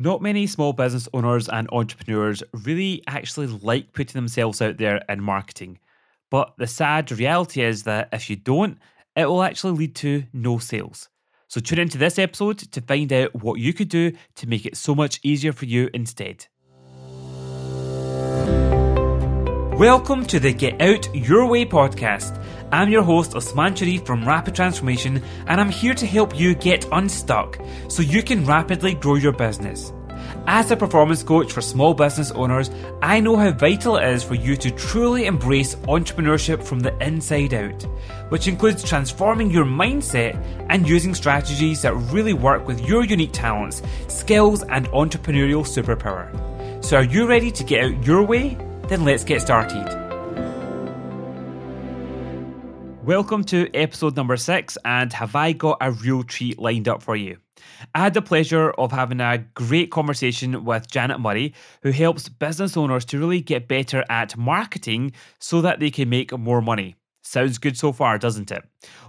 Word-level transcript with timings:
Not 0.00 0.22
many 0.22 0.46
small 0.46 0.72
business 0.72 1.08
owners 1.12 1.48
and 1.48 1.68
entrepreneurs 1.72 2.44
really 2.64 3.02
actually 3.08 3.48
like 3.48 3.92
putting 3.92 4.12
themselves 4.12 4.62
out 4.62 4.76
there 4.76 5.02
in 5.08 5.20
marketing. 5.20 5.80
But 6.30 6.54
the 6.56 6.68
sad 6.68 7.10
reality 7.10 7.62
is 7.62 7.82
that 7.82 8.08
if 8.12 8.30
you 8.30 8.36
don't, 8.36 8.78
it 9.16 9.28
will 9.28 9.42
actually 9.42 9.72
lead 9.72 9.96
to 9.96 10.22
no 10.32 10.58
sales. 10.58 11.08
So 11.48 11.60
tune 11.60 11.80
into 11.80 11.98
this 11.98 12.16
episode 12.16 12.58
to 12.58 12.80
find 12.80 13.12
out 13.12 13.34
what 13.42 13.58
you 13.58 13.72
could 13.72 13.88
do 13.88 14.12
to 14.36 14.46
make 14.46 14.66
it 14.66 14.76
so 14.76 14.94
much 14.94 15.18
easier 15.24 15.52
for 15.52 15.64
you 15.64 15.90
instead. 15.92 16.46
Welcome 19.78 20.26
to 20.26 20.38
the 20.38 20.52
Get 20.52 20.80
Out 20.80 21.12
Your 21.12 21.46
Way 21.46 21.64
podcast. 21.64 22.40
I'm 22.70 22.90
your 22.90 23.02
host 23.02 23.34
Osman 23.34 23.74
Sharif 23.74 24.04
from 24.04 24.28
Rapid 24.28 24.54
Transformation, 24.54 25.22
and 25.46 25.58
I'm 25.58 25.70
here 25.70 25.94
to 25.94 26.06
help 26.06 26.38
you 26.38 26.54
get 26.54 26.86
unstuck 26.92 27.58
so 27.88 28.02
you 28.02 28.22
can 28.22 28.44
rapidly 28.44 28.92
grow 28.92 29.14
your 29.14 29.32
business. 29.32 29.90
As 30.46 30.70
a 30.70 30.76
performance 30.76 31.22
coach 31.22 31.50
for 31.50 31.62
small 31.62 31.94
business 31.94 32.30
owners, 32.30 32.70
I 33.00 33.20
know 33.20 33.36
how 33.36 33.52
vital 33.52 33.96
it 33.96 34.06
is 34.08 34.22
for 34.22 34.34
you 34.34 34.54
to 34.56 34.70
truly 34.70 35.24
embrace 35.24 35.76
entrepreneurship 35.76 36.62
from 36.62 36.80
the 36.80 36.94
inside 37.02 37.54
out, 37.54 37.82
which 38.28 38.48
includes 38.48 38.84
transforming 38.84 39.50
your 39.50 39.64
mindset 39.64 40.36
and 40.68 40.86
using 40.86 41.14
strategies 41.14 41.80
that 41.82 41.94
really 41.94 42.34
work 42.34 42.66
with 42.66 42.86
your 42.86 43.02
unique 43.02 43.32
talents, 43.32 43.80
skills, 44.08 44.62
and 44.64 44.88
entrepreneurial 44.88 45.64
superpower. 45.64 46.28
So, 46.84 46.98
are 46.98 47.04
you 47.04 47.26
ready 47.26 47.50
to 47.50 47.64
get 47.64 47.84
out 47.84 48.06
your 48.06 48.22
way? 48.24 48.58
Then 48.88 49.06
let's 49.06 49.24
get 49.24 49.40
started. 49.40 50.07
Welcome 53.08 53.42
to 53.44 53.74
episode 53.74 54.16
number 54.16 54.36
six, 54.36 54.76
and 54.84 55.10
have 55.14 55.34
I 55.34 55.52
got 55.52 55.78
a 55.80 55.92
real 55.92 56.22
treat 56.22 56.58
lined 56.58 56.88
up 56.88 57.02
for 57.02 57.16
you? 57.16 57.38
I 57.94 58.00
had 58.00 58.12
the 58.12 58.20
pleasure 58.20 58.72
of 58.72 58.92
having 58.92 59.22
a 59.22 59.46
great 59.54 59.90
conversation 59.90 60.62
with 60.62 60.90
Janet 60.90 61.18
Murray, 61.18 61.54
who 61.82 61.90
helps 61.90 62.28
business 62.28 62.76
owners 62.76 63.06
to 63.06 63.18
really 63.18 63.40
get 63.40 63.66
better 63.66 64.04
at 64.10 64.36
marketing 64.36 65.12
so 65.38 65.62
that 65.62 65.80
they 65.80 65.90
can 65.90 66.10
make 66.10 66.36
more 66.36 66.60
money. 66.60 66.96
Sounds 67.22 67.56
good 67.56 67.78
so 67.78 67.92
far, 67.92 68.18
doesn't 68.18 68.52
it? 68.52 68.62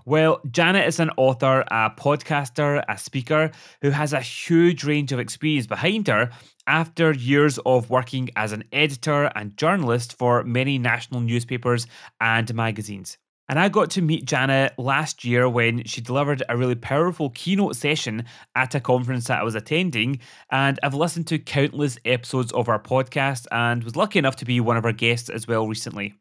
Well, 0.06 0.40
Janet 0.50 0.88
is 0.88 1.02
an 1.02 1.12
author, 1.18 1.66
a 1.70 1.90
podcaster, 1.90 2.82
a 2.88 2.98
speaker 2.98 3.52
who 3.82 3.90
has 3.90 4.14
a 4.14 4.22
huge 4.22 4.86
range 4.86 5.12
of 5.12 5.20
experience 5.20 5.68
behind 5.68 6.08
her 6.08 6.30
after 6.68 7.12
years 7.12 7.60
of 7.66 7.90
working 7.90 8.30
as 8.38 8.54
an 8.54 8.64
editor 8.72 9.26
and 9.36 9.58
journalist 9.58 10.18
for 10.18 10.46
many 10.46 10.78
national 10.78 11.20
newspapers 11.20 11.86
and 12.22 12.56
magazines. 12.56 13.18
And 13.50 13.60
I 13.60 13.68
got 13.68 13.90
to 13.92 14.04
meet 14.04 14.26
Janet 14.26 14.78
last 14.78 15.26
year 15.26 15.50
when 15.50 15.84
she 15.86 16.02
delivered 16.02 16.44
a 16.48 16.56
really 16.56 16.76
powerful 16.76 17.32
keynote 17.32 17.76
session 17.76 18.26
at 18.56 18.76
a 18.76 18.80
conference 18.80 19.26
that 19.26 19.40
I 19.40 19.44
was 19.44 19.56
attending. 19.56 20.20
And 20.52 20.80
I've 20.84 20.94
listened 20.94 21.26
to 21.28 21.40
countless 21.40 21.98
episodes 22.06 22.52
of 22.52 22.70
our 22.70 22.80
podcast 22.80 23.48
and 23.52 23.84
was 23.84 23.96
lucky 23.96 24.20
enough 24.20 24.36
to 24.38 24.46
be 24.46 24.60
one 24.60 24.78
of 24.78 24.86
our 24.86 24.92
guests 24.94 25.30
as 25.30 25.48
well 25.48 25.68
recently. 25.68 26.14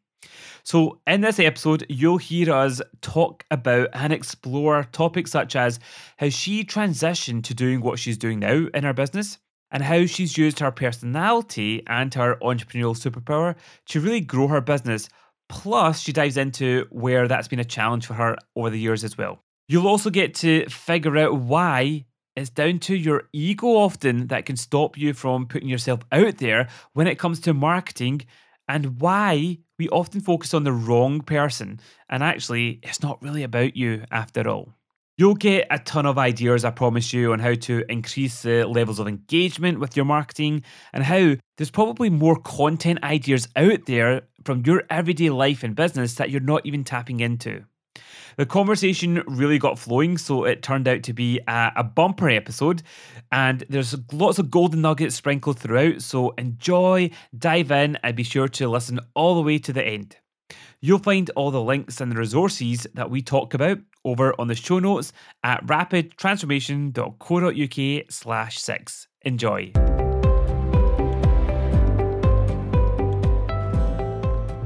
So, 0.63 0.99
in 1.05 1.21
this 1.21 1.39
episode, 1.39 1.85
you'll 1.87 2.17
hear 2.17 2.51
us 2.51 2.81
talk 3.01 3.45
about 3.51 3.89
and 3.93 4.11
explore 4.11 4.83
topics 4.91 5.31
such 5.31 5.55
as 5.55 5.79
how 6.17 6.29
she 6.29 6.65
transitioned 6.65 7.43
to 7.43 7.53
doing 7.53 7.81
what 7.81 7.99
she's 7.99 8.17
doing 8.17 8.39
now 8.39 8.67
in 8.73 8.83
her 8.83 8.93
business, 8.93 9.37
and 9.71 9.83
how 9.83 10.05
she's 10.07 10.37
used 10.37 10.59
her 10.59 10.71
personality 10.71 11.83
and 11.87 12.13
her 12.15 12.35
entrepreneurial 12.41 12.97
superpower 12.97 13.55
to 13.85 14.01
really 14.01 14.19
grow 14.21 14.47
her 14.47 14.61
business 14.61 15.09
Plus, 15.49 15.99
she 15.99 16.13
dives 16.13 16.37
into 16.37 16.87
where 16.91 17.27
that's 17.27 17.47
been 17.47 17.59
a 17.59 17.65
challenge 17.65 18.05
for 18.05 18.13
her 18.13 18.37
over 18.55 18.69
the 18.69 18.79
years 18.79 19.03
as 19.03 19.17
well. 19.17 19.43
You'll 19.67 19.87
also 19.87 20.09
get 20.09 20.35
to 20.35 20.67
figure 20.69 21.17
out 21.17 21.35
why 21.35 22.05
it's 22.35 22.49
down 22.49 22.79
to 22.79 22.95
your 22.95 23.23
ego 23.33 23.67
often 23.67 24.27
that 24.27 24.45
can 24.45 24.55
stop 24.55 24.97
you 24.97 25.13
from 25.13 25.47
putting 25.47 25.67
yourself 25.67 25.99
out 26.11 26.37
there 26.37 26.69
when 26.93 27.07
it 27.07 27.19
comes 27.19 27.41
to 27.41 27.53
marketing 27.53 28.21
and 28.67 29.01
why 29.01 29.57
we 29.77 29.89
often 29.89 30.21
focus 30.21 30.53
on 30.53 30.63
the 30.63 30.71
wrong 30.71 31.21
person. 31.21 31.79
And 32.09 32.23
actually, 32.23 32.79
it's 32.83 33.01
not 33.01 33.21
really 33.21 33.43
about 33.43 33.75
you 33.75 34.05
after 34.11 34.47
all. 34.47 34.73
You'll 35.17 35.35
get 35.35 35.67
a 35.69 35.79
ton 35.79 36.05
of 36.05 36.17
ideas, 36.17 36.63
I 36.63 36.71
promise 36.71 37.11
you, 37.11 37.33
on 37.33 37.39
how 37.39 37.55
to 37.55 37.83
increase 37.89 38.43
the 38.43 38.65
levels 38.65 38.99
of 38.99 39.07
engagement 39.07 39.79
with 39.79 39.97
your 39.97 40.05
marketing 40.05 40.63
and 40.93 41.03
how 41.03 41.35
there's 41.57 41.71
probably 41.71 42.09
more 42.09 42.37
content 42.37 43.03
ideas 43.03 43.49
out 43.57 43.85
there 43.85 44.28
from 44.45 44.63
your 44.65 44.83
everyday 44.89 45.29
life 45.29 45.63
and 45.63 45.75
business 45.75 46.15
that 46.15 46.29
you're 46.29 46.41
not 46.41 46.65
even 46.65 46.83
tapping 46.83 47.19
into. 47.19 47.65
The 48.37 48.45
conversation 48.45 49.21
really 49.27 49.59
got 49.59 49.77
flowing, 49.77 50.17
so 50.17 50.45
it 50.45 50.63
turned 50.63 50.87
out 50.87 51.03
to 51.03 51.13
be 51.13 51.41
a, 51.47 51.71
a, 51.75 51.83
bumper 51.83 52.29
episode. 52.29 52.83
And 53.33 53.65
there's 53.69 53.95
lots 54.13 54.39
of 54.39 54.49
golden 54.49 54.81
nuggets 54.81 55.15
sprinkled 55.15 55.59
throughout, 55.59 56.01
so 56.01 56.29
enjoy, 56.37 57.09
dive 57.37 57.71
in, 57.71 57.97
and 58.01 58.15
be 58.15 58.23
sure 58.23 58.47
to 58.47 58.69
listen 58.69 59.01
all 59.13 59.35
the 59.35 59.41
way 59.41 59.57
to 59.59 59.73
the 59.73 59.83
end. 59.83 60.15
You'll 60.81 60.99
find 60.99 61.29
all 61.31 61.51
the 61.51 61.61
links 61.61 61.99
and 61.99 62.09
the 62.11 62.15
resources 62.15 62.87
that 62.93 63.09
we 63.09 63.21
talk 63.21 63.53
about 63.53 63.79
over 64.05 64.33
on 64.39 64.47
the 64.47 64.55
show 64.55 64.79
notes 64.79 65.11
at 65.43 65.65
rapidtransformation.co.uk 65.65 68.05
slash 68.09 68.57
six. 68.57 69.09
Enjoy. 69.23 69.73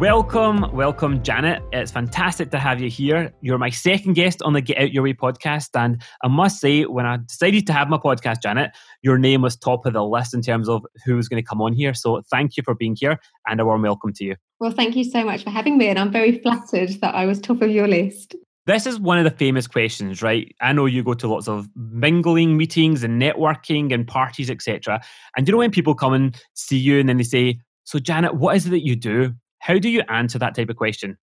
Welcome, 0.03 0.69
welcome, 0.73 1.23
Janet. 1.23 1.63
It's 1.71 1.89
fantastic 1.89 2.51
to 2.51 2.59
have 2.59 2.81
you 2.81 2.89
here. 2.89 3.33
You're 3.39 3.57
my 3.57 3.69
second 3.69 4.15
guest 4.15 4.41
on 4.41 4.51
the 4.51 4.59
Get 4.59 4.77
Out 4.77 4.91
Your 4.91 5.01
Way 5.01 5.13
podcast. 5.13 5.69
And 5.75 6.03
I 6.21 6.27
must 6.27 6.59
say, 6.59 6.83
when 6.83 7.05
I 7.05 7.19
decided 7.25 7.65
to 7.67 7.73
have 7.73 7.87
my 7.87 7.95
podcast, 7.95 8.41
Janet, 8.41 8.71
your 9.01 9.17
name 9.17 9.43
was 9.43 9.55
top 9.55 9.85
of 9.85 9.93
the 9.93 10.03
list 10.03 10.33
in 10.33 10.41
terms 10.41 10.67
of 10.67 10.85
who 11.05 11.15
was 11.15 11.29
going 11.29 11.41
to 11.41 11.47
come 11.47 11.61
on 11.61 11.71
here. 11.71 11.93
So 11.93 12.21
thank 12.29 12.57
you 12.57 12.63
for 12.63 12.75
being 12.75 12.97
here 12.99 13.17
and 13.47 13.61
a 13.61 13.65
warm 13.65 13.83
welcome 13.83 14.11
to 14.15 14.25
you. 14.25 14.35
Well, 14.59 14.71
thank 14.71 14.97
you 14.97 15.05
so 15.05 15.23
much 15.23 15.45
for 15.45 15.51
having 15.51 15.77
me. 15.77 15.87
And 15.87 15.97
I'm 15.97 16.11
very 16.11 16.37
flattered 16.37 16.89
that 16.99 17.15
I 17.15 17.25
was 17.25 17.39
top 17.39 17.61
of 17.61 17.71
your 17.71 17.87
list. 17.87 18.35
This 18.65 18.85
is 18.85 18.99
one 18.99 19.19
of 19.19 19.23
the 19.23 19.31
famous 19.31 19.67
questions, 19.67 20.21
right? 20.21 20.53
I 20.59 20.73
know 20.73 20.85
you 20.85 21.01
go 21.01 21.13
to 21.13 21.29
lots 21.29 21.47
of 21.47 21.69
mingling 21.77 22.57
meetings 22.57 23.05
and 23.05 23.21
networking 23.21 23.93
and 23.93 24.05
parties, 24.05 24.49
etc. 24.49 25.01
And 25.37 25.47
you 25.47 25.53
know 25.53 25.59
when 25.59 25.71
people 25.71 25.95
come 25.95 26.11
and 26.11 26.37
see 26.55 26.77
you 26.77 26.99
and 26.99 27.07
then 27.07 27.15
they 27.15 27.23
say, 27.23 27.61
"So 27.85 27.99
Janet, 27.99 28.35
what 28.35 28.57
is 28.57 28.67
it 28.67 28.71
that 28.71 28.85
you 28.85 28.97
do?" 28.97 29.35
How 29.63 29.79
do 29.79 29.87
you 29.87 30.03
answer 30.09 30.37
that 30.39 30.55
type 30.55 30.69
of 30.69 30.75
question? 30.75 31.17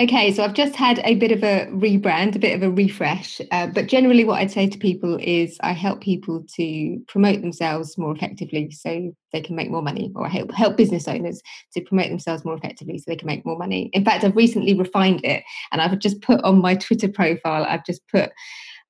Okay, 0.00 0.32
so 0.32 0.42
I've 0.42 0.54
just 0.54 0.74
had 0.74 0.98
a 1.04 1.16
bit 1.16 1.30
of 1.30 1.44
a 1.44 1.66
rebrand, 1.66 2.34
a 2.34 2.38
bit 2.38 2.54
of 2.54 2.62
a 2.62 2.70
refresh. 2.70 3.38
Uh, 3.50 3.66
but 3.66 3.86
generally, 3.86 4.24
what 4.24 4.40
I'd 4.40 4.50
say 4.50 4.66
to 4.66 4.78
people 4.78 5.18
is 5.20 5.58
I 5.60 5.72
help 5.72 6.00
people 6.00 6.42
to 6.56 6.98
promote 7.06 7.42
themselves 7.42 7.98
more 7.98 8.16
effectively 8.16 8.70
so 8.70 9.14
they 9.34 9.42
can 9.42 9.56
make 9.56 9.70
more 9.70 9.82
money, 9.82 10.10
or 10.14 10.24
I 10.24 10.30
help, 10.30 10.52
help 10.52 10.78
business 10.78 11.06
owners 11.06 11.42
to 11.74 11.82
promote 11.82 12.08
themselves 12.08 12.46
more 12.46 12.56
effectively 12.56 12.96
so 12.96 13.04
they 13.08 13.16
can 13.16 13.26
make 13.26 13.44
more 13.44 13.58
money. 13.58 13.90
In 13.92 14.06
fact, 14.06 14.24
I've 14.24 14.36
recently 14.36 14.72
refined 14.72 15.20
it 15.22 15.44
and 15.70 15.82
I've 15.82 15.98
just 15.98 16.22
put 16.22 16.42
on 16.44 16.62
my 16.62 16.74
Twitter 16.76 17.08
profile, 17.08 17.66
I've 17.68 17.84
just 17.84 18.00
put, 18.08 18.32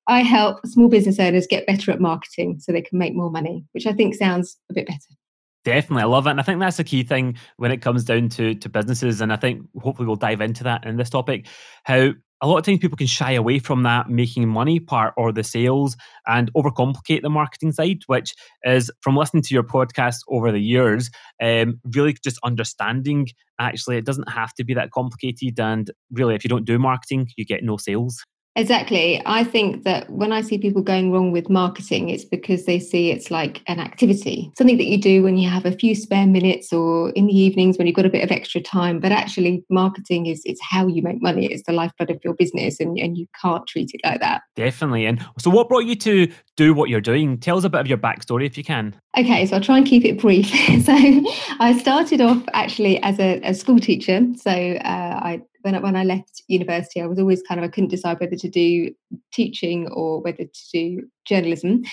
I 0.07 0.21
help 0.21 0.65
small 0.65 0.87
business 0.87 1.19
owners 1.19 1.45
get 1.45 1.67
better 1.67 1.91
at 1.91 1.99
marketing 1.99 2.61
so 2.61 2.71
they 2.71 2.81
can 2.81 2.99
make 2.99 3.15
more 3.15 3.29
money, 3.29 3.65
which 3.73 3.85
I 3.85 3.91
think 3.91 4.15
sounds 4.15 4.57
a 4.69 4.73
bit 4.73 4.87
better. 4.87 4.99
Definitely, 5.65 6.03
I 6.03 6.07
love 6.07 6.27
it, 6.27 6.31
and 6.31 6.41
I 6.41 6.43
think 6.43 6.59
that's 6.59 6.75
the 6.75 6.83
key 6.83 7.03
thing 7.03 7.37
when 7.55 7.71
it 7.71 7.81
comes 7.81 8.03
down 8.03 8.27
to 8.29 8.53
to 8.55 8.69
businesses. 8.69 9.21
And 9.21 9.31
I 9.31 9.37
think 9.37 9.65
hopefully 9.81 10.07
we'll 10.07 10.17
dive 10.17 10.41
into 10.41 10.63
that 10.65 10.85
in 10.85 10.97
this 10.97 11.09
topic. 11.09 11.47
How 11.85 12.11
a 12.41 12.47
lot 12.47 12.57
of 12.57 12.65
times 12.65 12.79
people 12.79 12.97
can 12.97 13.07
shy 13.07 13.31
away 13.31 13.59
from 13.59 13.83
that 13.83 14.09
making 14.09 14.49
money 14.49 14.81
part 14.81 15.13
or 15.15 15.31
the 15.31 15.43
sales 15.43 15.95
and 16.27 16.51
overcomplicate 16.53 17.21
the 17.21 17.29
marketing 17.29 17.71
side, 17.71 17.99
which 18.07 18.33
is 18.65 18.91
from 18.99 19.15
listening 19.15 19.43
to 19.43 19.53
your 19.53 19.63
podcast 19.63 20.17
over 20.27 20.51
the 20.51 20.59
years, 20.59 21.09
um, 21.41 21.79
really 21.95 22.13
just 22.21 22.39
understanding 22.43 23.27
actually 23.59 23.95
it 23.95 24.05
doesn't 24.05 24.29
have 24.29 24.53
to 24.55 24.65
be 24.65 24.73
that 24.73 24.91
complicated. 24.91 25.57
And 25.61 25.89
really, 26.11 26.35
if 26.35 26.43
you 26.43 26.49
don't 26.49 26.65
do 26.65 26.77
marketing, 26.77 27.29
you 27.37 27.45
get 27.45 27.63
no 27.63 27.77
sales. 27.77 28.21
Exactly. 28.55 29.21
I 29.25 29.43
think 29.43 29.83
that 29.83 30.09
when 30.11 30.31
I 30.31 30.41
see 30.41 30.57
people 30.59 30.81
going 30.81 31.11
wrong 31.11 31.31
with 31.31 31.49
marketing, 31.49 32.09
it's 32.09 32.25
because 32.25 32.65
they 32.65 32.79
see 32.79 33.09
it's 33.09 33.31
like 33.31 33.61
an 33.67 33.79
activity, 33.79 34.51
something 34.57 34.77
that 34.77 34.85
you 34.85 34.99
do 34.99 35.23
when 35.23 35.37
you 35.37 35.49
have 35.49 35.65
a 35.65 35.71
few 35.71 35.95
spare 35.95 36.27
minutes 36.27 36.71
or 36.71 37.09
in 37.11 37.25
the 37.25 37.37
evenings 37.37 37.77
when 37.77 37.87
you've 37.87 37.95
got 37.95 38.05
a 38.05 38.11
bit 38.11 38.23
of 38.23 38.31
extra 38.31 38.61
time. 38.61 38.99
But 38.99 39.11
actually, 39.11 39.63
marketing 39.69 40.27
is 40.27 40.41
it's 40.45 40.61
how 40.61 40.85
you 40.85 41.01
make 41.01 41.21
money. 41.21 41.47
It's 41.51 41.63
the 41.63 41.73
lifeblood 41.73 42.11
of 42.11 42.19
your 42.23 42.35
business, 42.35 42.79
and, 42.79 42.97
and 42.99 43.17
you 43.17 43.25
can't 43.41 43.65
treat 43.65 43.89
it 43.93 44.01
like 44.03 44.19
that. 44.19 44.43
Definitely. 44.55 45.07
And 45.07 45.25
so, 45.39 45.49
what 45.49 45.67
brought 45.67 45.85
you 45.85 45.95
to 45.95 46.31
do 46.55 46.75
what 46.75 46.89
you're 46.89 47.01
doing? 47.01 47.39
Tell 47.39 47.57
us 47.57 47.63
a 47.63 47.69
bit 47.69 47.81
of 47.81 47.87
your 47.87 47.97
backstory 47.97 48.45
if 48.45 48.57
you 48.57 48.63
can. 48.63 48.95
Okay, 49.17 49.47
so 49.47 49.55
I'll 49.55 49.63
try 49.63 49.77
and 49.77 49.87
keep 49.87 50.05
it 50.05 50.19
brief. 50.19 50.47
so, 50.85 50.93
I 51.59 51.77
started 51.79 52.21
off 52.21 52.43
actually 52.53 53.01
as 53.01 53.19
a, 53.19 53.41
a 53.41 53.55
school 53.55 53.79
teacher. 53.79 54.21
So, 54.37 54.51
uh, 54.51 55.19
I 55.23 55.41
when 55.63 55.75
I, 55.75 55.79
when 55.79 55.95
I 55.95 56.03
left 56.03 56.43
university, 56.47 57.01
I 57.01 57.07
was 57.07 57.19
always 57.19 57.41
kind 57.41 57.59
of 57.59 57.65
I 57.65 57.69
couldn't 57.69 57.89
decide 57.89 58.19
whether 58.19 58.35
to 58.35 58.49
do 58.49 58.93
teaching 59.31 59.87
or 59.87 60.21
whether 60.21 60.43
to 60.43 60.61
do 60.71 61.07
journalism. 61.25 61.83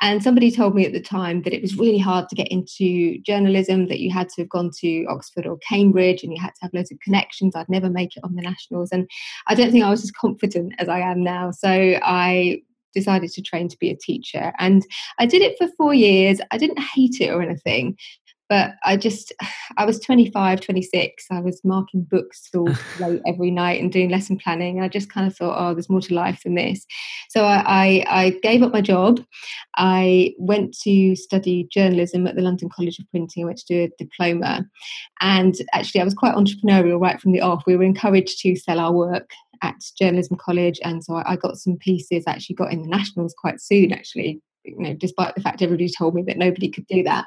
And 0.00 0.22
somebody 0.22 0.50
told 0.50 0.74
me 0.74 0.84
at 0.84 0.92
the 0.92 1.00
time 1.00 1.42
that 1.42 1.52
it 1.52 1.62
was 1.62 1.76
really 1.76 1.98
hard 1.98 2.28
to 2.28 2.34
get 2.34 2.48
into 2.48 3.18
journalism, 3.22 3.88
that 3.88 4.00
you 4.00 4.12
had 4.12 4.28
to 4.30 4.42
have 4.42 4.48
gone 4.48 4.70
to 4.80 5.06
Oxford 5.06 5.46
or 5.46 5.58
Cambridge 5.68 6.22
and 6.22 6.32
you 6.32 6.40
had 6.40 6.54
to 6.56 6.62
have 6.62 6.74
loads 6.74 6.92
of 6.92 7.00
connections. 7.00 7.56
I'd 7.56 7.68
never 7.68 7.88
make 7.88 8.16
it 8.16 8.24
on 8.24 8.34
the 8.34 8.42
nationals, 8.42 8.90
and 8.92 9.08
I 9.46 9.54
don't 9.54 9.70
think 9.70 9.84
I 9.84 9.90
was 9.90 10.04
as 10.04 10.10
confident 10.10 10.74
as 10.78 10.88
I 10.88 11.00
am 11.00 11.22
now. 11.22 11.50
So 11.50 11.68
I 11.68 12.62
decided 12.94 13.30
to 13.30 13.42
train 13.42 13.68
to 13.68 13.76
be 13.78 13.90
a 13.90 13.96
teacher. 13.96 14.52
And 14.58 14.84
I 15.18 15.26
did 15.26 15.42
it 15.42 15.56
for 15.58 15.68
four 15.76 15.94
years. 15.94 16.40
I 16.50 16.58
didn't 16.58 16.80
hate 16.80 17.20
it 17.20 17.30
or 17.30 17.42
anything, 17.42 17.96
but 18.50 18.74
I 18.82 18.96
just, 18.96 19.32
I 19.76 19.86
was 19.86 20.00
25, 20.00 20.60
26. 20.60 21.26
I 21.30 21.40
was 21.40 21.60
marking 21.64 22.02
books 22.02 22.50
till 22.50 22.66
late 23.00 23.22
every 23.24 23.52
night 23.52 23.80
and 23.80 23.92
doing 23.92 24.10
lesson 24.10 24.36
planning. 24.36 24.82
I 24.82 24.88
just 24.88 25.08
kind 25.08 25.28
of 25.28 25.36
thought, 25.36 25.56
oh, 25.56 25.72
there's 25.72 25.88
more 25.88 26.00
to 26.00 26.14
life 26.14 26.42
than 26.42 26.56
this. 26.56 26.84
So 27.28 27.44
I, 27.44 27.62
I, 27.64 28.04
I 28.08 28.30
gave 28.42 28.64
up 28.64 28.72
my 28.72 28.80
job. 28.80 29.24
I 29.76 30.34
went 30.36 30.76
to 30.82 31.14
study 31.14 31.68
journalism 31.70 32.26
at 32.26 32.34
the 32.34 32.42
London 32.42 32.68
College 32.68 32.98
of 32.98 33.08
Printing. 33.10 33.44
I 33.44 33.46
went 33.46 33.58
to 33.58 33.66
do 33.66 33.84
a 33.84 34.04
diploma. 34.04 34.66
And 35.20 35.54
actually, 35.72 36.00
I 36.00 36.04
was 36.04 36.14
quite 36.14 36.34
entrepreneurial 36.34 37.00
right 37.00 37.20
from 37.20 37.30
the 37.30 37.42
off. 37.42 37.62
We 37.68 37.76
were 37.76 37.84
encouraged 37.84 38.40
to 38.40 38.56
sell 38.56 38.80
our 38.80 38.92
work 38.92 39.30
at 39.62 39.76
journalism 39.98 40.38
college 40.38 40.80
and 40.82 41.04
so 41.04 41.16
I, 41.16 41.36
got 41.36 41.58
some 41.58 41.76
pieces 41.76 42.24
actually 42.26 42.56
got 42.56 42.72
in 42.72 42.80
the 42.80 42.88
nationals 42.88 43.34
quite 43.38 43.60
soon 43.60 43.92
actually 43.92 44.40
you 44.64 44.78
know, 44.78 44.94
despite 44.94 45.34
the 45.34 45.40
fact 45.40 45.62
everybody 45.62 45.88
told 45.88 46.14
me 46.14 46.22
that 46.22 46.36
nobody 46.36 46.68
could 46.68 46.86
do 46.86 47.02
that. 47.02 47.26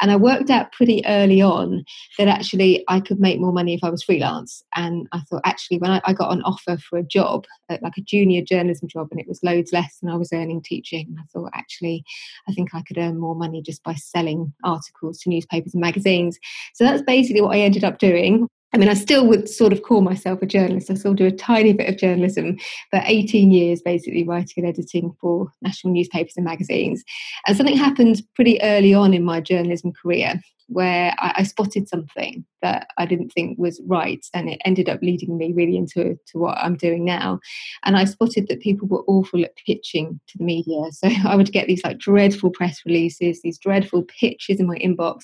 And 0.00 0.10
I 0.10 0.16
worked 0.16 0.50
out 0.50 0.72
pretty 0.72 1.04
early 1.06 1.40
on 1.40 1.84
that 2.18 2.28
actually 2.28 2.84
I 2.88 3.00
could 3.00 3.20
make 3.20 3.40
more 3.40 3.52
money 3.52 3.74
if 3.74 3.84
I 3.84 3.90
was 3.90 4.02
freelance. 4.02 4.62
And 4.74 5.08
I 5.12 5.20
thought, 5.20 5.42
actually, 5.44 5.78
when 5.78 5.90
I, 5.90 6.00
I 6.04 6.12
got 6.12 6.32
an 6.32 6.42
offer 6.42 6.76
for 6.78 6.98
a 6.98 7.02
job, 7.02 7.46
uh, 7.70 7.78
like 7.82 7.96
a 7.96 8.02
junior 8.02 8.42
journalism 8.42 8.88
job, 8.88 9.08
and 9.10 9.20
it 9.20 9.28
was 9.28 9.42
loads 9.42 9.72
less 9.72 9.98
than 9.98 10.10
I 10.10 10.16
was 10.16 10.32
earning 10.32 10.62
teaching, 10.62 11.16
I 11.18 11.22
thought, 11.32 11.50
actually, 11.54 12.04
I 12.48 12.52
think 12.52 12.74
I 12.74 12.82
could 12.82 12.98
earn 12.98 13.18
more 13.18 13.34
money 13.34 13.62
just 13.62 13.82
by 13.82 13.94
selling 13.94 14.52
articles 14.64 15.18
to 15.20 15.30
newspapers 15.30 15.74
and 15.74 15.80
magazines. 15.80 16.38
So 16.74 16.84
that's 16.84 17.02
basically 17.02 17.42
what 17.42 17.56
I 17.56 17.60
ended 17.60 17.84
up 17.84 17.98
doing. 17.98 18.48
I 18.74 18.78
mean, 18.78 18.88
I 18.88 18.94
still 18.94 19.26
would 19.26 19.48
sort 19.48 19.72
of 19.72 19.82
call 19.82 20.00
myself 20.00 20.40
a 20.40 20.46
journalist. 20.46 20.90
I 20.90 20.94
still 20.94 21.12
do 21.12 21.26
a 21.26 21.32
tiny 21.32 21.74
bit 21.74 21.90
of 21.90 21.98
journalism, 21.98 22.56
but 22.90 23.02
18 23.04 23.50
years 23.50 23.82
basically 23.82 24.24
writing 24.24 24.64
and 24.64 24.66
editing 24.66 25.14
for 25.20 25.52
national 25.60 25.92
newspapers 25.92 26.34
and 26.36 26.44
magazines. 26.44 27.04
And 27.46 27.56
something 27.56 27.76
happened 27.76 28.22
pretty 28.34 28.60
early 28.62 28.94
on 28.94 29.12
in 29.12 29.24
my 29.24 29.40
journalism 29.40 29.92
career 29.92 30.40
where 30.68 31.14
I, 31.18 31.34
I, 31.38 31.42
spotted 31.42 31.88
something 31.88 32.44
that 32.62 32.88
I 32.98 33.06
didn't 33.06 33.30
think 33.30 33.58
was 33.58 33.80
right, 33.86 34.24
and 34.34 34.48
it 34.48 34.60
ended 34.64 34.88
up 34.88 35.00
leading 35.02 35.36
me 35.36 35.52
really 35.52 35.76
into 35.76 36.18
to 36.28 36.38
what 36.38 36.58
I'm 36.58 36.76
doing 36.76 37.04
now. 37.04 37.40
And 37.84 37.96
I 37.96 38.04
spotted 38.04 38.48
that 38.48 38.60
people 38.60 38.88
were 38.88 39.04
awful 39.06 39.42
at 39.44 39.56
pitching 39.66 40.20
to 40.28 40.38
the 40.38 40.44
media, 40.44 40.82
so 40.90 41.08
I 41.26 41.36
would 41.36 41.52
get 41.52 41.66
these 41.66 41.84
like 41.84 41.98
dreadful 41.98 42.50
press 42.50 42.80
releases, 42.86 43.42
these 43.42 43.58
dreadful 43.58 44.02
pitches 44.02 44.60
in 44.60 44.66
my 44.66 44.78
inbox, 44.78 45.22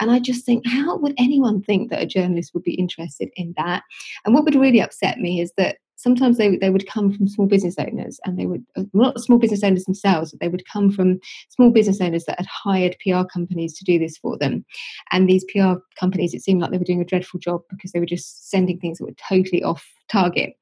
and 0.00 0.10
I 0.10 0.18
just 0.18 0.44
think, 0.44 0.66
how 0.66 0.96
would 0.98 1.14
anyone 1.18 1.62
think 1.62 1.90
that 1.90 2.02
a 2.02 2.06
journalist 2.06 2.52
would 2.54 2.64
be 2.64 2.74
interested 2.74 3.30
in 3.36 3.54
that? 3.56 3.82
And 4.24 4.34
what 4.34 4.44
would 4.44 4.54
really 4.54 4.80
upset 4.80 5.18
me 5.18 5.40
is 5.40 5.52
that 5.56 5.78
sometimes 6.04 6.36
they, 6.36 6.56
they 6.58 6.68
would 6.68 6.86
come 6.86 7.10
from 7.10 7.26
small 7.26 7.46
business 7.46 7.76
owners 7.78 8.20
and 8.24 8.38
they 8.38 8.44
would 8.44 8.62
uh, 8.76 8.84
not 8.92 9.18
small 9.18 9.38
business 9.38 9.64
owners 9.64 9.84
themselves 9.84 10.30
but 10.30 10.38
they 10.38 10.48
would 10.48 10.68
come 10.70 10.92
from 10.92 11.18
small 11.48 11.70
business 11.70 12.00
owners 12.00 12.24
that 12.26 12.38
had 12.38 12.46
hired 12.46 12.94
pr 13.00 13.24
companies 13.32 13.76
to 13.76 13.84
do 13.84 13.98
this 13.98 14.18
for 14.18 14.36
them. 14.36 14.64
And 15.10 15.28
these 15.28 15.44
pr 15.50 15.74
companies 15.98 16.34
it 16.34 16.42
seemed 16.42 16.60
like 16.60 16.70
they 16.70 16.78
were 16.78 16.84
doing 16.84 17.00
a 17.00 17.06
dreadful 17.06 17.40
job 17.40 17.62
because 17.70 17.92
they 17.92 18.00
were 18.00 18.06
just 18.06 18.50
sending 18.50 18.78
things 18.78 18.98
that 18.98 19.06
were 19.06 19.16
totally 19.28 19.62
off 19.62 19.84
target. 20.10 20.52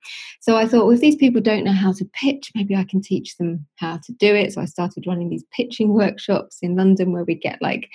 So 0.41 0.57
i 0.57 0.67
thought 0.67 0.87
well 0.87 0.95
if 0.95 1.01
these 1.01 1.17
people 1.17 1.41
don't 1.41 1.65
know 1.65 1.73
how 1.73 1.93
to 1.93 2.05
pitch 2.13 2.53
maybe 2.55 2.77
i 2.77 2.85
can 2.85 3.03
teach 3.03 3.37
them 3.37 3.67
how 3.77 3.99
to 4.05 4.13
do 4.13 4.33
it. 4.35 4.53
So 4.53 4.61
i 4.61 4.67
started 4.67 5.05
running 5.09 5.29
these 5.29 5.45
pitching 5.57 5.93
workshops 5.93 6.59
in 6.63 6.77
london 6.77 7.13
where 7.13 7.25
we 7.25 7.35
get 7.35 7.61
like 7.61 7.89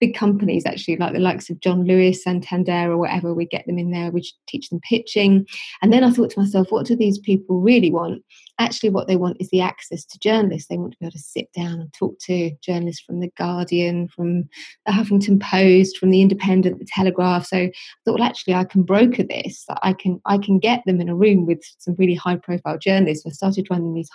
big 0.00 0.14
companies 0.14 0.64
actually 0.66 0.96
like 0.96 1.12
the 1.12 1.18
likes 1.18 1.50
of 1.50 1.60
John 1.60 1.84
Lewis, 1.84 2.26
and 2.26 2.44
Santander 2.44 2.92
or 2.92 2.98
whatever, 2.98 3.34
we 3.34 3.46
get 3.46 3.66
them 3.66 3.78
in 3.78 3.90
there, 3.90 4.10
we 4.10 4.24
teach 4.46 4.70
them 4.70 4.80
pitching. 4.80 5.46
And 5.82 5.92
then 5.92 6.04
I 6.04 6.10
thought 6.10 6.30
to 6.30 6.40
myself, 6.40 6.70
what 6.70 6.86
do 6.86 6.96
these 6.96 7.18
people 7.18 7.60
really 7.60 7.90
want? 7.90 8.22
Actually, 8.60 8.90
what 8.90 9.06
they 9.06 9.16
want 9.16 9.36
is 9.40 9.50
the 9.50 9.60
access 9.60 10.04
to 10.04 10.18
journalists. 10.18 10.68
They 10.68 10.78
want 10.78 10.92
to 10.92 10.98
be 10.98 11.06
able 11.06 11.12
to 11.12 11.18
sit 11.18 11.52
down 11.52 11.80
and 11.80 11.92
talk 11.92 12.18
to 12.26 12.50
journalists 12.60 13.02
from 13.02 13.20
The 13.20 13.30
Guardian, 13.36 14.08
from 14.08 14.48
the 14.84 14.92
Huffington 14.92 15.40
Post, 15.40 15.98
from 15.98 16.10
The 16.10 16.22
Independent, 16.22 16.78
The 16.78 16.86
Telegraph. 16.86 17.46
So 17.46 17.56
I 17.56 17.72
thought, 18.04 18.18
well, 18.18 18.28
actually, 18.28 18.54
I 18.54 18.64
can 18.64 18.82
broker 18.82 19.22
this. 19.22 19.64
I 19.82 19.92
can 19.92 20.20
I 20.26 20.38
can 20.38 20.58
get 20.58 20.82
them 20.86 21.00
in 21.00 21.08
a 21.08 21.14
room 21.14 21.46
with 21.46 21.62
some 21.78 21.94
really 21.98 22.14
high 22.14 22.36
profile 22.36 22.78
journalists. 22.78 23.24
so 23.24 23.30
I 23.30 23.32
started 23.32 23.68
running 23.70 23.94
these 23.94 24.10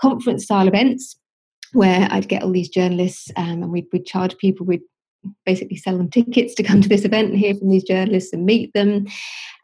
conference 0.00 0.44
style 0.44 0.68
events 0.68 1.16
where 1.72 2.08
I'd 2.10 2.28
get 2.28 2.42
all 2.42 2.52
these 2.52 2.68
journalists 2.68 3.30
um, 3.36 3.64
and 3.64 3.72
we'd, 3.72 3.86
we'd 3.92 4.06
charge 4.06 4.36
people, 4.38 4.64
we'd 4.64 4.82
basically 5.44 5.76
sell 5.76 5.96
them 5.96 6.10
tickets 6.10 6.54
to 6.54 6.62
come 6.62 6.80
to 6.80 6.88
this 6.88 7.04
event 7.04 7.30
and 7.30 7.38
hear 7.38 7.54
from 7.54 7.68
these 7.68 7.84
journalists 7.84 8.32
and 8.32 8.44
meet 8.44 8.72
them. 8.72 9.06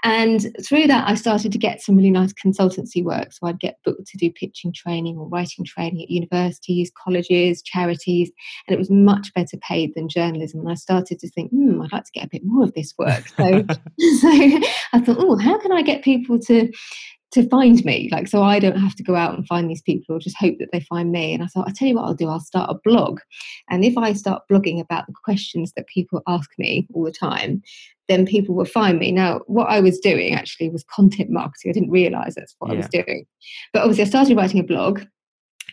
And 0.02 0.46
through 0.64 0.86
that, 0.86 1.08
I 1.08 1.14
started 1.14 1.52
to 1.52 1.58
get 1.58 1.82
some 1.82 1.96
really 1.96 2.10
nice 2.10 2.32
consultancy 2.32 3.04
work. 3.04 3.32
So 3.32 3.46
I'd 3.46 3.60
get 3.60 3.78
booked 3.84 4.06
to 4.06 4.18
do 4.18 4.32
pitching 4.32 4.72
training 4.72 5.18
or 5.18 5.28
writing 5.28 5.64
training 5.64 6.02
at 6.02 6.10
universities, 6.10 6.90
colleges, 6.96 7.60
charities, 7.62 8.30
and 8.66 8.74
it 8.74 8.78
was 8.78 8.90
much 8.90 9.32
better 9.34 9.58
paid 9.58 9.94
than 9.94 10.08
journalism. 10.08 10.60
And 10.60 10.70
I 10.70 10.74
started 10.74 11.18
to 11.18 11.28
think, 11.30 11.50
hmm, 11.50 11.82
I'd 11.82 11.92
like 11.92 12.04
to 12.04 12.12
get 12.12 12.24
a 12.24 12.30
bit 12.30 12.42
more 12.44 12.64
of 12.64 12.74
this 12.74 12.94
work. 12.98 13.28
So, 13.36 13.44
so 14.20 14.28
I 14.92 15.00
thought, 15.04 15.18
oh, 15.18 15.36
how 15.36 15.58
can 15.58 15.72
I 15.72 15.82
get 15.82 16.02
people 16.02 16.38
to 16.40 16.70
to 17.32 17.48
find 17.48 17.84
me 17.84 18.08
like 18.10 18.28
so 18.28 18.42
i 18.42 18.58
don't 18.58 18.78
have 18.78 18.94
to 18.94 19.02
go 19.02 19.14
out 19.14 19.34
and 19.34 19.46
find 19.46 19.70
these 19.70 19.82
people 19.82 20.14
or 20.14 20.18
just 20.18 20.36
hope 20.36 20.56
that 20.58 20.68
they 20.72 20.80
find 20.80 21.12
me 21.12 21.32
and 21.32 21.42
i 21.42 21.46
thought 21.46 21.68
i 21.68 21.72
tell 21.72 21.88
you 21.88 21.94
what 21.94 22.04
i'll 22.04 22.14
do 22.14 22.28
i'll 22.28 22.40
start 22.40 22.70
a 22.70 22.80
blog 22.84 23.20
and 23.68 23.84
if 23.84 23.96
i 23.96 24.12
start 24.12 24.42
blogging 24.50 24.80
about 24.80 25.06
the 25.06 25.14
questions 25.24 25.72
that 25.76 25.86
people 25.86 26.22
ask 26.26 26.50
me 26.58 26.86
all 26.92 27.04
the 27.04 27.12
time 27.12 27.62
then 28.08 28.26
people 28.26 28.54
will 28.54 28.64
find 28.64 28.98
me 28.98 29.12
now 29.12 29.40
what 29.46 29.68
i 29.68 29.80
was 29.80 29.98
doing 30.00 30.34
actually 30.34 30.68
was 30.68 30.84
content 30.84 31.30
marketing 31.30 31.70
i 31.70 31.72
didn't 31.72 31.90
realize 31.90 32.34
that's 32.34 32.54
what 32.58 32.68
yeah. 32.68 32.74
i 32.74 32.76
was 32.78 32.88
doing 32.88 33.24
but 33.72 33.80
obviously 33.80 34.04
i 34.04 34.06
started 34.06 34.36
writing 34.36 34.60
a 34.60 34.64
blog 34.64 35.00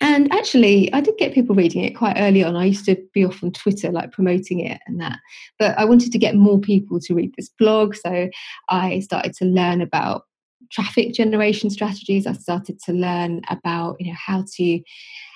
and 0.02 0.32
actually, 0.32 0.94
I 0.94 1.02
did 1.02 1.18
get 1.18 1.34
people 1.34 1.56
reading 1.56 1.84
it 1.84 1.96
quite 1.96 2.18
early 2.18 2.44
on. 2.44 2.56
I 2.56 2.66
used 2.66 2.86
to 2.86 2.98
be 3.14 3.26
off 3.26 3.44
on 3.44 3.52
Twitter, 3.52 3.92
like 3.92 4.12
promoting 4.12 4.60
it 4.60 4.80
and 4.86 5.00
that. 5.02 5.18
But 5.58 5.78
I 5.78 5.86
wanted 5.86 6.12
to 6.12 6.20
get 6.20 6.36
more 6.36 6.60
people 6.60 7.00
to 7.00 7.16
read 7.16 7.34
this 7.36 7.50
blog. 7.58 7.96
So 7.96 8.30
I 8.70 9.00
started 9.00 9.34
to 9.38 9.46
learn 9.46 9.82
about 9.82 10.27
traffic 10.72 11.14
generation 11.14 11.70
strategies. 11.70 12.28
I 12.28 12.34
started 12.34 12.80
to 12.84 12.94
learn 12.94 13.42
about 13.50 13.98
you 14.00 14.08
know 14.08 14.18
how 14.18 14.44
to 14.56 14.82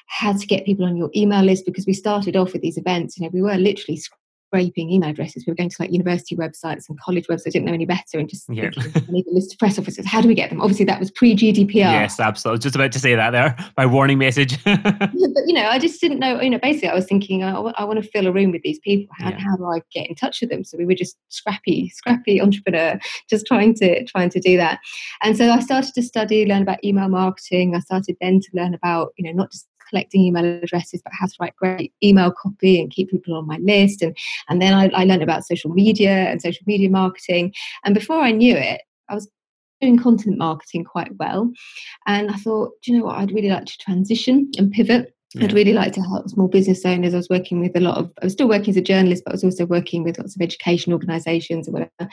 how 0.07 0.33
to 0.33 0.45
get 0.45 0.65
people 0.65 0.85
on 0.85 0.97
your 0.97 1.09
email 1.15 1.41
list 1.41 1.65
because 1.65 1.85
we 1.85 1.93
started 1.93 2.35
off 2.35 2.53
with 2.53 2.61
these 2.61 2.77
events. 2.77 3.17
You 3.17 3.25
know, 3.25 3.31
we 3.33 3.41
were 3.41 3.55
literally 3.55 3.97
scraping 4.51 4.89
email 4.89 5.09
addresses. 5.09 5.45
We 5.45 5.51
were 5.51 5.56
going 5.56 5.69
to 5.69 5.75
like 5.80 5.92
university 5.92 6.36
websites 6.36 6.89
and 6.89 7.00
college 7.00 7.27
websites, 7.27 7.53
didn't 7.53 7.65
know 7.65 7.74
any 7.74 7.86
better, 7.86 8.19
and 8.19 8.27
just 8.27 8.50
yeah. 8.50 8.69
need 9.09 9.25
a 9.27 9.33
list 9.33 9.53
of 9.53 9.59
press 9.59 9.80
officers. 9.80 10.06
How 10.06 10.19
do 10.19 10.27
we 10.27 10.36
get 10.36 10.50
them? 10.50 10.62
Obviously, 10.62 10.86
that 10.86 11.00
was 11.00 11.09
pre 11.12 11.36
GDPR. 11.36 11.74
Yes, 11.74 12.19
absolutely. 12.19 12.51
I 12.51 12.57
was 12.57 12.63
just 12.63 12.75
about 12.75 12.92
to 12.92 13.00
say 13.00 13.15
that 13.15 13.31
there. 13.31 13.56
My 13.77 13.86
warning 13.86 14.18
message. 14.18 14.62
but 14.63 15.44
you 15.48 15.53
know, 15.53 15.68
I 15.68 15.80
just 15.80 16.01
didn't 16.01 16.19
know. 16.19 16.42
You 16.42 16.50
know, 16.50 16.59
basically, 16.59 16.89
I 16.89 16.95
was 16.95 17.06
thinking, 17.06 17.44
I, 17.44 17.53
I 17.53 17.83
want 17.86 18.03
to 18.03 18.09
fill 18.09 18.27
a 18.27 18.31
room 18.31 18.51
with 18.51 18.62
these 18.63 18.80
people. 18.80 19.15
How, 19.18 19.30
yeah. 19.30 19.39
how 19.39 19.56
do 19.56 19.65
I 19.65 19.81
get 19.94 20.09
in 20.09 20.15
touch 20.15 20.42
with 20.42 20.50
them? 20.50 20.63
So 20.63 20.77
we 20.77 20.86
were 20.86 20.96
just 20.96 21.17
scrappy, 21.29 21.89
scrappy 21.89 22.41
entrepreneur, 22.41 23.00
just 23.29 23.46
trying 23.46 23.74
to 23.75 24.03
trying 24.05 24.29
to 24.31 24.39
do 24.39 24.58
that. 24.58 24.79
And 25.22 25.38
so 25.38 25.50
I 25.50 25.60
started 25.62 25.93
to 25.93 26.01
study, 26.01 26.46
learn 26.46 26.62
about 26.62 26.84
email 26.84 27.08
marketing. 27.08 27.75
I 27.75 27.79
started 27.79 28.17
then 28.20 28.41
to 28.41 28.50
learn 28.53 28.74
about 28.74 29.13
you 29.17 29.25
know 29.25 29.31
not 29.31 29.51
just 29.51 29.67
collecting 29.91 30.21
email 30.21 30.45
addresses, 30.63 31.01
but 31.03 31.13
how 31.13 31.27
to 31.27 31.33
write 31.39 31.55
great 31.55 31.93
email 32.03 32.31
copy 32.31 32.81
and 32.81 32.89
keep 32.89 33.12
people 33.12 33.36
on 33.36 33.45
my 33.45 33.57
list. 33.57 34.01
And, 34.01 34.17
and 34.50 34.60
then 34.62 34.74
I, 34.74 34.89
I 34.95 35.03
learned 35.03 35.21
about 35.21 35.45
social 35.45 35.69
media 35.69 36.12
and 36.12 36.41
social 36.41 36.63
media 36.65 36.89
marketing. 36.89 37.53
And 37.86 37.93
before 37.93 38.21
I 38.21 38.31
knew 38.31 38.55
it, 38.55 38.81
I 39.10 39.15
was 39.15 39.29
doing 39.81 40.00
content 40.00 40.38
marketing 40.38 40.86
quite 40.86 41.12
well. 41.17 41.51
And 42.07 42.31
I 42.31 42.36
thought, 42.36 42.71
do 42.81 42.91
you 42.91 43.00
know 43.00 43.05
what? 43.05 43.17
I'd 43.17 43.31
really 43.31 43.50
like 43.50 43.65
to 43.65 43.77
transition 43.77 44.50
and 44.57 44.71
pivot 44.71 45.13
yeah. 45.35 45.45
I'd 45.45 45.53
really 45.53 45.73
like 45.73 45.93
to 45.93 46.01
help 46.01 46.29
small 46.29 46.47
business 46.47 46.85
owners. 46.85 47.13
I 47.13 47.17
was 47.17 47.29
working 47.29 47.61
with 47.61 47.75
a 47.75 47.79
lot 47.79 47.97
of, 47.97 48.11
I 48.21 48.25
was 48.25 48.33
still 48.33 48.50
working 48.50 48.71
as 48.71 48.77
a 48.77 48.81
journalist, 48.81 49.23
but 49.23 49.31
I 49.31 49.35
was 49.35 49.43
also 49.43 49.65
working 49.65 50.03
with 50.03 50.17
lots 50.17 50.35
of 50.35 50.41
education 50.41 50.91
organisations 50.91 51.69
or 51.69 51.71
whatever. 51.71 52.11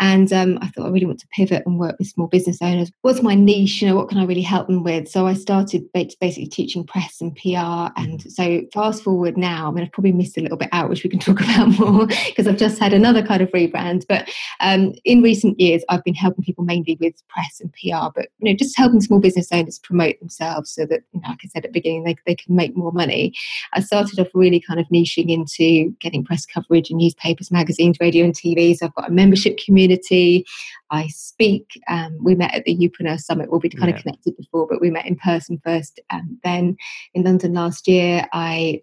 And 0.00 0.32
um, 0.32 0.58
I 0.60 0.68
thought 0.68 0.86
I 0.86 0.90
really 0.90 1.06
want 1.06 1.20
to 1.20 1.28
pivot 1.28 1.62
and 1.64 1.78
work 1.78 1.96
with 1.98 2.08
small 2.08 2.26
business 2.26 2.58
owners. 2.60 2.90
What's 3.02 3.22
my 3.22 3.34
niche? 3.34 3.80
You 3.80 3.88
know, 3.88 3.96
what 3.96 4.08
can 4.08 4.18
I 4.18 4.24
really 4.24 4.42
help 4.42 4.66
them 4.66 4.84
with? 4.84 5.08
So 5.08 5.26
I 5.26 5.34
started 5.34 5.84
basically 5.92 6.46
teaching 6.46 6.84
press 6.84 7.20
and 7.20 7.34
PR. 7.36 7.90
And 7.96 8.20
mm-hmm. 8.20 8.28
so 8.28 8.62
fast 8.74 9.02
forward 9.02 9.38
now, 9.38 9.68
I 9.68 9.70
mean, 9.70 9.84
I've 9.84 9.92
probably 9.92 10.12
missed 10.12 10.36
a 10.36 10.42
little 10.42 10.58
bit 10.58 10.68
out, 10.72 10.90
which 10.90 11.04
we 11.04 11.10
can 11.10 11.20
talk 11.20 11.40
about 11.40 11.78
more 11.78 12.06
because 12.06 12.46
I've 12.46 12.58
just 12.58 12.78
had 12.78 12.92
another 12.92 13.22
kind 13.22 13.40
of 13.40 13.50
rebrand. 13.50 14.04
But 14.08 14.28
um, 14.60 14.92
in 15.04 15.22
recent 15.22 15.58
years, 15.58 15.82
I've 15.88 16.04
been 16.04 16.14
helping 16.14 16.44
people 16.44 16.64
mainly 16.64 16.98
with 17.00 17.14
press 17.28 17.60
and 17.60 17.72
PR, 17.72 18.10
but 18.14 18.28
you 18.38 18.50
know, 18.50 18.56
just 18.56 18.76
helping 18.76 19.00
small 19.00 19.20
business 19.20 19.48
owners 19.52 19.78
promote 19.78 20.18
themselves 20.20 20.70
so 20.70 20.84
that, 20.84 21.00
you 21.12 21.20
know, 21.20 21.28
like 21.30 21.40
I 21.44 21.48
said 21.48 21.64
at 21.64 21.72
the 21.72 21.78
beginning, 21.78 22.04
they, 22.04 22.16
they 22.26 22.34
can 22.34 22.57
make 22.58 22.76
more 22.76 22.92
money, 22.92 23.32
I 23.72 23.80
started 23.80 24.18
off 24.18 24.28
really 24.34 24.60
kind 24.60 24.78
of 24.78 24.86
niching 24.88 25.30
into 25.30 25.90
getting 26.00 26.24
press 26.24 26.44
coverage 26.44 26.90
in 26.90 26.98
newspapers, 26.98 27.50
magazines, 27.50 27.96
radio, 28.00 28.24
and 28.24 28.34
TV. 28.34 28.76
So 28.76 28.86
I've 28.86 28.94
got 28.94 29.08
a 29.08 29.12
membership 29.12 29.58
community. 29.64 30.44
I 30.90 31.06
speak. 31.08 31.80
Um, 31.88 32.18
we 32.22 32.34
met 32.34 32.54
at 32.54 32.64
the 32.64 32.76
Youpreneur 32.76 33.18
Summit. 33.18 33.50
Well, 33.50 33.60
we'd 33.60 33.78
kind 33.78 33.90
yeah. 33.90 33.96
of 33.96 34.02
connected 34.02 34.36
before, 34.36 34.66
but 34.68 34.80
we 34.80 34.90
met 34.90 35.06
in 35.06 35.16
person 35.16 35.60
first. 35.64 36.00
Um, 36.10 36.38
then 36.44 36.76
in 37.14 37.22
London 37.22 37.54
last 37.54 37.88
year, 37.88 38.26
I 38.32 38.82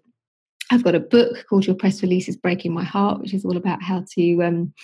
I've 0.70 0.82
got 0.82 0.96
a 0.96 1.00
book 1.00 1.46
called 1.48 1.66
Your 1.66 1.76
Press 1.76 2.02
Release 2.02 2.28
is 2.28 2.36
Breaking 2.36 2.74
My 2.74 2.82
Heart, 2.82 3.20
which 3.20 3.32
is 3.32 3.44
all 3.44 3.56
about 3.56 3.82
how 3.82 4.04
to 4.14 4.42
um, 4.42 4.74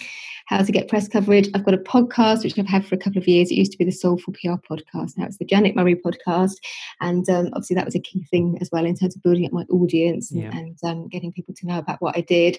how 0.47 0.62
to 0.62 0.71
get 0.71 0.89
press 0.89 1.09
coverage. 1.09 1.49
I've 1.55 1.65
got 1.65 1.75
a 1.75 1.79
podcast 1.79 2.45
which 2.45 2.57
I've 2.57 2.69
had 2.69 2.87
for 2.87 2.95
a 2.95 2.99
couple 2.99 3.19
of 3.19 3.27
years. 3.27 3.51
It 3.51 3.57
used 3.57 3.73
to 3.73 3.79
be 3.79 3.85
the 3.85 3.91
Soulful 3.91 4.33
PR 4.35 4.61
podcast. 4.71 5.17
Now 5.17 5.27
it's 5.27 5.39
the 5.39 5.45
Janet 5.45 5.75
Murray 5.75 5.97
podcast, 5.97 6.55
and 7.01 7.29
um, 7.29 7.49
obviously 7.49 7.75
that 7.75 7.85
was 7.85 7.97
a 7.97 8.01
key 8.01 8.25
thing 8.31 8.59
as 8.61 8.71
well 8.71 8.87
in 8.87 8.95
terms 8.95 9.17
of 9.17 9.23
building 9.25 9.45
up 9.45 9.53
my 9.53 9.65
audience 9.71 10.31
and, 10.31 10.43
yeah. 10.43 10.51
and 10.57 10.79
um, 10.85 11.09
getting 11.09 11.33
people 11.33 11.55
to 11.55 11.67
know 11.67 11.79
about 11.79 12.01
what 12.01 12.17
I 12.17 12.21
did. 12.21 12.59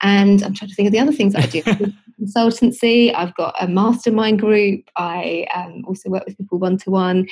And 0.00 0.40
I'm 0.42 0.54
trying 0.54 0.68
to 0.68 0.74
think 0.76 0.86
of 0.86 0.92
the 0.92 1.00
other 1.00 1.12
things 1.12 1.34
I 1.34 1.46
do. 1.46 1.62
Consultancy. 2.20 3.12
I've 3.14 3.34
got 3.34 3.54
a 3.60 3.66
mastermind 3.66 4.38
group. 4.38 4.84
I 4.96 5.46
um, 5.54 5.84
also 5.88 6.08
work 6.08 6.24
with 6.26 6.38
people 6.38 6.58
one 6.58 6.76
to 6.78 6.90
one. 6.90 7.26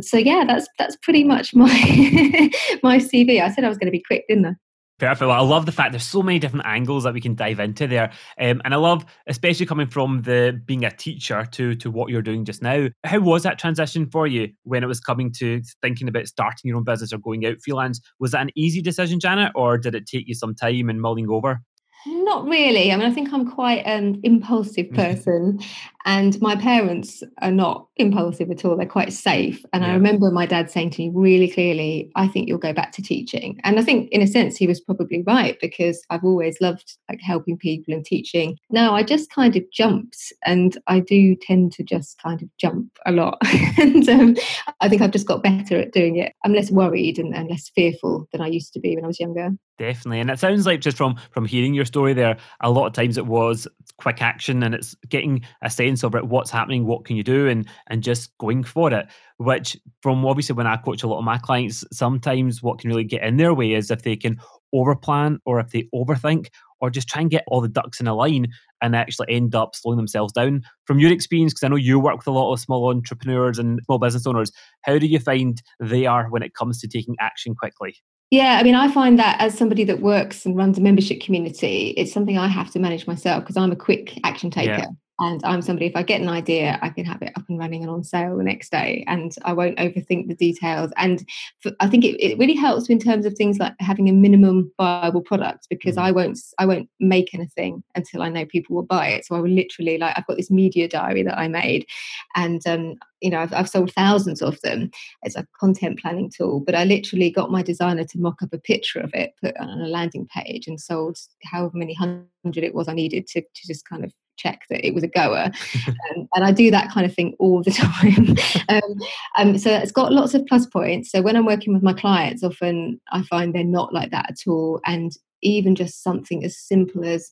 So 0.00 0.16
yeah, 0.16 0.44
that's 0.46 0.66
that's 0.78 0.96
pretty 0.96 1.22
much 1.22 1.54
my 1.54 1.68
my 2.82 2.98
CV. 2.98 3.40
I 3.40 3.52
said 3.52 3.62
I 3.62 3.68
was 3.68 3.78
going 3.78 3.86
to 3.86 3.92
be 3.92 4.02
quick, 4.02 4.26
didn't 4.26 4.46
I? 4.46 4.54
Perfect. 5.00 5.22
Well, 5.22 5.32
I 5.32 5.40
love 5.40 5.66
the 5.66 5.72
fact 5.72 5.90
there's 5.90 6.04
so 6.04 6.22
many 6.22 6.38
different 6.38 6.66
angles 6.66 7.02
that 7.02 7.14
we 7.14 7.20
can 7.20 7.34
dive 7.34 7.58
into 7.58 7.88
there, 7.88 8.12
um, 8.38 8.62
and 8.64 8.72
I 8.72 8.76
love, 8.76 9.04
especially 9.26 9.66
coming 9.66 9.88
from 9.88 10.22
the 10.22 10.60
being 10.66 10.84
a 10.84 10.90
teacher 10.90 11.44
to 11.50 11.74
to 11.74 11.90
what 11.90 12.10
you're 12.10 12.22
doing 12.22 12.44
just 12.44 12.62
now. 12.62 12.86
How 13.02 13.18
was 13.18 13.42
that 13.42 13.58
transition 13.58 14.08
for 14.08 14.28
you 14.28 14.50
when 14.62 14.84
it 14.84 14.86
was 14.86 15.00
coming 15.00 15.32
to 15.32 15.60
thinking 15.82 16.06
about 16.06 16.28
starting 16.28 16.68
your 16.68 16.76
own 16.76 16.84
business 16.84 17.12
or 17.12 17.18
going 17.18 17.44
out 17.44 17.56
freelance? 17.60 18.00
Was 18.20 18.30
that 18.32 18.42
an 18.42 18.50
easy 18.54 18.80
decision, 18.82 19.18
Janet, 19.18 19.50
or 19.56 19.78
did 19.78 19.96
it 19.96 20.06
take 20.06 20.28
you 20.28 20.34
some 20.34 20.54
time 20.54 20.88
and 20.88 21.00
mulling 21.00 21.28
over? 21.28 21.60
Not 22.06 22.44
really. 22.44 22.92
I 22.92 22.96
mean, 22.96 23.06
I 23.06 23.12
think 23.12 23.32
I'm 23.32 23.50
quite 23.50 23.84
an 23.86 24.20
impulsive 24.22 24.90
person, 24.92 25.58
and 26.04 26.38
my 26.42 26.54
parents 26.54 27.22
are 27.40 27.50
not 27.50 27.88
impulsive 27.96 28.50
at 28.50 28.64
all. 28.64 28.76
They're 28.76 28.86
quite 28.86 29.12
safe. 29.12 29.64
And 29.72 29.82
yeah. 29.82 29.90
I 29.90 29.94
remember 29.94 30.30
my 30.30 30.44
dad 30.44 30.70
saying 30.70 30.90
to 30.90 31.02
me 31.02 31.10
really 31.14 31.50
clearly, 31.50 32.10
I 32.14 32.28
think 32.28 32.46
you'll 32.46 32.58
go 32.58 32.74
back 32.74 32.92
to 32.92 33.02
teaching. 33.02 33.58
And 33.64 33.78
I 33.78 33.82
think, 33.82 34.10
in 34.10 34.20
a 34.20 34.26
sense, 34.26 34.56
he 34.56 34.66
was 34.66 34.80
probably 34.80 35.22
right 35.26 35.56
because 35.62 36.02
I've 36.10 36.24
always 36.24 36.60
loved 36.60 36.96
like 37.08 37.20
helping 37.22 37.56
people 37.56 37.94
and 37.94 38.04
teaching. 38.04 38.58
No, 38.70 38.94
I 38.94 39.02
just 39.02 39.30
kind 39.30 39.56
of 39.56 39.64
jumped, 39.72 40.32
and 40.44 40.76
I 40.86 41.00
do 41.00 41.36
tend 41.36 41.72
to 41.72 41.82
just 41.82 42.20
kind 42.22 42.42
of 42.42 42.48
jump 42.58 42.90
a 43.06 43.12
lot. 43.12 43.38
and 43.78 44.06
um, 44.10 44.36
I 44.80 44.90
think 44.90 45.00
I've 45.00 45.10
just 45.10 45.26
got 45.26 45.42
better 45.42 45.78
at 45.78 45.92
doing 45.92 46.16
it. 46.16 46.34
I'm 46.44 46.52
less 46.52 46.70
worried 46.70 47.18
and, 47.18 47.34
and 47.34 47.48
less 47.48 47.70
fearful 47.74 48.28
than 48.30 48.42
I 48.42 48.48
used 48.48 48.74
to 48.74 48.80
be 48.80 48.94
when 48.94 49.04
I 49.04 49.08
was 49.08 49.20
younger. 49.20 49.52
Definitely. 49.78 50.20
And 50.20 50.30
it 50.30 50.38
sounds 50.38 50.66
like 50.66 50.80
just 50.80 50.96
from 50.96 51.16
from 51.32 51.44
hearing 51.44 51.74
your 51.74 51.84
story 51.84 52.12
there, 52.12 52.36
a 52.60 52.70
lot 52.70 52.86
of 52.86 52.92
times 52.92 53.18
it 53.18 53.26
was 53.26 53.66
quick 53.98 54.22
action 54.22 54.62
and 54.62 54.72
it's 54.72 54.94
getting 55.08 55.44
a 55.62 55.70
sense 55.70 56.04
of 56.04 56.14
it, 56.14 56.26
what's 56.28 56.50
happening, 56.50 56.86
what 56.86 57.04
can 57.04 57.16
you 57.16 57.24
do, 57.24 57.48
and 57.48 57.66
and 57.88 58.00
just 58.02 58.36
going 58.38 58.62
for 58.62 58.92
it. 58.92 59.06
Which 59.38 59.76
from 60.00 60.24
obviously 60.24 60.54
when 60.54 60.68
I 60.68 60.76
coach 60.76 61.02
a 61.02 61.08
lot 61.08 61.18
of 61.18 61.24
my 61.24 61.38
clients, 61.38 61.84
sometimes 61.92 62.62
what 62.62 62.78
can 62.78 62.88
really 62.90 63.02
get 63.02 63.24
in 63.24 63.36
their 63.36 63.52
way 63.52 63.72
is 63.72 63.90
if 63.90 64.02
they 64.02 64.14
can 64.14 64.38
overplan 64.72 65.38
or 65.44 65.58
if 65.58 65.70
they 65.70 65.88
overthink 65.92 66.46
or 66.80 66.88
just 66.88 67.08
try 67.08 67.22
and 67.22 67.30
get 67.30 67.42
all 67.48 67.60
the 67.60 67.68
ducks 67.68 67.98
in 68.00 68.06
a 68.06 68.14
line 68.14 68.46
and 68.80 68.94
actually 68.94 69.26
end 69.28 69.56
up 69.56 69.74
slowing 69.74 69.96
themselves 69.96 70.32
down. 70.32 70.62
From 70.84 71.00
your 71.00 71.12
experience, 71.12 71.52
because 71.52 71.64
I 71.64 71.68
know 71.68 71.76
you 71.76 71.98
work 71.98 72.16
with 72.18 72.26
a 72.28 72.30
lot 72.30 72.52
of 72.52 72.60
small 72.60 72.90
entrepreneurs 72.90 73.58
and 73.58 73.80
small 73.86 73.98
business 73.98 74.26
owners, 74.26 74.52
how 74.82 74.98
do 74.98 75.06
you 75.06 75.18
find 75.18 75.60
they 75.80 76.06
are 76.06 76.28
when 76.30 76.42
it 76.44 76.54
comes 76.54 76.78
to 76.80 76.88
taking 76.88 77.16
action 77.20 77.56
quickly? 77.56 77.96
Yeah, 78.34 78.58
I 78.58 78.64
mean, 78.64 78.74
I 78.74 78.90
find 78.90 79.16
that 79.20 79.40
as 79.40 79.56
somebody 79.56 79.84
that 79.84 80.00
works 80.00 80.44
and 80.44 80.56
runs 80.56 80.76
a 80.76 80.80
membership 80.80 81.20
community, 81.20 81.94
it's 81.96 82.12
something 82.12 82.36
I 82.36 82.48
have 82.48 82.68
to 82.72 82.80
manage 82.80 83.06
myself 83.06 83.44
because 83.44 83.56
I'm 83.56 83.70
a 83.70 83.76
quick 83.76 84.18
action 84.24 84.50
taker. 84.50 84.72
Yeah. 84.72 84.86
And 85.20 85.40
I'm 85.44 85.62
somebody, 85.62 85.86
if 85.86 85.94
I 85.94 86.02
get 86.02 86.20
an 86.20 86.28
idea, 86.28 86.76
I 86.82 86.88
can 86.88 87.04
have 87.04 87.22
it 87.22 87.32
up 87.36 87.44
and 87.48 87.56
running 87.56 87.82
and 87.82 87.90
on 87.90 88.02
sale 88.02 88.36
the 88.36 88.42
next 88.42 88.72
day, 88.72 89.04
and 89.06 89.32
I 89.44 89.52
won't 89.52 89.78
overthink 89.78 90.26
the 90.26 90.34
details. 90.34 90.90
And 90.96 91.24
for, 91.60 91.70
I 91.78 91.86
think 91.86 92.04
it, 92.04 92.20
it 92.20 92.36
really 92.36 92.56
helps 92.56 92.88
in 92.88 92.98
terms 92.98 93.24
of 93.24 93.34
things 93.34 93.58
like 93.58 93.74
having 93.78 94.08
a 94.08 94.12
minimum 94.12 94.72
viable 94.76 95.20
product 95.20 95.68
because 95.70 95.94
mm-hmm. 95.94 96.06
I 96.06 96.10
won't 96.10 96.40
I 96.58 96.66
won't 96.66 96.88
make 96.98 97.32
anything 97.32 97.84
until 97.94 98.22
I 98.22 98.28
know 98.28 98.44
people 98.44 98.74
will 98.74 98.82
buy 98.82 99.08
it. 99.08 99.24
So 99.24 99.36
I 99.36 99.40
will 99.40 99.50
literally 99.50 99.98
like 99.98 100.14
I've 100.16 100.26
got 100.26 100.36
this 100.36 100.50
media 100.50 100.88
diary 100.88 101.22
that 101.22 101.38
I 101.38 101.46
made, 101.46 101.86
and 102.34 102.60
um, 102.66 102.94
you 103.20 103.30
know 103.30 103.38
I've, 103.38 103.54
I've 103.54 103.70
sold 103.70 103.92
thousands 103.92 104.42
of 104.42 104.60
them 104.62 104.90
as 105.24 105.36
a 105.36 105.46
content 105.60 106.00
planning 106.00 106.32
tool. 106.36 106.58
But 106.58 106.74
I 106.74 106.82
literally 106.82 107.30
got 107.30 107.52
my 107.52 107.62
designer 107.62 108.04
to 108.04 108.18
mock 108.18 108.42
up 108.42 108.52
a 108.52 108.58
picture 108.58 108.98
of 108.98 109.14
it, 109.14 109.34
put 109.40 109.56
on 109.58 109.80
a 109.80 109.86
landing 109.86 110.26
page, 110.26 110.66
and 110.66 110.80
sold 110.80 111.18
however 111.44 111.76
many 111.76 111.94
hundred 111.94 112.64
it 112.64 112.74
was 112.74 112.88
I 112.88 112.94
needed 112.94 113.28
to 113.28 113.42
to 113.42 113.66
just 113.68 113.88
kind 113.88 114.04
of 114.04 114.12
check 114.36 114.62
that 114.70 114.86
it 114.86 114.94
was 114.94 115.02
a 115.02 115.08
goer. 115.08 115.50
um, 115.86 116.28
and 116.34 116.44
I 116.44 116.52
do 116.52 116.70
that 116.70 116.90
kind 116.90 117.06
of 117.06 117.14
thing 117.14 117.34
all 117.38 117.62
the 117.62 117.70
time. 117.70 118.36
um, 118.68 119.00
um, 119.36 119.58
so 119.58 119.70
it's 119.70 119.92
got 119.92 120.12
lots 120.12 120.34
of 120.34 120.46
plus 120.46 120.66
points. 120.66 121.10
So 121.10 121.22
when 121.22 121.36
I'm 121.36 121.46
working 121.46 121.72
with 121.72 121.82
my 121.82 121.92
clients, 121.92 122.42
often 122.42 123.00
I 123.12 123.22
find 123.22 123.54
they're 123.54 123.64
not 123.64 123.92
like 123.92 124.10
that 124.10 124.30
at 124.30 124.38
all. 124.46 124.80
And 124.84 125.12
even 125.42 125.74
just 125.74 126.02
something 126.02 126.44
as 126.44 126.58
simple 126.58 127.04
as, 127.04 127.30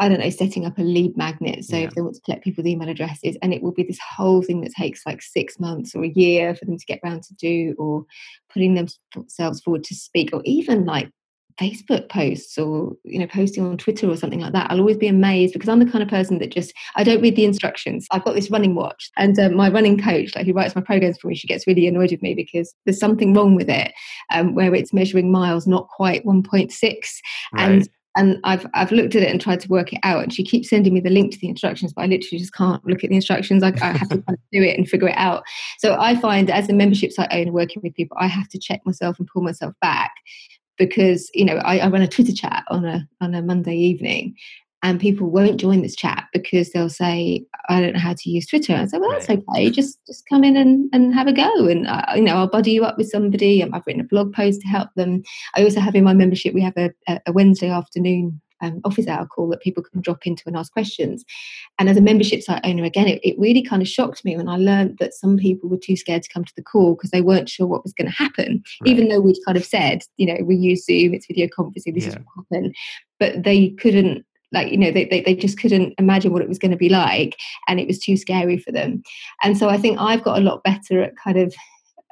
I 0.00 0.08
don't 0.08 0.20
know, 0.20 0.30
setting 0.30 0.64
up 0.64 0.78
a 0.78 0.82
lead 0.82 1.16
magnet. 1.16 1.64
So 1.64 1.76
yeah. 1.76 1.84
if 1.84 1.94
they 1.94 2.00
want 2.00 2.14
to 2.14 2.20
collect 2.22 2.44
people's 2.44 2.66
email 2.66 2.88
addresses, 2.88 3.36
and 3.42 3.52
it 3.52 3.62
will 3.62 3.72
be 3.72 3.82
this 3.82 3.98
whole 3.98 4.42
thing 4.42 4.60
that 4.62 4.72
takes 4.72 5.04
like 5.04 5.22
six 5.22 5.58
months 5.58 5.94
or 5.94 6.04
a 6.04 6.08
year 6.08 6.54
for 6.54 6.64
them 6.64 6.78
to 6.78 6.86
get 6.86 7.00
around 7.04 7.22
to 7.24 7.34
do, 7.34 7.74
or 7.78 8.04
putting 8.52 8.74
themselves 8.74 9.60
forward 9.60 9.84
to 9.84 9.94
speak, 9.94 10.30
or 10.32 10.40
even 10.44 10.84
like 10.84 11.10
Facebook 11.58 12.08
posts 12.08 12.56
or 12.56 12.96
you 13.04 13.18
know 13.18 13.26
posting 13.26 13.66
on 13.66 13.76
Twitter 13.76 14.08
or 14.08 14.16
something 14.16 14.40
like 14.40 14.52
that, 14.52 14.70
I'll 14.70 14.78
always 14.78 14.96
be 14.96 15.08
amazed 15.08 15.52
because 15.52 15.68
I'm 15.68 15.80
the 15.80 15.90
kind 15.90 16.02
of 16.02 16.08
person 16.08 16.38
that 16.38 16.50
just 16.50 16.72
I 16.94 17.04
don't 17.04 17.20
read 17.20 17.36
the 17.36 17.44
instructions. 17.44 18.06
I've 18.10 18.24
got 18.24 18.34
this 18.34 18.50
running 18.50 18.74
watch, 18.74 19.10
and 19.16 19.38
uh, 19.38 19.50
my 19.50 19.68
running 19.68 20.00
coach, 20.00 20.34
like 20.36 20.46
who 20.46 20.52
writes 20.52 20.74
my 20.74 20.82
programs 20.82 21.18
for 21.18 21.28
me, 21.28 21.34
she 21.34 21.48
gets 21.48 21.66
really 21.66 21.86
annoyed 21.86 22.10
with 22.10 22.22
me 22.22 22.34
because 22.34 22.74
there's 22.84 23.00
something 23.00 23.34
wrong 23.34 23.54
with 23.54 23.68
it, 23.68 23.92
um, 24.32 24.54
where 24.54 24.74
it's 24.74 24.92
measuring 24.92 25.32
miles 25.32 25.66
not 25.66 25.88
quite 25.88 26.24
1.6, 26.24 26.70
right. 26.82 27.10
and 27.54 27.88
and 28.16 28.38
I've 28.44 28.66
I've 28.74 28.92
looked 28.92 29.14
at 29.16 29.22
it 29.22 29.30
and 29.30 29.40
tried 29.40 29.60
to 29.60 29.68
work 29.68 29.92
it 29.92 30.00
out, 30.02 30.22
and 30.22 30.32
she 30.32 30.44
keeps 30.44 30.70
sending 30.70 30.94
me 30.94 31.00
the 31.00 31.10
link 31.10 31.32
to 31.32 31.38
the 31.38 31.48
instructions, 31.48 31.92
but 31.92 32.02
I 32.02 32.06
literally 32.06 32.38
just 32.38 32.54
can't 32.54 32.84
look 32.86 33.02
at 33.02 33.10
the 33.10 33.16
instructions. 33.16 33.62
I, 33.62 33.72
I 33.82 33.96
have 33.96 34.08
to 34.08 34.22
do 34.52 34.62
it 34.62 34.78
and 34.78 34.88
figure 34.88 35.08
it 35.08 35.16
out. 35.16 35.42
So 35.78 35.96
I 35.98 36.16
find 36.16 36.50
as 36.50 36.68
a 36.68 36.72
membership 36.72 37.12
site 37.12 37.32
owner 37.32 37.52
working 37.52 37.82
with 37.82 37.94
people, 37.94 38.16
I 38.20 38.26
have 38.26 38.48
to 38.50 38.58
check 38.58 38.80
myself 38.84 39.18
and 39.18 39.28
pull 39.28 39.42
myself 39.42 39.74
back 39.80 40.12
because 40.78 41.30
you 41.34 41.44
know 41.44 41.56
I, 41.56 41.78
I 41.78 41.88
run 41.88 42.02
a 42.02 42.08
Twitter 42.08 42.32
chat 42.32 42.64
on 42.68 42.84
a 42.84 43.06
on 43.20 43.34
a 43.34 43.42
Monday 43.42 43.76
evening, 43.76 44.34
and 44.82 45.00
people 45.00 45.30
won't 45.30 45.60
join 45.60 45.82
this 45.82 45.96
chat 45.96 46.26
because 46.32 46.70
they'll 46.70 46.88
say 46.88 47.44
I 47.68 47.80
don't 47.80 47.94
know 47.94 48.00
how 48.00 48.14
to 48.14 48.30
use 48.30 48.46
Twitter. 48.46 48.74
I 48.74 48.86
say, 48.86 48.98
well, 48.98 49.10
that's 49.10 49.28
okay. 49.28 49.70
Just 49.70 49.98
just 50.06 50.28
come 50.28 50.44
in 50.44 50.56
and, 50.56 50.88
and 50.92 51.14
have 51.14 51.26
a 51.26 51.32
go, 51.32 51.66
and 51.66 51.86
uh, 51.86 52.04
you 52.14 52.22
know 52.22 52.36
I'll 52.36 52.48
buddy 52.48 52.72
you 52.72 52.84
up 52.84 52.96
with 52.96 53.10
somebody. 53.10 53.62
I've 53.62 53.86
written 53.86 54.00
a 54.00 54.04
blog 54.04 54.32
post 54.32 54.60
to 54.62 54.68
help 54.68 54.90
them. 54.94 55.22
I 55.56 55.64
also 55.64 55.80
have 55.80 55.94
in 55.94 56.04
my 56.04 56.14
membership 56.14 56.54
we 56.54 56.62
have 56.62 56.76
a, 56.76 56.90
a 57.26 57.32
Wednesday 57.32 57.70
afternoon 57.70 58.40
um, 58.60 58.80
office 58.84 59.06
hour 59.06 59.26
call 59.26 59.48
that 59.48 59.60
people 59.60 59.82
can 59.82 60.00
drop 60.00 60.26
into 60.26 60.42
and 60.46 60.56
ask 60.56 60.72
questions. 60.72 61.24
And 61.78 61.88
as 61.88 61.96
a 61.96 62.02
membership 62.02 62.42
site 62.42 62.64
owner, 62.64 62.84
again, 62.84 63.08
it, 63.08 63.20
it 63.22 63.38
really 63.38 63.62
kind 63.62 63.82
of 63.82 63.88
shocked 63.88 64.24
me 64.24 64.36
when 64.36 64.48
I 64.48 64.56
learned 64.56 64.98
that 64.98 65.14
some 65.14 65.36
people 65.36 65.68
were 65.68 65.76
too 65.76 65.96
scared 65.96 66.22
to 66.22 66.32
come 66.32 66.44
to 66.44 66.54
the 66.56 66.62
call 66.62 66.94
because 66.94 67.10
they 67.10 67.22
weren't 67.22 67.48
sure 67.48 67.66
what 67.66 67.84
was 67.84 67.92
going 67.92 68.08
to 68.08 68.16
happen, 68.16 68.62
right. 68.82 68.90
even 68.90 69.08
though 69.08 69.20
we'd 69.20 69.38
kind 69.44 69.56
of 69.56 69.64
said, 69.64 70.02
you 70.16 70.26
know, 70.26 70.42
we 70.44 70.56
use 70.56 70.84
Zoom, 70.84 71.14
it's 71.14 71.26
video 71.26 71.46
conferencing, 71.46 71.94
this 71.94 72.04
yeah. 72.04 72.10
is 72.10 72.16
what 72.16 72.46
happened. 72.52 72.74
But 73.18 73.42
they 73.42 73.70
couldn't 73.70 74.24
like 74.52 74.70
you 74.70 74.78
know 74.78 74.90
they, 74.90 75.04
they, 75.04 75.20
they 75.20 75.34
just 75.34 75.60
couldn't 75.60 75.94
imagine 75.98 76.32
what 76.32 76.42
it 76.42 76.48
was 76.48 76.58
going 76.58 76.70
to 76.70 76.76
be 76.76 76.88
like 76.88 77.36
and 77.66 77.78
it 77.78 77.86
was 77.86 77.98
too 77.98 78.16
scary 78.16 78.56
for 78.56 78.72
them 78.72 79.02
and 79.42 79.58
so 79.58 79.68
i 79.68 79.76
think 79.76 80.00
i've 80.00 80.24
got 80.24 80.38
a 80.38 80.42
lot 80.42 80.62
better 80.62 81.02
at 81.02 81.12
kind 81.22 81.36
of 81.36 81.54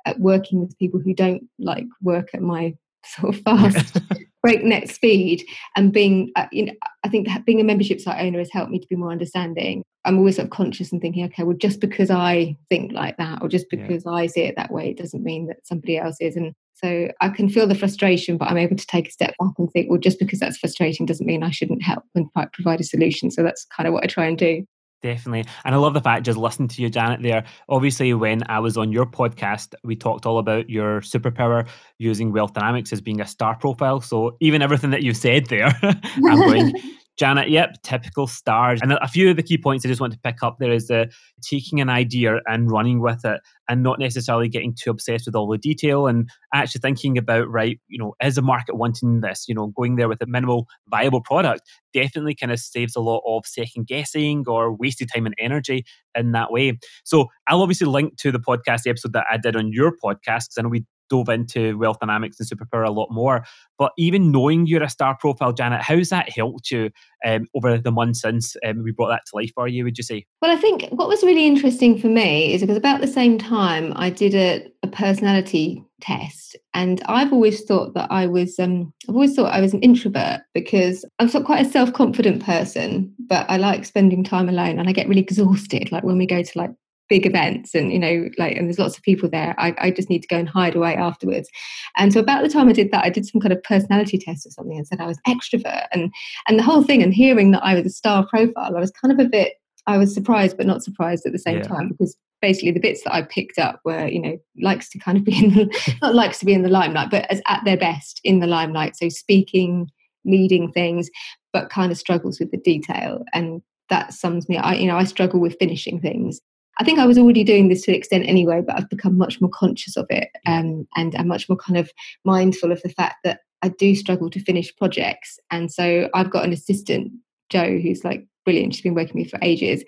at 0.04 0.20
working 0.20 0.60
with 0.60 0.78
people 0.78 1.00
who 1.00 1.14
don't 1.14 1.44
like 1.58 1.86
work 2.02 2.28
at 2.34 2.42
my 2.42 2.74
sort 3.06 3.34
of 3.34 3.40
fast 3.42 4.00
breakneck 4.46 4.88
speed 4.88 5.44
and 5.74 5.92
being 5.92 6.30
uh, 6.36 6.46
you 6.52 6.66
know 6.66 6.72
i 7.02 7.08
think 7.08 7.26
being 7.44 7.60
a 7.60 7.64
membership 7.64 8.00
site 8.00 8.24
owner 8.24 8.38
has 8.38 8.50
helped 8.52 8.70
me 8.70 8.78
to 8.78 8.86
be 8.86 8.94
more 8.94 9.10
understanding. 9.10 9.82
I'm 10.04 10.18
always 10.18 10.36
sort 10.36 10.44
of 10.44 10.52
conscious 10.52 10.92
and 10.92 11.00
thinking 11.00 11.24
okay 11.24 11.42
well 11.42 11.56
just 11.56 11.80
because 11.80 12.10
i 12.10 12.56
think 12.70 12.92
like 12.92 13.16
that 13.16 13.42
or 13.42 13.48
just 13.48 13.66
because 13.70 14.04
yeah. 14.06 14.12
i 14.12 14.26
see 14.26 14.42
it 14.42 14.54
that 14.56 14.70
way 14.70 14.90
it 14.90 14.98
doesn't 14.98 15.24
mean 15.24 15.48
that 15.48 15.66
somebody 15.66 15.98
else 15.98 16.16
is. 16.20 16.36
And 16.36 16.54
so 16.74 17.08
i 17.20 17.28
can 17.28 17.48
feel 17.48 17.66
the 17.66 17.74
frustration 17.74 18.36
but 18.36 18.48
i'm 18.48 18.56
able 18.56 18.76
to 18.76 18.86
take 18.86 19.08
a 19.08 19.10
step 19.10 19.34
back 19.40 19.54
and 19.58 19.68
think 19.72 19.90
well 19.90 19.98
just 19.98 20.20
because 20.20 20.38
that's 20.38 20.58
frustrating 20.58 21.06
doesn't 21.06 21.26
mean 21.26 21.42
i 21.42 21.50
shouldn't 21.50 21.82
help 21.82 22.04
and 22.14 22.32
provide 22.52 22.80
a 22.80 22.84
solution. 22.84 23.32
So 23.32 23.42
that's 23.42 23.64
kind 23.64 23.88
of 23.88 23.94
what 23.94 24.04
i 24.04 24.06
try 24.06 24.26
and 24.26 24.38
do 24.38 24.64
Definitely. 25.02 25.44
And 25.64 25.74
I 25.74 25.78
love 25.78 25.94
the 25.94 26.00
fact, 26.00 26.24
just 26.24 26.38
listening 26.38 26.68
to 26.68 26.82
you, 26.82 26.88
Janet, 26.88 27.22
there. 27.22 27.44
Obviously, 27.68 28.12
when 28.14 28.42
I 28.48 28.58
was 28.60 28.76
on 28.76 28.90
your 28.90 29.06
podcast, 29.06 29.74
we 29.84 29.94
talked 29.94 30.26
all 30.26 30.38
about 30.38 30.70
your 30.70 31.00
superpower 31.00 31.68
using 31.98 32.32
Wealth 32.32 32.54
Dynamics 32.54 32.92
as 32.92 33.00
being 33.00 33.20
a 33.20 33.26
star 33.26 33.56
profile. 33.56 34.00
So 34.00 34.36
even 34.40 34.62
everything 34.62 34.90
that 34.90 35.02
you 35.02 35.12
said 35.12 35.46
there, 35.46 35.78
I'm 35.82 36.40
going, 36.40 36.72
Janet, 37.16 37.48
yep, 37.48 37.76
typical 37.82 38.26
stars. 38.26 38.80
And 38.82 38.92
a 38.92 39.08
few 39.08 39.30
of 39.30 39.36
the 39.36 39.42
key 39.42 39.56
points 39.56 39.84
I 39.84 39.88
just 39.88 40.00
want 40.00 40.12
to 40.12 40.18
pick 40.18 40.42
up 40.42 40.58
there 40.58 40.72
is 40.72 40.90
uh, 40.90 41.06
taking 41.40 41.80
an 41.80 41.88
idea 41.88 42.40
and 42.46 42.70
running 42.70 43.00
with 43.00 43.24
it 43.24 43.40
and 43.68 43.82
not 43.82 43.98
necessarily 43.98 44.48
getting 44.48 44.74
too 44.74 44.90
obsessed 44.90 45.24
with 45.24 45.34
all 45.34 45.48
the 45.48 45.56
detail 45.56 46.06
and 46.06 46.28
actually 46.52 46.80
thinking 46.80 47.16
about, 47.16 47.50
right, 47.50 47.80
you 47.88 47.98
know, 47.98 48.14
is 48.22 48.34
the 48.34 48.42
market 48.42 48.76
wanting 48.76 49.20
this? 49.22 49.46
You 49.48 49.54
know, 49.54 49.68
going 49.68 49.96
there 49.96 50.08
with 50.08 50.20
a 50.20 50.26
minimal 50.26 50.66
viable 50.88 51.22
product 51.22 51.62
definitely 51.94 52.34
kind 52.34 52.52
of 52.52 52.60
saves 52.60 52.94
a 52.94 53.00
lot 53.00 53.22
of 53.26 53.46
second 53.46 53.86
guessing 53.86 54.44
or 54.46 54.74
wasted 54.74 55.08
time 55.14 55.24
and 55.24 55.34
energy 55.38 55.84
in 56.14 56.32
that 56.32 56.52
way. 56.52 56.78
So 57.04 57.28
I'll 57.48 57.62
obviously 57.62 57.86
link 57.86 58.18
to 58.18 58.30
the 58.30 58.38
podcast 58.38 58.86
episode 58.86 59.14
that 59.14 59.26
I 59.30 59.38
did 59.38 59.56
on 59.56 59.72
your 59.72 59.92
podcast 59.92 60.48
because 60.48 60.54
I 60.58 60.62
know 60.62 60.68
we 60.68 60.84
dove 61.08 61.28
into 61.28 61.76
wealth 61.78 61.98
dynamics 62.00 62.38
and 62.38 62.48
superpower 62.48 62.86
a 62.86 62.90
lot 62.90 63.08
more. 63.10 63.44
But 63.78 63.92
even 63.98 64.32
knowing 64.32 64.66
you're 64.66 64.82
a 64.82 64.90
star 64.90 65.16
profile, 65.18 65.52
Janet, 65.52 65.82
how's 65.82 66.08
that 66.08 66.30
helped 66.30 66.70
you 66.70 66.90
um, 67.24 67.46
over 67.54 67.78
the 67.78 67.90
months 67.90 68.22
since 68.22 68.56
um, 68.64 68.82
we 68.82 68.92
brought 68.92 69.08
that 69.08 69.22
to 69.26 69.36
life 69.36 69.52
for 69.54 69.68
you, 69.68 69.84
would 69.84 69.98
you 69.98 70.04
say? 70.04 70.26
Well, 70.40 70.50
I 70.50 70.56
think 70.56 70.88
what 70.90 71.08
was 71.08 71.22
really 71.22 71.46
interesting 71.46 71.98
for 71.98 72.08
me 72.08 72.54
is 72.54 72.60
because 72.60 72.76
about 72.76 73.00
the 73.00 73.06
same 73.06 73.38
time 73.38 73.92
I 73.96 74.10
did 74.10 74.34
a, 74.34 74.66
a 74.82 74.88
personality 74.88 75.84
test 76.00 76.56
and 76.74 77.02
I've 77.06 77.32
always 77.32 77.64
thought 77.64 77.94
that 77.94 78.10
I 78.10 78.26
was 78.26 78.58
um, 78.58 78.92
I've 79.08 79.14
always 79.14 79.34
thought 79.34 79.52
I 79.52 79.60
was 79.60 79.72
an 79.72 79.80
introvert 79.80 80.42
because 80.52 81.04
I'm 81.18 81.28
sort 81.28 81.42
of 81.42 81.46
quite 81.46 81.66
a 81.66 81.70
self-confident 81.70 82.44
person, 82.44 83.14
but 83.28 83.48
I 83.48 83.56
like 83.56 83.84
spending 83.84 84.22
time 84.22 84.48
alone 84.48 84.78
and 84.78 84.88
I 84.88 84.92
get 84.92 85.08
really 85.08 85.22
exhausted 85.22 85.90
like 85.92 86.04
when 86.04 86.18
we 86.18 86.26
go 86.26 86.42
to 86.42 86.58
like 86.58 86.70
big 87.08 87.26
events 87.26 87.74
and 87.74 87.92
you 87.92 87.98
know 87.98 88.28
like 88.38 88.56
and 88.56 88.66
there's 88.66 88.78
lots 88.78 88.96
of 88.96 89.02
people 89.02 89.28
there 89.28 89.54
I, 89.58 89.74
I 89.78 89.90
just 89.90 90.10
need 90.10 90.22
to 90.22 90.28
go 90.28 90.36
and 90.36 90.48
hide 90.48 90.74
away 90.74 90.94
afterwards. 90.94 91.48
And 91.96 92.12
so 92.12 92.20
about 92.20 92.42
the 92.42 92.48
time 92.48 92.68
i 92.68 92.72
did 92.72 92.90
that 92.90 93.04
i 93.04 93.10
did 93.10 93.26
some 93.26 93.40
kind 93.40 93.52
of 93.52 93.62
personality 93.62 94.18
test 94.18 94.46
or 94.46 94.50
something 94.50 94.76
and 94.76 94.86
said 94.86 95.00
i 95.00 95.06
was 95.06 95.20
extrovert 95.26 95.86
and 95.92 96.12
and 96.48 96.58
the 96.58 96.62
whole 96.62 96.82
thing 96.82 97.02
and 97.02 97.14
hearing 97.14 97.52
that 97.52 97.64
i 97.64 97.74
was 97.74 97.86
a 97.86 97.90
star 97.90 98.26
profile 98.26 98.76
i 98.76 98.80
was 98.80 98.90
kind 98.90 99.12
of 99.12 99.24
a 99.24 99.28
bit 99.28 99.54
i 99.86 99.96
was 99.96 100.12
surprised 100.12 100.56
but 100.56 100.66
not 100.66 100.82
surprised 100.82 101.24
at 101.26 101.32
the 101.32 101.38
same 101.38 101.58
yeah. 101.58 101.62
time 101.62 101.88
because 101.88 102.16
basically 102.42 102.72
the 102.72 102.80
bits 102.80 103.02
that 103.04 103.14
i 103.14 103.22
picked 103.22 103.58
up 103.58 103.80
were 103.84 104.06
you 104.06 104.20
know 104.20 104.36
likes 104.62 104.88
to 104.88 104.98
kind 104.98 105.16
of 105.16 105.24
be 105.24 105.44
in 105.44 105.54
the, 105.54 105.96
not 106.02 106.14
likes 106.14 106.38
to 106.38 106.44
be 106.44 106.52
in 106.52 106.62
the 106.62 106.68
limelight 106.68 107.10
but 107.10 107.24
as 107.30 107.40
at 107.46 107.64
their 107.64 107.76
best 107.76 108.20
in 108.24 108.40
the 108.40 108.46
limelight. 108.46 108.96
So 108.96 109.08
speaking 109.08 109.90
leading 110.24 110.72
things 110.72 111.08
but 111.52 111.70
kind 111.70 111.92
of 111.92 111.98
struggles 111.98 112.40
with 112.40 112.50
the 112.50 112.58
detail 112.58 113.24
and 113.32 113.62
that 113.88 114.12
sums 114.12 114.48
me 114.48 114.56
i 114.56 114.74
you 114.74 114.86
know 114.86 114.96
i 114.96 115.04
struggle 115.04 115.38
with 115.38 115.56
finishing 115.60 116.00
things 116.00 116.40
I 116.78 116.84
think 116.84 116.98
I 116.98 117.06
was 117.06 117.18
already 117.18 117.44
doing 117.44 117.68
this 117.68 117.82
to 117.82 117.90
an 117.90 117.96
extent 117.96 118.28
anyway, 118.28 118.62
but 118.66 118.76
I've 118.76 118.90
become 118.90 119.16
much 119.16 119.40
more 119.40 119.50
conscious 119.50 119.96
of 119.96 120.06
it 120.10 120.28
um, 120.46 120.86
and 120.96 121.14
I'm 121.16 121.28
much 121.28 121.48
more 121.48 121.56
kind 121.56 121.78
of 121.78 121.90
mindful 122.24 122.72
of 122.72 122.82
the 122.82 122.90
fact 122.90 123.16
that 123.24 123.40
I 123.62 123.68
do 123.68 123.94
struggle 123.94 124.30
to 124.30 124.40
finish 124.40 124.74
projects. 124.76 125.38
And 125.50 125.72
so 125.72 126.08
I've 126.14 126.30
got 126.30 126.44
an 126.44 126.52
assistant, 126.52 127.12
Joe, 127.50 127.78
who's 127.78 128.04
like 128.04 128.26
brilliant. 128.44 128.74
She's 128.74 128.82
been 128.82 128.94
working 128.94 129.20
with 129.20 129.24
me 129.26 129.28
for 129.28 129.38
ages, 129.42 129.82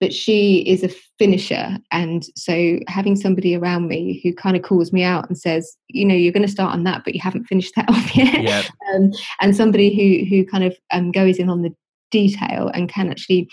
but 0.00 0.12
she 0.12 0.60
is 0.66 0.82
a 0.82 0.88
finisher. 1.18 1.78
And 1.92 2.24
so 2.36 2.78
having 2.88 3.16
somebody 3.16 3.54
around 3.54 3.88
me 3.88 4.20
who 4.24 4.34
kind 4.34 4.56
of 4.56 4.62
calls 4.62 4.92
me 4.92 5.02
out 5.02 5.28
and 5.28 5.38
says, 5.38 5.76
you 5.88 6.04
know, 6.04 6.14
you're 6.14 6.32
going 6.32 6.46
to 6.46 6.48
start 6.48 6.72
on 6.72 6.84
that, 6.84 7.02
but 7.04 7.14
you 7.14 7.20
haven't 7.22 7.44
finished 7.44 7.74
that 7.76 7.88
off 7.90 8.16
yet. 8.16 8.42
Yep. 8.42 8.64
Um, 8.94 9.12
and 9.40 9.56
somebody 9.56 9.94
who 9.94 10.28
who 10.28 10.44
kind 10.44 10.64
of 10.64 10.76
um, 10.90 11.12
goes 11.12 11.38
in 11.38 11.48
on 11.50 11.62
the 11.62 11.74
detail 12.10 12.70
and 12.74 12.88
can 12.88 13.10
actually 13.10 13.48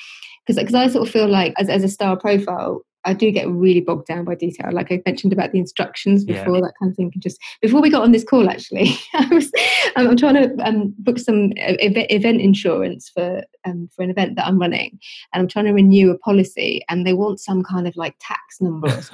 because 0.47 0.73
I 0.73 0.87
sort 0.87 1.07
of 1.07 1.13
feel 1.13 1.27
like 1.27 1.53
as, 1.57 1.69
as 1.69 1.83
a 1.83 1.89
star 1.89 2.17
profile 2.17 2.81
I 3.07 3.13
do 3.13 3.31
get 3.31 3.47
really 3.47 3.79
bogged 3.79 4.05
down 4.05 4.25
by 4.25 4.35
detail. 4.35 4.69
Like 4.71 4.91
I 4.91 5.01
mentioned 5.05 5.31
about 5.31 5.53
the 5.53 5.59
instructions 5.59 6.25
before, 6.25 6.55
yeah. 6.55 6.61
that 6.61 6.73
kind 6.77 6.91
of 6.91 6.97
thing. 6.97 7.13
just 7.19 7.39
before 7.61 7.81
we 7.81 7.89
got 7.89 8.03
on 8.03 8.11
this 8.11 8.25
call, 8.25 8.49
actually, 8.49 8.89
I 9.13 9.27
was 9.31 9.49
I'm 9.95 10.17
trying 10.17 10.35
to 10.35 10.55
um, 10.67 10.93
book 10.99 11.17
some 11.17 11.53
event 11.55 12.41
insurance 12.41 13.09
for 13.09 13.43
um, 13.65 13.89
for 13.95 14.03
an 14.03 14.09
event 14.09 14.35
that 14.35 14.45
I'm 14.45 14.59
running, 14.59 14.99
and 15.33 15.41
I'm 15.41 15.47
trying 15.47 15.65
to 15.65 15.71
renew 15.71 16.11
a 16.11 16.17
policy, 16.17 16.83
and 16.89 17.07
they 17.07 17.13
want 17.13 17.39
some 17.39 17.63
kind 17.63 17.87
of 17.87 17.95
like 17.95 18.15
tax 18.19 18.59
number, 18.59 18.89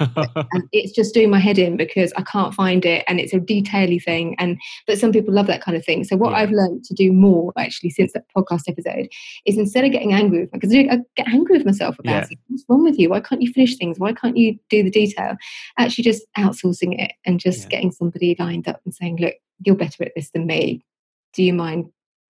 and 0.52 0.64
it's 0.72 0.92
just 0.92 1.14
doing 1.14 1.30
my 1.30 1.38
head 1.38 1.58
in 1.58 1.76
because 1.76 2.12
I 2.16 2.22
can't 2.22 2.52
find 2.52 2.84
it, 2.84 3.04
and 3.06 3.20
it's 3.20 3.32
a 3.32 3.38
detaily 3.38 4.02
thing, 4.02 4.34
and 4.40 4.60
but 4.88 4.98
some 4.98 5.12
people 5.12 5.32
love 5.32 5.46
that 5.46 5.62
kind 5.62 5.76
of 5.76 5.84
thing. 5.84 6.02
So 6.02 6.16
what 6.16 6.32
yeah. 6.32 6.38
I've 6.38 6.50
learned 6.50 6.84
to 6.84 6.94
do 6.94 7.12
more 7.12 7.52
actually 7.56 7.90
since 7.90 8.12
that 8.12 8.24
podcast 8.36 8.62
episode 8.66 9.08
is 9.46 9.56
instead 9.56 9.84
of 9.84 9.92
getting 9.92 10.12
angry 10.12 10.40
with 10.40 10.50
because 10.50 10.74
I 10.74 10.98
get 11.14 11.28
angry 11.28 11.58
with 11.58 11.66
myself 11.66 11.96
about 12.00 12.10
yeah. 12.10 12.26
it. 12.32 12.38
What's 12.48 12.64
wrong 12.68 12.82
with 12.82 12.98
you? 12.98 13.10
Why 13.10 13.20
can't 13.20 13.40
you 13.40 13.52
finish 13.52 13.76
things? 13.76 13.83
Why 13.92 14.12
can't 14.12 14.36
you 14.36 14.58
do 14.70 14.82
the 14.82 14.90
detail? 14.90 15.36
Actually, 15.78 16.04
just 16.04 16.24
outsourcing 16.38 16.98
it 16.98 17.12
and 17.26 17.38
just 17.38 17.64
yeah. 17.64 17.68
getting 17.68 17.92
somebody 17.92 18.36
lined 18.38 18.68
up 18.68 18.80
and 18.84 18.94
saying, 18.94 19.18
look, 19.18 19.34
you're 19.64 19.76
better 19.76 20.04
at 20.04 20.12
this 20.16 20.30
than 20.30 20.46
me. 20.46 20.84
Do 21.34 21.42
you 21.42 21.52
mind 21.52 21.90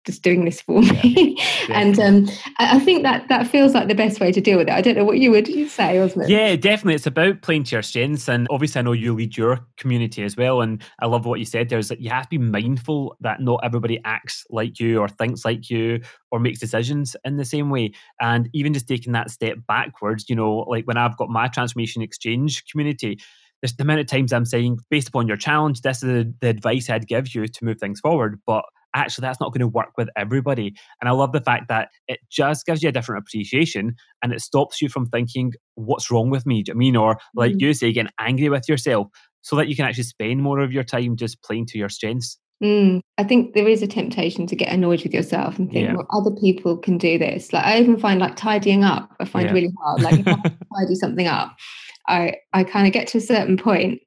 just 0.04 0.22
doing 0.22 0.44
this 0.44 0.60
for 0.60 0.80
me. 0.80 1.36
Yeah, 1.38 1.66
and 1.80 1.98
um, 1.98 2.28
I 2.58 2.78
think 2.78 3.02
that 3.02 3.28
that 3.28 3.46
feels 3.46 3.74
like 3.74 3.88
the 3.88 3.94
best 3.94 4.20
way 4.20 4.32
to 4.32 4.40
deal 4.40 4.58
with 4.58 4.68
it. 4.68 4.74
I 4.74 4.80
don't 4.80 4.96
know 4.96 5.04
what 5.04 5.18
you 5.18 5.30
would 5.30 5.46
say, 5.70 5.98
wasn't 5.98 6.24
it? 6.24 6.30
Yeah, 6.30 6.56
definitely. 6.56 6.94
It's 6.94 7.06
about 7.06 7.42
playing 7.42 7.64
to 7.64 7.76
your 7.76 7.82
strengths. 7.82 8.28
And 8.28 8.46
obviously, 8.50 8.78
I 8.78 8.82
know 8.82 8.92
you 8.92 9.14
lead 9.14 9.36
your 9.36 9.66
community 9.76 10.22
as 10.22 10.36
well. 10.36 10.60
And 10.60 10.82
I 11.00 11.06
love 11.06 11.26
what 11.26 11.38
you 11.38 11.44
said 11.44 11.68
there 11.68 11.78
is 11.78 11.88
that 11.88 12.00
you 12.00 12.10
have 12.10 12.24
to 12.24 12.30
be 12.30 12.38
mindful 12.38 13.16
that 13.20 13.40
not 13.40 13.60
everybody 13.62 14.00
acts 14.04 14.44
like 14.50 14.78
you 14.78 15.00
or 15.00 15.08
thinks 15.08 15.44
like 15.44 15.70
you 15.70 16.00
or 16.30 16.38
makes 16.38 16.58
decisions 16.58 17.16
in 17.24 17.36
the 17.36 17.44
same 17.44 17.70
way. 17.70 17.92
And 18.20 18.48
even 18.52 18.74
just 18.74 18.88
taking 18.88 19.12
that 19.12 19.30
step 19.30 19.58
backwards, 19.66 20.28
you 20.28 20.36
know, 20.36 20.58
like 20.68 20.86
when 20.86 20.96
I've 20.96 21.16
got 21.16 21.28
my 21.28 21.48
transformation 21.48 22.02
exchange 22.02 22.64
community, 22.66 23.18
there's 23.62 23.76
the 23.76 23.82
amount 23.82 24.00
of 24.00 24.06
times 24.06 24.32
I'm 24.32 24.44
saying, 24.44 24.80
based 24.90 25.08
upon 25.08 25.26
your 25.26 25.38
challenge, 25.38 25.80
this 25.80 26.02
is 26.02 26.02
the, 26.02 26.34
the 26.40 26.48
advice 26.48 26.90
I'd 26.90 27.08
give 27.08 27.34
you 27.34 27.46
to 27.46 27.64
move 27.64 27.78
things 27.78 28.00
forward. 28.00 28.38
But 28.46 28.64
actually 28.94 29.22
that's 29.22 29.40
not 29.40 29.52
going 29.52 29.60
to 29.60 29.68
work 29.68 29.90
with 29.96 30.08
everybody. 30.16 30.74
And 31.00 31.08
I 31.08 31.12
love 31.12 31.32
the 31.32 31.40
fact 31.40 31.68
that 31.68 31.88
it 32.08 32.20
just 32.30 32.66
gives 32.66 32.82
you 32.82 32.88
a 32.88 32.92
different 32.92 33.24
appreciation 33.26 33.94
and 34.22 34.32
it 34.32 34.40
stops 34.40 34.80
you 34.80 34.88
from 34.88 35.06
thinking, 35.06 35.52
what's 35.74 36.10
wrong 36.10 36.30
with 36.30 36.46
me? 36.46 36.62
Do 36.62 36.70
you 36.70 36.74
I 36.74 36.78
mean? 36.78 36.96
Or 36.96 37.18
like 37.34 37.52
mm. 37.52 37.60
you 37.60 37.74
say, 37.74 37.92
getting 37.92 38.12
angry 38.18 38.48
with 38.48 38.68
yourself 38.68 39.08
so 39.42 39.56
that 39.56 39.68
you 39.68 39.76
can 39.76 39.84
actually 39.84 40.04
spend 40.04 40.42
more 40.42 40.60
of 40.60 40.72
your 40.72 40.84
time 40.84 41.16
just 41.16 41.42
playing 41.42 41.66
to 41.66 41.78
your 41.78 41.88
strengths. 41.88 42.38
Mm, 42.62 43.00
I 43.18 43.24
think 43.24 43.54
there 43.54 43.68
is 43.68 43.82
a 43.82 43.86
temptation 43.86 44.46
to 44.46 44.56
get 44.56 44.72
annoyed 44.72 45.02
with 45.02 45.12
yourself 45.12 45.58
and 45.58 45.70
think, 45.70 45.88
yeah. 45.88 45.94
well, 45.94 46.06
other 46.10 46.30
people 46.40 46.78
can 46.78 46.98
do 46.98 47.18
this. 47.18 47.52
Like 47.52 47.64
I 47.64 47.78
even 47.80 47.98
find 47.98 48.20
like 48.20 48.36
tidying 48.36 48.84
up, 48.84 49.10
I 49.20 49.24
find 49.24 49.46
yeah. 49.46 49.52
really 49.52 49.72
hard. 49.82 50.02
Like 50.02 50.20
if 50.20 50.26
I 50.26 50.34
tidy 50.78 50.94
something 50.94 51.26
up, 51.26 51.54
I 52.08 52.36
I 52.52 52.64
kind 52.64 52.86
of 52.86 52.92
get 52.92 53.08
to 53.08 53.18
a 53.18 53.20
certain 53.20 53.56
point 53.56 54.00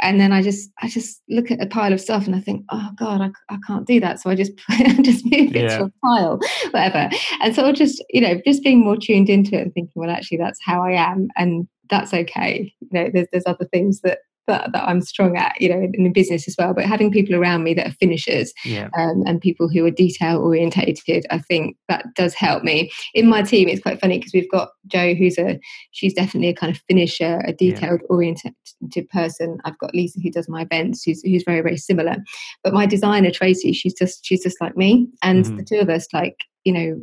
and 0.00 0.20
then 0.20 0.32
I 0.32 0.42
just 0.42 0.70
I 0.80 0.88
just 0.88 1.22
look 1.28 1.50
at 1.50 1.62
a 1.62 1.66
pile 1.66 1.92
of 1.92 2.00
stuff 2.00 2.26
and 2.26 2.36
I 2.36 2.40
think, 2.40 2.64
oh 2.70 2.90
God, 2.96 3.20
I, 3.20 3.30
I 3.52 3.58
can't 3.66 3.86
do 3.86 4.00
that. 4.00 4.20
So 4.20 4.30
I 4.30 4.34
just 4.34 4.52
just 5.02 5.24
move 5.24 5.54
it 5.54 5.70
yeah. 5.70 5.78
to 5.78 5.84
a 5.84 5.92
pile, 6.04 6.40
whatever. 6.70 7.10
And 7.40 7.54
so 7.54 7.66
I 7.66 7.72
just 7.72 8.02
you 8.10 8.20
know 8.20 8.40
just 8.46 8.62
being 8.62 8.84
more 8.84 8.96
tuned 8.96 9.28
into 9.28 9.56
it 9.56 9.62
and 9.62 9.74
thinking, 9.74 9.92
well, 9.94 10.10
actually, 10.10 10.38
that's 10.38 10.60
how 10.64 10.82
I 10.82 10.92
am, 10.92 11.28
and 11.36 11.66
that's 11.90 12.14
okay. 12.14 12.72
You 12.80 12.88
know, 12.92 13.10
there's 13.12 13.28
there's 13.32 13.46
other 13.46 13.66
things 13.66 14.00
that 14.00 14.18
that, 14.48 14.72
that 14.72 14.88
I'm 14.88 15.00
strong 15.00 15.36
at, 15.36 15.58
you 15.60 15.68
know, 15.68 15.80
in, 15.80 15.94
in 15.94 16.12
business 16.12 16.48
as 16.48 16.56
well. 16.58 16.74
But 16.74 16.86
having 16.86 17.12
people 17.12 17.36
around 17.36 17.62
me 17.62 17.74
that 17.74 17.86
are 17.86 17.92
finishers 17.92 18.52
yeah. 18.64 18.88
um, 18.98 19.22
and 19.26 19.40
people 19.40 19.68
who 19.68 19.86
are 19.86 19.90
detail 19.90 20.38
orientated, 20.38 21.26
I 21.30 21.38
think 21.38 21.76
that 21.88 22.06
does 22.14 22.34
help 22.34 22.64
me. 22.64 22.90
In 23.14 23.28
my 23.28 23.42
team, 23.42 23.68
it's 23.68 23.82
quite 23.82 24.00
funny 24.00 24.18
because 24.18 24.32
we've 24.34 24.50
got 24.50 24.70
Joe, 24.86 25.14
who's 25.14 25.38
a 25.38 25.60
she's 25.92 26.14
definitely 26.14 26.48
a 26.48 26.54
kind 26.54 26.74
of 26.74 26.82
finisher, 26.88 27.40
a 27.46 27.52
detailed 27.52 28.00
yeah. 28.02 28.06
oriented 28.08 28.54
person. 29.10 29.58
I've 29.64 29.78
got 29.78 29.94
Lisa, 29.94 30.20
who 30.20 30.30
does 30.30 30.48
my 30.48 30.62
events, 30.62 31.02
who's 31.04 31.22
who's 31.22 31.44
very 31.44 31.60
very 31.60 31.76
similar. 31.76 32.16
But 32.64 32.74
my 32.74 32.86
designer 32.86 33.30
Tracy, 33.30 33.72
she's 33.72 33.94
just 33.94 34.24
she's 34.24 34.42
just 34.42 34.60
like 34.60 34.76
me, 34.76 35.08
and 35.22 35.44
mm-hmm. 35.44 35.56
the 35.56 35.64
two 35.64 35.78
of 35.78 35.88
us, 35.88 36.06
like 36.12 36.36
you 36.64 36.72
know. 36.72 37.00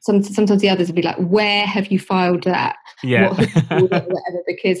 Sometimes 0.00 0.60
the 0.60 0.68
others 0.68 0.86
would 0.86 0.94
be 0.94 1.02
like, 1.02 1.16
"Where 1.16 1.66
have 1.66 1.88
you 1.88 1.98
filed 1.98 2.44
that? 2.44 2.76
Yeah, 3.02 3.30
whatever." 3.70 4.14
Because 4.46 4.80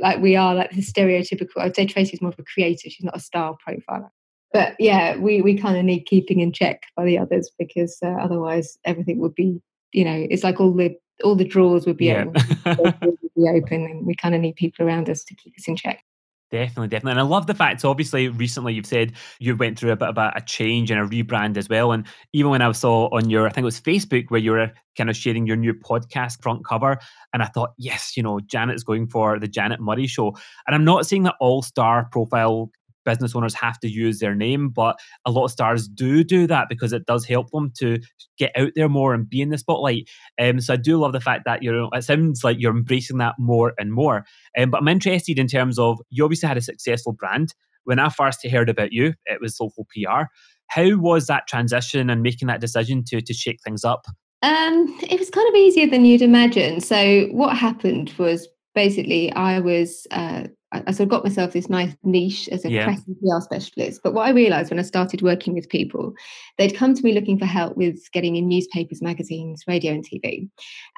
like 0.00 0.20
we 0.20 0.36
are 0.36 0.54
like 0.54 0.70
the 0.70 0.82
stereotypical 0.82 1.58
i'd 1.58 1.76
say 1.76 1.86
tracy's 1.86 2.20
more 2.20 2.30
of 2.30 2.38
a 2.38 2.44
creator 2.44 2.88
she's 2.90 3.04
not 3.04 3.16
a 3.16 3.20
style 3.20 3.58
profiler. 3.66 4.10
But 4.52 4.76
yeah 4.78 5.16
we 5.16 5.42
we 5.42 5.58
kind 5.58 5.76
of 5.76 5.84
need 5.84 6.06
keeping 6.06 6.40
in 6.40 6.52
check 6.52 6.84
by 6.96 7.04
the 7.04 7.18
others 7.18 7.50
because 7.58 7.98
uh, 8.02 8.08
otherwise 8.08 8.78
everything 8.84 9.18
would 9.18 9.34
be 9.34 9.60
you 9.92 10.04
know 10.04 10.26
it's 10.30 10.42
like 10.44 10.58
all 10.58 10.72
the 10.72 10.96
all 11.24 11.34
the 11.34 11.44
drawers 11.44 11.84
would 11.84 11.96
be, 11.96 12.06
yeah. 12.06 12.24
open, 12.64 12.92
would 13.02 13.18
be 13.36 13.48
open 13.48 13.84
and 13.84 14.06
we 14.06 14.14
kind 14.14 14.34
of 14.34 14.40
need 14.40 14.54
people 14.54 14.86
around 14.86 15.10
us 15.10 15.24
to 15.24 15.34
keep 15.34 15.52
us 15.58 15.66
in 15.66 15.76
check 15.76 16.04
Definitely, 16.50 16.88
definitely. 16.88 17.12
And 17.12 17.20
I 17.20 17.24
love 17.24 17.46
the 17.46 17.54
fact, 17.54 17.84
obviously, 17.84 18.28
recently 18.28 18.72
you've 18.72 18.86
said 18.86 19.12
you 19.38 19.54
went 19.54 19.78
through 19.78 19.92
a 19.92 19.96
bit 19.96 20.08
of 20.08 20.16
a, 20.16 20.32
a, 20.34 20.40
change 20.40 20.90
and 20.90 20.98
a 20.98 21.04
rebrand 21.04 21.58
as 21.58 21.68
well. 21.68 21.92
And 21.92 22.06
even 22.32 22.50
when 22.50 22.62
I 22.62 22.72
saw 22.72 23.08
on 23.14 23.28
your, 23.28 23.46
I 23.46 23.50
think 23.50 23.64
it 23.64 23.66
was 23.66 23.80
Facebook, 23.80 24.30
where 24.30 24.40
you 24.40 24.52
were 24.52 24.72
kind 24.96 25.10
of 25.10 25.16
sharing 25.16 25.46
your 25.46 25.56
new 25.56 25.74
podcast 25.74 26.42
front 26.42 26.64
cover, 26.64 26.98
and 27.34 27.42
I 27.42 27.46
thought, 27.46 27.74
yes, 27.76 28.16
you 28.16 28.22
know, 28.22 28.40
Janet's 28.40 28.82
going 28.82 29.08
for 29.08 29.38
the 29.38 29.46
Janet 29.46 29.80
Murray 29.80 30.06
show. 30.06 30.34
And 30.66 30.74
I'm 30.74 30.84
not 30.84 31.06
saying 31.06 31.24
that 31.24 31.34
all 31.38 31.60
star 31.60 32.08
profile 32.10 32.70
business 33.08 33.34
owners 33.34 33.54
have 33.54 33.78
to 33.80 33.88
use 33.88 34.18
their 34.18 34.34
name, 34.34 34.68
but 34.68 34.98
a 35.24 35.30
lot 35.30 35.46
of 35.46 35.50
stars 35.50 35.88
do 35.88 36.22
do 36.22 36.46
that 36.46 36.68
because 36.68 36.92
it 36.92 37.06
does 37.06 37.24
help 37.24 37.50
them 37.50 37.72
to 37.78 37.98
get 38.38 38.52
out 38.54 38.72
there 38.76 38.88
more 38.88 39.14
and 39.14 39.28
be 39.28 39.40
in 39.40 39.48
the 39.48 39.56
spotlight. 39.56 40.08
Um, 40.38 40.60
so 40.60 40.74
I 40.74 40.76
do 40.76 40.98
love 40.98 41.12
the 41.12 41.20
fact 41.20 41.44
that 41.46 41.62
you 41.62 41.72
know 41.72 41.88
it 41.94 42.04
sounds 42.04 42.44
like 42.44 42.58
you're 42.60 42.76
embracing 42.76 43.16
that 43.18 43.36
more 43.38 43.72
and 43.78 43.94
more. 43.94 44.26
Um, 44.58 44.70
but 44.70 44.82
I'm 44.82 44.88
interested 44.88 45.38
in 45.38 45.46
terms 45.46 45.78
of 45.78 45.98
you 46.10 46.22
obviously 46.22 46.48
had 46.48 46.58
a 46.58 46.62
successful 46.62 47.12
brand. 47.12 47.54
When 47.84 47.98
I 47.98 48.10
first 48.10 48.46
heard 48.46 48.68
about 48.68 48.92
you, 48.92 49.14
it 49.24 49.40
was 49.40 49.56
Soulful 49.56 49.86
PR. 49.86 50.24
How 50.66 50.96
was 50.96 51.28
that 51.28 51.46
transition 51.48 52.10
and 52.10 52.22
making 52.22 52.48
that 52.48 52.60
decision 52.60 53.04
to 53.08 53.22
to 53.22 53.32
shake 53.32 53.60
things 53.64 53.84
up? 53.84 54.04
Um, 54.42 54.96
it 55.08 55.18
was 55.18 55.30
kind 55.30 55.48
of 55.48 55.54
easier 55.54 55.88
than 55.88 56.04
you'd 56.04 56.22
imagine. 56.22 56.80
So 56.80 57.26
what 57.32 57.56
happened 57.56 58.12
was 58.18 58.46
basically 58.74 59.32
I 59.32 59.58
was 59.58 60.06
uh, 60.10 60.44
I, 60.72 60.92
sort 60.92 61.00
of 61.00 61.08
got 61.08 61.24
myself 61.24 61.52
this 61.52 61.70
nice 61.70 61.94
niche 62.02 62.48
as 62.52 62.64
a 62.64 62.70
yeah. 62.70 62.84
press 62.84 63.02
and 63.06 63.16
PR 63.20 63.40
specialist. 63.40 64.02
But 64.02 64.12
what 64.12 64.26
I 64.26 64.30
realized 64.30 64.70
when 64.70 64.78
I 64.78 64.82
started 64.82 65.22
working 65.22 65.54
with 65.54 65.68
people, 65.68 66.12
they'd 66.58 66.76
come 66.76 66.94
to 66.94 67.02
me 67.02 67.12
looking 67.12 67.38
for 67.38 67.46
help 67.46 67.76
with 67.76 68.10
getting 68.12 68.36
in 68.36 68.48
newspapers, 68.48 69.00
magazines, 69.00 69.64
radio, 69.66 69.92
and 69.92 70.06
TV. 70.06 70.48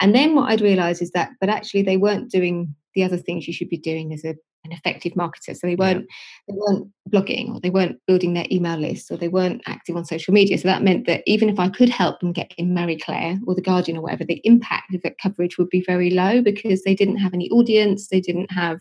And 0.00 0.14
then 0.14 0.34
what 0.34 0.50
I'd 0.50 0.60
realized 0.60 1.02
is 1.02 1.12
that, 1.12 1.30
but 1.40 1.48
actually, 1.48 1.82
they 1.82 1.96
weren't 1.96 2.30
doing 2.30 2.74
the 2.94 3.04
other 3.04 3.16
things 3.16 3.46
you 3.46 3.52
should 3.52 3.68
be 3.68 3.78
doing 3.78 4.12
as 4.12 4.24
a 4.24 4.34
an 4.64 4.72
effective 4.72 5.12
marketer. 5.12 5.56
So 5.56 5.66
they 5.66 5.76
weren't 5.76 6.06
yeah. 6.48 6.54
they 6.54 6.54
weren't 6.56 6.88
blogging 7.08 7.54
or 7.54 7.60
they 7.60 7.70
weren't 7.70 7.98
building 8.06 8.34
their 8.34 8.46
email 8.50 8.76
list 8.76 9.10
or 9.10 9.16
they 9.16 9.28
weren't 9.28 9.62
active 9.66 9.96
on 9.96 10.04
social 10.04 10.34
media. 10.34 10.58
So 10.58 10.68
that 10.68 10.82
meant 10.82 11.06
that 11.06 11.22
even 11.26 11.48
if 11.48 11.58
I 11.58 11.68
could 11.68 11.88
help 11.88 12.20
them 12.20 12.32
get 12.32 12.52
in 12.58 12.74
Marie 12.74 12.98
Claire 12.98 13.38
or 13.46 13.54
the 13.54 13.62
Guardian 13.62 13.96
or 13.96 14.02
whatever, 14.02 14.24
the 14.24 14.40
impact 14.44 14.94
of 14.94 15.02
that 15.02 15.18
coverage 15.18 15.58
would 15.58 15.70
be 15.70 15.82
very 15.86 16.10
low 16.10 16.42
because 16.42 16.82
they 16.82 16.94
didn't 16.94 17.16
have 17.16 17.34
any 17.34 17.48
audience, 17.50 18.08
they 18.08 18.20
didn't 18.20 18.50
have 18.52 18.80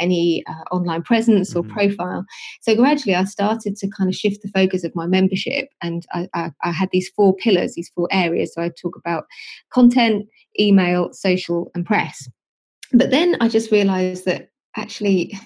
any 0.00 0.44
uh, 0.46 0.74
online 0.74 1.02
presence 1.02 1.52
mm-hmm. 1.52 1.70
or 1.70 1.74
profile. 1.74 2.24
So 2.62 2.74
gradually, 2.74 3.14
I 3.14 3.24
started 3.24 3.76
to 3.76 3.88
kind 3.88 4.08
of 4.08 4.16
shift 4.16 4.42
the 4.42 4.48
focus 4.48 4.84
of 4.84 4.94
my 4.94 5.06
membership, 5.06 5.68
and 5.82 6.06
I, 6.12 6.28
I, 6.34 6.52
I 6.62 6.70
had 6.70 6.88
these 6.92 7.08
four 7.10 7.36
pillars, 7.36 7.74
these 7.74 7.90
four 7.94 8.08
areas. 8.10 8.54
So 8.54 8.62
I 8.62 8.70
talk 8.70 8.96
about 8.96 9.26
content, 9.70 10.26
email, 10.58 11.12
social, 11.12 11.70
and 11.74 11.84
press. 11.84 12.28
But 12.92 13.10
then 13.10 13.36
I 13.40 13.48
just 13.48 13.70
realized 13.70 14.24
that 14.24 14.50
actually 14.76 15.38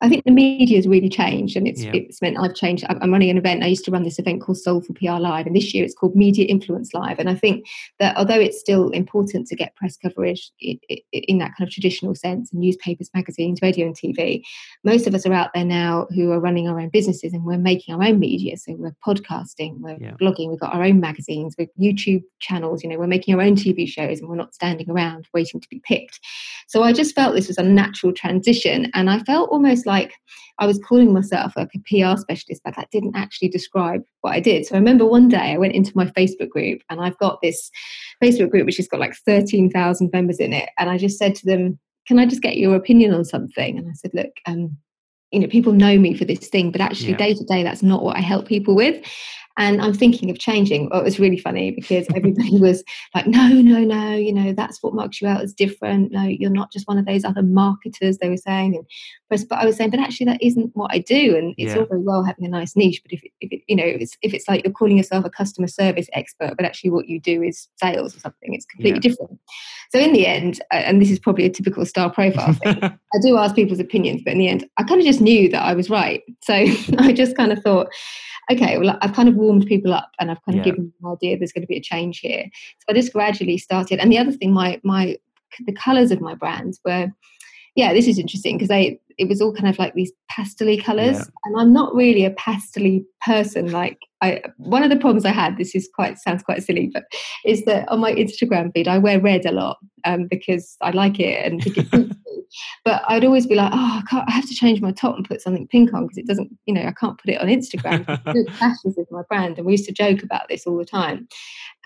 I 0.00 0.08
think 0.08 0.24
the 0.24 0.30
media 0.30 0.76
has 0.76 0.86
really 0.86 1.08
changed, 1.08 1.56
and 1.56 1.66
it's 1.66 1.82
yeah. 1.82 1.92
it's 1.94 2.20
meant 2.20 2.38
I've 2.38 2.54
changed. 2.54 2.84
I'm 2.88 3.12
running 3.12 3.30
an 3.30 3.38
event. 3.38 3.62
I 3.62 3.66
used 3.66 3.84
to 3.86 3.90
run 3.90 4.02
this 4.02 4.18
event 4.18 4.42
called 4.42 4.58
Soulful 4.58 4.94
PR 4.94 5.20
Live, 5.20 5.46
and 5.46 5.54
this 5.54 5.72
year 5.74 5.84
it's 5.84 5.94
called 5.94 6.16
Media 6.16 6.44
Influence 6.46 6.92
Live. 6.94 7.18
And 7.18 7.28
I 7.28 7.34
think 7.34 7.66
that 7.98 8.16
although 8.16 8.38
it's 8.38 8.58
still 8.58 8.90
important 8.90 9.46
to 9.48 9.56
get 9.56 9.76
press 9.76 9.96
coverage 9.96 10.50
in 10.60 11.38
that 11.38 11.52
kind 11.56 11.68
of 11.68 11.70
traditional 11.70 12.14
sense, 12.14 12.52
in 12.52 12.60
newspapers, 12.60 13.10
magazines, 13.14 13.60
radio, 13.62 13.86
and 13.86 13.96
TV, 13.96 14.42
most 14.84 15.06
of 15.06 15.14
us 15.14 15.26
are 15.26 15.32
out 15.32 15.50
there 15.54 15.64
now 15.64 16.06
who 16.14 16.32
are 16.32 16.40
running 16.40 16.68
our 16.68 16.80
own 16.80 16.88
businesses, 16.88 17.32
and 17.32 17.44
we're 17.44 17.58
making 17.58 17.94
our 17.94 18.02
own 18.02 18.18
media. 18.18 18.56
So 18.56 18.74
we're 18.74 18.96
podcasting, 19.06 19.78
we're 19.80 19.98
yeah. 20.00 20.12
blogging, 20.20 20.48
we've 20.50 20.60
got 20.60 20.74
our 20.74 20.82
own 20.82 21.00
magazines, 21.00 21.54
we've 21.58 21.68
YouTube 21.80 22.22
channels. 22.40 22.82
You 22.82 22.90
know, 22.90 22.98
we're 22.98 23.06
making 23.06 23.34
our 23.34 23.40
own 23.40 23.56
TV 23.56 23.88
shows, 23.88 24.20
and 24.20 24.28
we're 24.28 24.36
not 24.36 24.54
standing 24.54 24.90
around 24.90 25.28
waiting 25.32 25.60
to 25.60 25.68
be 25.68 25.80
picked. 25.84 26.20
So 26.66 26.82
I 26.82 26.92
just 26.92 27.14
felt 27.14 27.34
this 27.34 27.48
was 27.48 27.58
a 27.58 27.62
natural 27.62 28.12
transition, 28.12 28.90
and 28.94 29.10
I 29.10 29.20
felt 29.20 29.50
almost 29.60 29.84
like 29.86 30.14
I 30.58 30.66
was 30.66 30.78
calling 30.78 31.12
myself 31.12 31.52
like 31.54 31.70
a 31.74 31.78
PR 31.80 32.18
specialist, 32.18 32.62
but 32.64 32.74
that 32.76 32.90
didn't 32.90 33.14
actually 33.14 33.48
describe 33.48 34.02
what 34.22 34.32
I 34.32 34.40
did. 34.40 34.66
So 34.66 34.74
I 34.74 34.78
remember 34.78 35.04
one 35.04 35.28
day 35.28 35.52
I 35.52 35.58
went 35.58 35.74
into 35.74 35.92
my 35.94 36.06
Facebook 36.06 36.48
group 36.48 36.80
and 36.88 37.00
I've 37.00 37.18
got 37.18 37.42
this 37.42 37.70
Facebook 38.22 38.50
group 38.50 38.64
which 38.64 38.78
has 38.78 38.88
got 38.88 39.00
like 39.00 39.14
13,000 39.26 40.10
members 40.12 40.38
in 40.38 40.54
it. 40.54 40.70
And 40.78 40.88
I 40.88 40.96
just 40.96 41.18
said 41.18 41.34
to 41.36 41.46
them, 41.46 41.78
Can 42.06 42.18
I 42.18 42.24
just 42.24 42.42
get 42.42 42.56
your 42.56 42.74
opinion 42.74 43.12
on 43.12 43.24
something? 43.24 43.76
And 43.76 43.86
I 43.88 43.92
said, 43.92 44.12
Look, 44.14 44.32
um, 44.46 44.76
you 45.30 45.40
know, 45.40 45.46
people 45.46 45.72
know 45.72 45.98
me 45.98 46.16
for 46.16 46.24
this 46.24 46.48
thing, 46.48 46.72
but 46.72 46.80
actually, 46.80 47.14
day 47.14 47.34
to 47.34 47.44
day, 47.44 47.62
that's 47.62 47.82
not 47.82 48.02
what 48.02 48.16
I 48.16 48.20
help 48.20 48.48
people 48.48 48.74
with. 48.74 49.06
And 49.58 49.82
I'm 49.82 49.92
thinking 49.92 50.30
of 50.30 50.38
changing. 50.38 50.88
Well, 50.88 51.00
it 51.00 51.04
was 51.04 51.18
really 51.18 51.36
funny 51.36 51.70
because 51.70 52.06
everybody 52.14 52.50
was 52.58 52.82
like, 53.14 53.26
no, 53.26 53.48
no, 53.48 53.80
no, 53.80 54.14
you 54.14 54.32
know, 54.32 54.52
that's 54.52 54.82
what 54.82 54.94
marks 54.94 55.20
you 55.20 55.28
out 55.28 55.42
as 55.42 55.52
different. 55.52 56.12
No, 56.12 56.22
you're 56.22 56.50
not 56.50 56.72
just 56.72 56.88
one 56.88 56.98
of 56.98 57.06
those 57.06 57.24
other 57.24 57.42
marketers, 57.42 58.18
they 58.18 58.28
were 58.28 58.36
saying. 58.36 58.76
And 58.76 58.86
but 59.28 59.58
I 59.58 59.66
was 59.66 59.76
saying, 59.76 59.90
but 59.90 60.00
actually, 60.00 60.26
that 60.26 60.42
isn't 60.42 60.74
what 60.74 60.92
I 60.92 60.98
do. 60.98 61.36
And 61.36 61.54
it's 61.58 61.74
yeah. 61.74 61.80
all 61.80 61.86
very 61.86 62.00
well 62.00 62.24
having 62.24 62.44
a 62.44 62.48
nice 62.48 62.76
niche, 62.76 63.02
but 63.02 63.12
if, 63.12 63.22
it, 63.22 63.30
if 63.40 63.52
it, 63.52 63.62
you 63.68 63.76
know, 63.76 63.84
if 63.84 64.00
it's, 64.00 64.16
if 64.22 64.34
it's 64.34 64.48
like 64.48 64.64
you're 64.64 64.72
calling 64.72 64.96
yourself 64.96 65.24
a 65.24 65.30
customer 65.30 65.68
service 65.68 66.08
expert, 66.12 66.54
but 66.56 66.64
actually 66.64 66.90
what 66.90 67.08
you 67.08 67.20
do 67.20 67.42
is 67.42 67.68
sales 67.76 68.16
or 68.16 68.20
something, 68.20 68.54
it's 68.54 68.66
completely 68.66 69.00
yeah. 69.02 69.10
different. 69.10 69.38
So 69.90 69.98
in 69.98 70.12
the 70.12 70.26
end, 70.26 70.62
and 70.70 71.02
this 71.02 71.10
is 71.10 71.18
probably 71.18 71.44
a 71.44 71.50
typical 71.50 71.84
star 71.84 72.10
profile 72.10 72.52
thing, 72.54 72.78
I 72.82 73.18
do 73.22 73.36
ask 73.36 73.54
people's 73.54 73.80
opinions, 73.80 74.22
but 74.24 74.32
in 74.32 74.38
the 74.38 74.48
end, 74.48 74.66
I 74.76 74.84
kind 74.84 75.00
of 75.00 75.06
just 75.06 75.20
knew 75.20 75.48
that 75.50 75.62
I 75.62 75.74
was 75.74 75.90
right. 75.90 76.22
So 76.42 76.54
I 76.98 77.12
just 77.12 77.36
kind 77.36 77.52
of 77.52 77.62
thought, 77.62 77.88
okay, 78.50 78.78
well, 78.78 78.98
I've 79.00 79.12
kind 79.12 79.28
of 79.28 79.36
warmed 79.40 79.66
people 79.66 79.92
up 79.92 80.10
and 80.18 80.30
I've 80.30 80.42
kind 80.44 80.58
of 80.58 80.66
yeah. 80.66 80.72
given 80.72 80.84
them 80.84 80.94
an 81.02 81.12
idea 81.12 81.38
there's 81.38 81.52
going 81.52 81.62
to 81.62 81.68
be 81.68 81.76
a 81.76 81.82
change 81.82 82.20
here. 82.20 82.44
So 82.78 82.84
I 82.88 82.92
just 82.92 83.12
gradually 83.12 83.58
started. 83.58 83.98
And 83.98 84.12
the 84.12 84.18
other 84.18 84.32
thing, 84.32 84.52
my 84.52 84.80
my 84.84 85.16
the 85.66 85.72
colours 85.72 86.10
of 86.10 86.20
my 86.20 86.34
brands 86.34 86.80
were, 86.84 87.08
yeah, 87.74 87.92
this 87.92 88.06
is 88.06 88.18
interesting 88.18 88.56
because 88.56 88.68
they 88.68 89.00
it 89.20 89.28
was 89.28 89.42
all 89.42 89.52
kind 89.52 89.68
of 89.68 89.78
like 89.78 89.92
these 89.92 90.12
pastely 90.30 90.78
colors 90.78 91.18
yeah. 91.18 91.24
and 91.44 91.60
i'm 91.60 91.72
not 91.72 91.94
really 91.94 92.24
a 92.24 92.30
pastely 92.30 93.04
person 93.24 93.70
like 93.70 93.98
i 94.22 94.40
one 94.56 94.82
of 94.82 94.88
the 94.88 94.96
problems 94.96 95.26
i 95.26 95.30
had 95.30 95.58
this 95.58 95.74
is 95.74 95.88
quite 95.94 96.18
sounds 96.18 96.42
quite 96.42 96.62
silly 96.62 96.90
but 96.92 97.04
is 97.44 97.64
that 97.66 97.86
on 97.90 98.00
my 98.00 98.12
instagram 98.14 98.72
feed 98.72 98.88
i 98.88 98.96
wear 98.96 99.20
red 99.20 99.44
a 99.44 99.52
lot 99.52 99.76
um, 100.04 100.26
because 100.26 100.76
i 100.80 100.90
like 100.90 101.20
it 101.20 101.44
and 101.44 101.62
think 101.62 101.76
it 101.76 102.16
but 102.84 103.02
i'd 103.08 103.24
always 103.24 103.46
be 103.46 103.54
like 103.54 103.70
oh 103.72 104.02
I, 104.10 104.24
I, 104.26 104.30
have 104.30 104.48
to 104.48 104.54
change 104.54 104.80
my 104.80 104.92
top 104.92 105.16
and 105.16 105.26
put 105.26 105.40
something 105.40 105.68
pink 105.68 105.92
on 105.94 106.04
because 106.04 106.18
it 106.18 106.26
doesn't 106.26 106.50
you 106.66 106.74
know 106.74 106.84
i 106.84 106.92
can't 106.92 107.18
put 107.18 107.30
it 107.30 107.40
on 107.40 107.48
instagram 107.48 108.04
it 108.26 108.52
clashes 108.54 108.94
with 108.96 109.10
my 109.10 109.22
brand 109.28 109.58
and 109.58 109.66
we 109.66 109.72
used 109.72 109.86
to 109.86 109.92
joke 109.92 110.22
about 110.22 110.48
this 110.48 110.66
all 110.66 110.76
the 110.76 110.84
time 110.84 111.28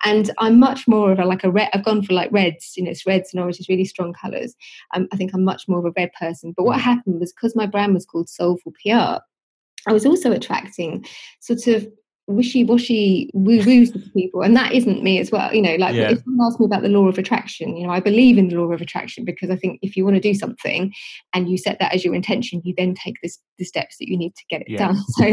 and 0.05 0.31
I'm 0.39 0.59
much 0.59 0.87
more 0.87 1.13
of 1.13 1.19
a 1.19 1.25
like 1.25 1.45
a 1.45 1.51
red. 1.51 1.71
I've 1.73 1.85
gone 1.85 2.03
for 2.03 2.13
like 2.13 2.31
reds, 2.31 2.75
you 2.77 2.83
know, 2.83 2.91
it's 2.91 3.07
reds 3.07 3.33
and 3.33 3.41
oranges, 3.41 3.69
really 3.69 3.85
strong 3.85 4.13
colors. 4.13 4.55
Um, 4.95 5.09
I 5.13 5.17
think 5.17 5.33
I'm 5.33 5.45
much 5.45 5.67
more 5.67 5.79
of 5.79 5.85
a 5.87 5.93
red 5.97 6.11
person. 6.19 6.53
But 6.55 6.65
what 6.65 6.79
mm. 6.79 6.83
happened 6.83 7.21
was 7.21 7.33
because 7.33 7.57
my 7.57 7.65
brand 7.65 7.95
was 7.95 8.05
called 8.05 8.29
Soulful 8.29 8.73
PR, 8.85 9.23
I 9.87 9.93
was 9.93 10.07
also 10.07 10.33
attracting 10.33 11.05
sort 11.41 11.67
of 11.67 11.87
wishy-washy 12.27 13.31
woo-woo 13.35 13.85
to 13.85 13.99
people 14.15 14.43
and 14.43 14.57
that 14.57 14.73
isn't 14.73 15.03
me 15.03 15.19
as 15.19 15.31
well 15.31 15.53
you 15.55 15.61
know 15.61 15.75
like 15.77 15.95
yeah. 15.95 16.11
if 16.11 16.23
someone 16.25 16.47
asks 16.47 16.59
me 16.59 16.65
about 16.65 16.81
the 16.81 16.89
law 16.89 17.07
of 17.07 17.19
attraction 17.19 17.77
you 17.77 17.87
know 17.87 17.93
i 17.93 18.01
believe 18.01 18.39
in 18.39 18.49
the 18.49 18.57
law 18.57 18.73
of 18.73 18.81
attraction 18.81 19.27
because 19.27 19.51
i 19.51 19.57
think 19.57 19.79
if 19.83 19.95
you 19.95 20.05
want 20.05 20.15
to 20.15 20.21
do 20.21 20.33
something 20.33 20.91
and 21.35 21.51
you 21.51 21.59
set 21.59 21.79
that 21.79 21.93
as 21.93 22.03
your 22.03 22.15
intention 22.15 22.63
you 22.65 22.73
then 22.79 22.95
take 22.95 23.17
this 23.23 23.39
the 23.59 23.65
steps 23.65 23.97
that 23.99 24.09
you 24.09 24.17
need 24.17 24.35
to 24.35 24.43
get 24.49 24.63
it 24.63 24.71
yeah. 24.71 24.79
done 24.79 24.97
so 25.09 25.25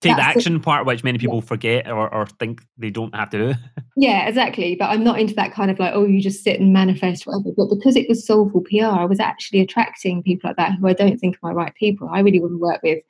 take 0.00 0.16
the 0.16 0.22
action 0.22 0.54
the, 0.54 0.60
part 0.60 0.86
which 0.86 1.04
many 1.04 1.18
people 1.18 1.36
yeah. 1.36 1.42
forget 1.42 1.90
or, 1.90 2.12
or 2.14 2.24
think 2.24 2.62
they 2.78 2.90
don't 2.90 3.14
have 3.14 3.28
to 3.28 3.52
do 3.52 3.60
yeah 3.96 4.26
exactly 4.26 4.74
but 4.74 4.86
i'm 4.86 5.04
not 5.04 5.20
into 5.20 5.34
that 5.34 5.52
kind 5.52 5.70
of 5.70 5.78
like 5.78 5.92
oh 5.94 6.06
you 6.06 6.20
just 6.20 6.42
sit 6.42 6.58
and 6.58 6.72
manifest 6.72 7.26
whatever 7.26 7.50
but 7.58 7.68
because 7.68 7.94
it 7.94 8.08
was 8.08 8.26
soulful 8.26 8.62
pr 8.62 8.84
i 8.84 9.04
was 9.04 9.20
actually 9.20 9.60
attracting 9.60 10.22
people 10.22 10.48
like 10.48 10.56
that 10.56 10.72
who 10.80 10.88
i 10.88 10.94
don't 10.94 11.18
think 11.18 11.36
are 11.42 11.52
my 11.52 11.52
right 11.52 11.74
people 11.74 12.08
i 12.10 12.20
really 12.20 12.40
want 12.40 12.52
to 12.52 12.58
work 12.58 12.82
with 12.82 13.02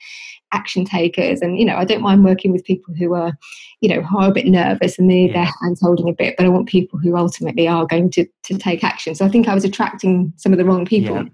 action 0.53 0.85
takers 0.85 1.43
and 1.43 1.59
you 1.59 1.65
know 1.65 1.77
i 1.77 1.85
don't 1.85 2.03
mind 2.03 2.25
working 2.25 2.53
with 2.53 2.65
people 2.65 2.95
who 2.95 3.15
are 3.15 3.37
you 3.81 3.89
know 3.89 4.07
are 4.17 4.31
a 4.31 4.33
bit 4.33 4.47
nervous 4.47 4.99
and 4.99 5.09
need 5.09 5.31
yeah. 5.31 5.45
their 5.45 5.53
hands 5.61 5.81
holding 5.81 6.09
a 6.09 6.13
bit 6.13 6.35
but 6.37 6.47
i 6.47 6.49
want 6.49 6.69
people 6.69 6.99
who 6.99 7.17
ultimately 7.17 7.69
are 7.69 7.87
going 7.87 8.11
to 8.11 8.27
to 8.43 8.57
take 8.57 8.83
action 8.83 9.15
so 9.15 9.25
i 9.25 9.29
think 9.29 9.47
i 9.47 9.55
was 9.55 9.65
attracting 9.65 10.33
some 10.37 10.53
of 10.53 10.59
the 10.59 10.65
wrong 10.65 10.87
people 10.87 11.17
yeah. 11.17 11.25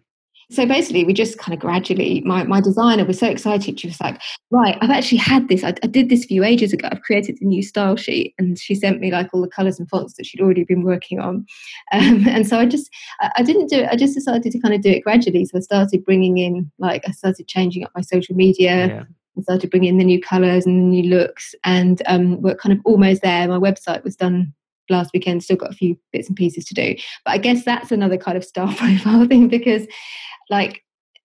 So 0.51 0.67
basically, 0.67 1.05
we 1.05 1.13
just 1.13 1.39
kind 1.39 1.55
of 1.55 1.61
gradually, 1.61 2.23
my, 2.25 2.45
my 2.45 2.61
designer 2.61 3.05
was 3.05 3.19
so 3.19 3.27
excited. 3.29 3.81
She 3.81 3.87
was 3.87 4.01
like, 4.01 4.21
Right, 4.51 4.77
I've 4.81 4.91
actually 4.91 5.19
had 5.19 5.49
this. 5.49 5.65
I, 5.65 5.75
I 5.83 5.87
did 5.87 6.09
this 6.09 6.25
a 6.25 6.29
few 6.29 6.45
ages 6.45 6.73
ago. 6.73 6.89
I've 6.91 7.03
created 7.03 7.39
a 7.41 7.45
new 7.45 7.63
style 7.63 7.97
sheet. 7.97 8.35
And 8.39 8.59
she 8.59 8.75
sent 8.75 9.01
me 9.01 9.11
like 9.11 9.33
all 9.33 9.41
the 9.41 9.49
colors 9.49 9.79
and 9.79 9.89
fonts 9.89 10.15
that 10.15 10.27
she'd 10.27 10.41
already 10.41 10.65
been 10.65 10.83
working 10.83 11.21
on. 11.21 11.47
Um, 11.93 12.27
and 12.27 12.47
so 12.47 12.59
I 12.59 12.67
just, 12.67 12.91
I, 13.21 13.31
I 13.37 13.43
didn't 13.43 13.69
do 13.69 13.77
it. 13.77 13.89
I 13.89 13.95
just 13.95 14.15
decided 14.15 14.51
to 14.51 14.59
kind 14.59 14.75
of 14.75 14.81
do 14.81 14.91
it 14.91 15.05
gradually. 15.05 15.45
So 15.45 15.59
I 15.59 15.61
started 15.61 16.05
bringing 16.05 16.39
in, 16.39 16.71
like, 16.79 17.03
I 17.07 17.13
started 17.13 17.47
changing 17.47 17.85
up 17.85 17.93
my 17.95 18.01
social 18.01 18.35
media. 18.35 18.89
Yeah. 18.89 19.05
I 19.39 19.43
started 19.43 19.71
bringing 19.71 19.91
in 19.91 19.99
the 19.99 20.05
new 20.05 20.21
colors 20.21 20.67
and 20.67 20.77
the 20.77 21.03
new 21.03 21.17
looks. 21.17 21.55
And 21.63 22.03
um, 22.07 22.43
we're 22.43 22.57
kind 22.57 22.73
of 22.73 22.81
almost 22.85 23.23
there. 23.23 23.47
My 23.47 23.59
website 23.59 24.03
was 24.03 24.17
done 24.17 24.55
last 24.91 25.11
weekend 25.15 25.43
still 25.43 25.57
got 25.57 25.71
a 25.71 25.75
few 25.75 25.97
bits 26.13 26.29
and 26.29 26.37
pieces 26.37 26.65
to 26.65 26.75
do 26.75 26.95
but 27.25 27.33
i 27.33 27.39
guess 27.39 27.65
that's 27.65 27.91
another 27.91 28.17
kind 28.17 28.37
of 28.37 28.45
star 28.45 28.73
profile 28.77 29.27
thing 29.27 29.49
because 29.49 29.87
like 30.51 30.85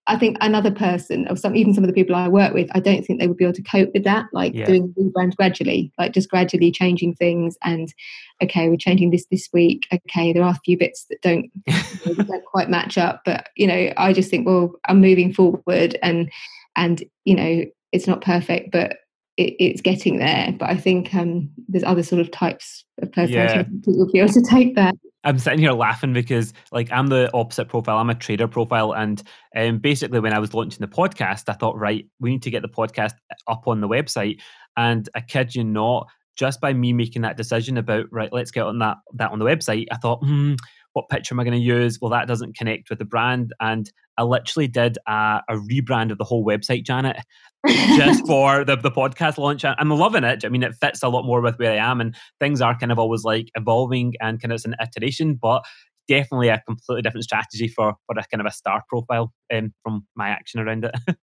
I 0.09 0.17
think 0.17 0.37
another 0.41 0.71
person 0.71 1.27
or 1.29 1.35
some 1.35 1.55
even 1.55 1.75
some 1.75 1.83
of 1.83 1.87
the 1.87 1.93
people 1.93 2.15
I 2.15 2.27
work 2.27 2.51
with, 2.51 2.67
I 2.73 2.79
don't 2.79 3.05
think 3.05 3.19
they 3.19 3.27
would 3.27 3.37
be 3.37 3.43
able 3.43 3.53
to 3.53 3.61
cope 3.61 3.91
with 3.93 4.03
that. 4.05 4.25
Like 4.33 4.55
yeah. 4.55 4.65
doing 4.65 4.93
rebrand 4.97 5.35
gradually, 5.35 5.93
like 5.99 6.13
just 6.13 6.31
gradually 6.31 6.71
changing 6.71 7.13
things. 7.13 7.57
And 7.63 7.93
okay, 8.41 8.69
we're 8.69 8.77
changing 8.77 9.11
this 9.11 9.27
this 9.29 9.49
week. 9.53 9.87
Okay, 9.93 10.33
there 10.33 10.41
are 10.41 10.53
a 10.53 10.61
few 10.65 10.79
bits 10.79 11.05
that 11.11 11.21
don't 11.21 11.51
you 11.67 12.15
know, 12.15 12.23
don't 12.23 12.45
quite 12.45 12.71
match 12.71 12.97
up, 12.97 13.21
but 13.23 13.49
you 13.55 13.67
know, 13.67 13.93
I 13.97 14.11
just 14.11 14.31
think, 14.31 14.47
well, 14.47 14.71
I'm 14.85 14.99
moving 14.99 15.31
forward, 15.31 15.99
and 16.01 16.31
and 16.75 17.03
you 17.25 17.35
know, 17.35 17.65
it's 17.91 18.07
not 18.07 18.21
perfect, 18.21 18.71
but 18.71 18.97
it, 19.37 19.55
it's 19.59 19.81
getting 19.81 20.17
there. 20.17 20.55
But 20.57 20.71
I 20.71 20.77
think 20.77 21.13
um, 21.13 21.51
there's 21.67 21.83
other 21.83 22.03
sort 22.03 22.19
of 22.19 22.31
types 22.31 22.83
of 22.99 23.11
personality 23.11 23.57
yeah. 23.57 23.63
that 23.85 23.97
will 23.97 24.11
be 24.11 24.19
able 24.19 24.33
to 24.33 24.41
take 24.41 24.75
that. 24.75 24.95
I'm 25.23 25.37
sitting 25.37 25.59
here 25.59 25.73
laughing 25.73 26.13
because, 26.13 26.53
like, 26.71 26.91
I'm 26.91 27.07
the 27.07 27.29
opposite 27.33 27.67
profile. 27.67 27.97
I'm 27.97 28.09
a 28.09 28.15
trader 28.15 28.47
profile, 28.47 28.93
and 28.93 29.21
um, 29.55 29.79
basically, 29.79 30.19
when 30.19 30.33
I 30.33 30.39
was 30.39 30.53
launching 30.53 30.79
the 30.79 30.87
podcast, 30.87 31.43
I 31.49 31.53
thought, 31.53 31.77
right, 31.77 32.05
we 32.19 32.31
need 32.31 32.43
to 32.43 32.51
get 32.51 32.61
the 32.61 32.69
podcast 32.69 33.13
up 33.47 33.67
on 33.67 33.81
the 33.81 33.87
website. 33.87 34.39
And 34.77 35.09
I 35.15 35.21
kid 35.21 35.55
you 35.55 35.63
not, 35.63 36.07
just 36.37 36.61
by 36.61 36.71
me 36.71 36.93
making 36.93 37.23
that 37.23 37.35
decision 37.35 37.77
about 37.77 38.05
right, 38.11 38.31
let's 38.31 38.51
get 38.51 38.63
on 38.63 38.79
that 38.79 38.97
that 39.15 39.31
on 39.31 39.39
the 39.39 39.45
website, 39.45 39.87
I 39.91 39.97
thought, 39.97 40.23
hmm, 40.23 40.53
what 40.93 41.09
picture 41.09 41.35
am 41.35 41.39
I 41.41 41.43
going 41.43 41.59
to 41.59 41.63
use? 41.63 41.99
Well, 42.01 42.11
that 42.11 42.27
doesn't 42.27 42.55
connect 42.55 42.89
with 42.89 42.99
the 42.99 43.05
brand, 43.05 43.53
and 43.59 43.91
I 44.17 44.23
literally 44.23 44.67
did 44.67 44.97
a, 45.07 45.41
a 45.49 45.55
rebrand 45.55 46.11
of 46.11 46.17
the 46.17 46.23
whole 46.23 46.45
website, 46.45 46.85
Janet, 46.85 47.17
just 47.67 48.25
for 48.25 48.63
the, 48.63 48.75
the 48.75 48.91
podcast 48.91 49.37
launch. 49.37 49.65
I'm 49.65 49.89
loving 49.89 50.23
it. 50.23 50.45
I 50.45 50.49
mean, 50.49 50.63
it 50.63 50.75
fits 50.75 51.03
a 51.03 51.09
lot 51.09 51.25
more 51.25 51.41
with 51.41 51.59
where 51.59 51.71
I 51.71 51.91
am, 51.91 52.01
and 52.01 52.15
things 52.39 52.61
are 52.61 52.77
kind 52.77 52.91
of 52.91 52.99
always 52.99 53.23
like 53.23 53.49
evolving 53.55 54.13
and 54.21 54.41
kind 54.41 54.51
of 54.51 54.57
it's 54.57 54.65
an 54.65 54.75
iteration, 54.81 55.35
but 55.35 55.63
definitely 56.07 56.49
a 56.49 56.61
completely 56.65 57.01
different 57.01 57.23
strategy 57.23 57.67
for, 57.67 57.93
for 58.05 58.17
a 58.17 58.23
kind 58.31 58.41
of 58.41 58.47
a 58.47 58.51
star 58.51 58.83
profile 58.89 59.31
um, 59.53 59.73
from 59.83 60.05
my 60.15 60.29
action 60.29 60.59
around 60.59 60.85
it. 60.85 60.95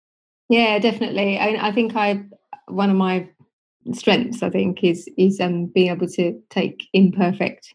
yeah, 0.49 0.79
definitely. 0.79 1.39
I, 1.39 1.69
I 1.69 1.73
think 1.73 1.95
I 1.95 2.25
one 2.67 2.91
of 2.91 2.97
my 2.97 3.29
strengths, 3.93 4.43
I 4.43 4.51
think, 4.51 4.83
is 4.85 5.09
is 5.17 5.41
um, 5.41 5.67
being 5.67 5.91
able 5.91 6.09
to 6.09 6.39
take 6.51 6.85
imperfect. 6.93 7.75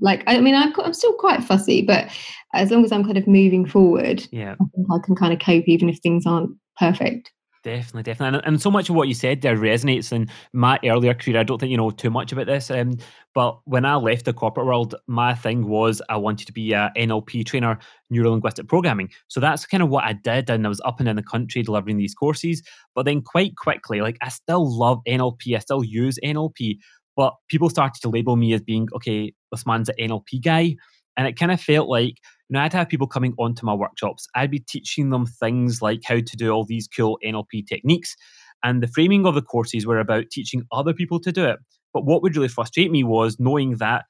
Like, 0.00 0.22
I 0.26 0.40
mean, 0.40 0.54
I'm, 0.54 0.74
I'm 0.78 0.92
still 0.92 1.14
quite 1.14 1.42
fussy, 1.42 1.80
but 1.80 2.10
as 2.54 2.70
long 2.70 2.84
as 2.84 2.92
I'm 2.92 3.02
kind 3.02 3.16
of 3.16 3.26
moving 3.26 3.64
forward, 3.64 4.26
yeah, 4.30 4.56
I 4.60 4.64
think 4.74 4.86
I 4.92 4.98
can 5.04 5.16
kind 5.16 5.32
of 5.32 5.38
cope 5.38 5.66
even 5.66 5.88
if 5.88 5.98
things 6.00 6.26
aren't 6.26 6.50
perfect. 6.78 7.32
Definitely, 7.68 8.04
definitely, 8.04 8.38
and, 8.38 8.46
and 8.46 8.62
so 8.62 8.70
much 8.70 8.88
of 8.88 8.94
what 8.94 9.08
you 9.08 9.14
said 9.14 9.42
there 9.42 9.54
resonates 9.54 10.10
in 10.10 10.30
my 10.54 10.78
earlier 10.86 11.12
career. 11.12 11.38
I 11.38 11.42
don't 11.42 11.58
think 11.58 11.70
you 11.70 11.76
know 11.76 11.90
too 11.90 12.08
much 12.08 12.32
about 12.32 12.46
this, 12.46 12.70
um, 12.70 12.96
but 13.34 13.60
when 13.66 13.84
I 13.84 13.96
left 13.96 14.24
the 14.24 14.32
corporate 14.32 14.64
world, 14.64 14.94
my 15.06 15.34
thing 15.34 15.68
was 15.68 16.00
I 16.08 16.16
wanted 16.16 16.46
to 16.46 16.52
be 16.54 16.72
a 16.72 16.90
NLP 16.96 17.44
trainer, 17.44 17.78
neuro 18.08 18.30
linguistic 18.30 18.68
programming. 18.68 19.10
So 19.26 19.38
that's 19.38 19.66
kind 19.66 19.82
of 19.82 19.90
what 19.90 20.04
I 20.04 20.14
did, 20.14 20.48
and 20.48 20.64
I 20.64 20.68
was 20.70 20.80
up 20.86 20.98
and 20.98 21.10
in 21.10 21.16
the 21.16 21.22
country 21.22 21.62
delivering 21.62 21.98
these 21.98 22.14
courses. 22.14 22.62
But 22.94 23.04
then 23.04 23.20
quite 23.20 23.54
quickly, 23.56 24.00
like 24.00 24.16
I 24.22 24.30
still 24.30 24.66
love 24.66 25.00
NLP, 25.06 25.54
I 25.54 25.58
still 25.58 25.84
use 25.84 26.18
NLP, 26.24 26.78
but 27.16 27.34
people 27.50 27.68
started 27.68 28.00
to 28.00 28.08
label 28.08 28.36
me 28.36 28.54
as 28.54 28.62
being 28.62 28.88
okay, 28.94 29.34
this 29.52 29.66
man's 29.66 29.90
an 29.90 29.96
NLP 30.00 30.42
guy, 30.42 30.74
and 31.18 31.28
it 31.28 31.38
kind 31.38 31.52
of 31.52 31.60
felt 31.60 31.90
like 31.90 32.14
you 32.48 32.58
I'd 32.58 32.72
have 32.72 32.88
people 32.88 33.06
coming 33.06 33.34
onto 33.38 33.66
my 33.66 33.74
workshops. 33.74 34.26
I'd 34.34 34.50
be 34.50 34.60
teaching 34.60 35.10
them 35.10 35.26
things 35.26 35.82
like 35.82 36.00
how 36.04 36.16
to 36.16 36.36
do 36.36 36.50
all 36.50 36.64
these 36.64 36.88
cool 36.88 37.18
NLP 37.24 37.66
techniques. 37.66 38.16
And 38.62 38.82
the 38.82 38.88
framing 38.88 39.26
of 39.26 39.34
the 39.34 39.42
courses 39.42 39.86
were 39.86 40.00
about 40.00 40.30
teaching 40.30 40.64
other 40.72 40.92
people 40.92 41.20
to 41.20 41.32
do 41.32 41.44
it. 41.44 41.58
But 41.92 42.04
what 42.04 42.22
would 42.22 42.36
really 42.36 42.48
frustrate 42.48 42.90
me 42.90 43.04
was 43.04 43.38
knowing 43.38 43.76
that 43.76 44.04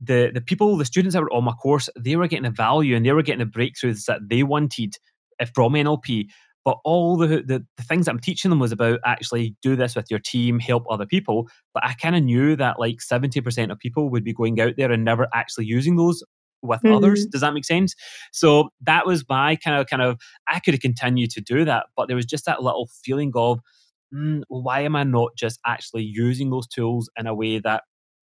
the 0.00 0.30
the 0.34 0.40
people, 0.40 0.76
the 0.76 0.84
students 0.84 1.14
that 1.14 1.22
were 1.22 1.32
on 1.32 1.44
my 1.44 1.52
course, 1.52 1.88
they 1.98 2.16
were 2.16 2.26
getting 2.26 2.44
the 2.44 2.50
value 2.50 2.96
and 2.96 3.06
they 3.06 3.12
were 3.12 3.22
getting 3.22 3.46
the 3.46 3.58
breakthroughs 3.58 4.06
that 4.06 4.20
they 4.28 4.42
wanted 4.42 4.94
eh, 5.40 5.46
from 5.54 5.74
NLP. 5.74 6.26
But 6.64 6.78
all 6.84 7.16
the, 7.16 7.26
the, 7.26 7.64
the 7.76 7.82
things 7.82 8.06
I'm 8.06 8.20
teaching 8.20 8.48
them 8.48 8.60
was 8.60 8.70
about 8.70 9.00
actually 9.04 9.56
do 9.62 9.74
this 9.74 9.96
with 9.96 10.06
your 10.10 10.20
team, 10.20 10.60
help 10.60 10.84
other 10.88 11.06
people. 11.06 11.48
But 11.74 11.84
I 11.84 11.94
kind 11.94 12.14
of 12.14 12.22
knew 12.22 12.54
that 12.54 12.78
like 12.78 12.98
70% 12.98 13.72
of 13.72 13.78
people 13.80 14.10
would 14.10 14.22
be 14.22 14.32
going 14.32 14.60
out 14.60 14.74
there 14.76 14.92
and 14.92 15.04
never 15.04 15.26
actually 15.34 15.66
using 15.66 15.96
those 15.96 16.22
with 16.62 16.80
mm-hmm. 16.82 16.94
others. 16.94 17.26
Does 17.26 17.40
that 17.40 17.54
make 17.54 17.64
sense? 17.64 17.94
So 18.32 18.70
that 18.82 19.06
was 19.06 19.24
my 19.28 19.56
kind 19.56 19.78
of 19.78 19.86
kind 19.86 20.02
of 20.02 20.18
I 20.48 20.60
could 20.60 20.74
have 20.74 20.80
continued 20.80 21.30
to 21.30 21.40
do 21.40 21.64
that, 21.64 21.86
but 21.96 22.06
there 22.08 22.16
was 22.16 22.26
just 22.26 22.46
that 22.46 22.62
little 22.62 22.88
feeling 23.04 23.32
of 23.34 23.60
mm, 24.14 24.42
why 24.48 24.80
am 24.80 24.96
I 24.96 25.04
not 25.04 25.36
just 25.36 25.60
actually 25.66 26.04
using 26.04 26.50
those 26.50 26.66
tools 26.66 27.10
in 27.18 27.26
a 27.26 27.34
way 27.34 27.58
that 27.58 27.82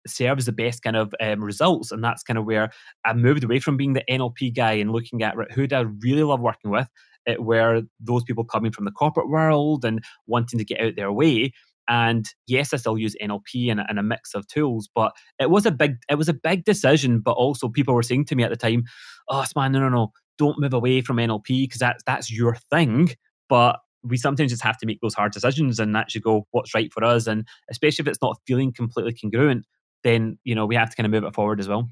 serves 0.07 0.45
the 0.45 0.51
best 0.51 0.83
kind 0.83 0.95
of 0.95 1.13
um, 1.21 1.43
results? 1.43 1.91
And 1.91 2.03
that's 2.03 2.23
kind 2.23 2.37
of 2.37 2.45
where 2.45 2.71
I 3.05 3.13
moved 3.13 3.43
away 3.43 3.59
from 3.59 3.77
being 3.77 3.93
the 3.93 4.03
NLP 4.09 4.55
guy 4.55 4.73
and 4.73 4.91
looking 4.91 5.21
at 5.23 5.35
who 5.51 5.67
do 5.67 5.75
I 5.75 5.81
really 6.01 6.23
love 6.23 6.41
working 6.41 6.71
with. 6.71 6.87
It 7.25 7.43
were 7.43 7.81
those 7.99 8.23
people 8.23 8.43
coming 8.43 8.71
from 8.71 8.85
the 8.85 8.91
corporate 8.91 9.29
world 9.29 9.83
and 9.83 10.03
wanting 10.27 10.59
to 10.59 10.65
get 10.65 10.79
out 10.79 10.95
their 10.95 11.11
way 11.11 11.53
and 11.87 12.27
yes, 12.47 12.73
I 12.73 12.77
still 12.77 12.97
use 12.97 13.15
NLP 13.21 13.69
and, 13.69 13.79
and, 13.79 13.99
a 13.99 14.03
mix 14.03 14.33
of 14.33 14.47
tools, 14.47 14.89
but 14.93 15.13
it 15.39 15.49
was 15.49 15.65
a 15.65 15.71
big 15.71 15.97
it 16.09 16.15
was 16.15 16.29
a 16.29 16.33
big 16.33 16.65
decision. 16.65 17.19
But 17.19 17.33
also, 17.33 17.69
people 17.69 17.93
were 17.93 18.03
saying 18.03 18.25
to 18.25 18.35
me 18.35 18.43
at 18.43 18.49
the 18.49 18.55
time, 18.55 18.83
"Oh, 19.29 19.45
man, 19.55 19.71
no, 19.71 19.79
no, 19.79 19.89
no, 19.89 20.11
don't 20.37 20.59
move 20.59 20.73
away 20.73 21.01
from 21.01 21.17
NLP 21.17 21.63
because 21.63 21.79
that's 21.79 22.03
that's 22.05 22.31
your 22.31 22.55
thing." 22.55 23.11
But 23.49 23.79
we 24.03 24.17
sometimes 24.17 24.51
just 24.51 24.63
have 24.63 24.77
to 24.79 24.85
make 24.85 24.99
those 25.01 25.13
hard 25.15 25.31
decisions 25.31 25.79
and 25.79 25.95
actually 25.95 26.21
go, 26.21 26.47
"What's 26.51 26.73
right 26.73 26.91
for 26.91 27.03
us?" 27.03 27.27
And 27.27 27.47
especially 27.69 28.03
if 28.03 28.07
it's 28.07 28.21
not 28.21 28.39
feeling 28.47 28.73
completely 28.73 29.13
congruent, 29.13 29.65
then 30.03 30.37
you 30.43 30.55
know 30.55 30.65
we 30.65 30.75
have 30.75 30.89
to 30.89 30.95
kind 30.95 31.05
of 31.05 31.11
move 31.11 31.27
it 31.27 31.35
forward 31.35 31.59
as 31.59 31.67
well. 31.67 31.87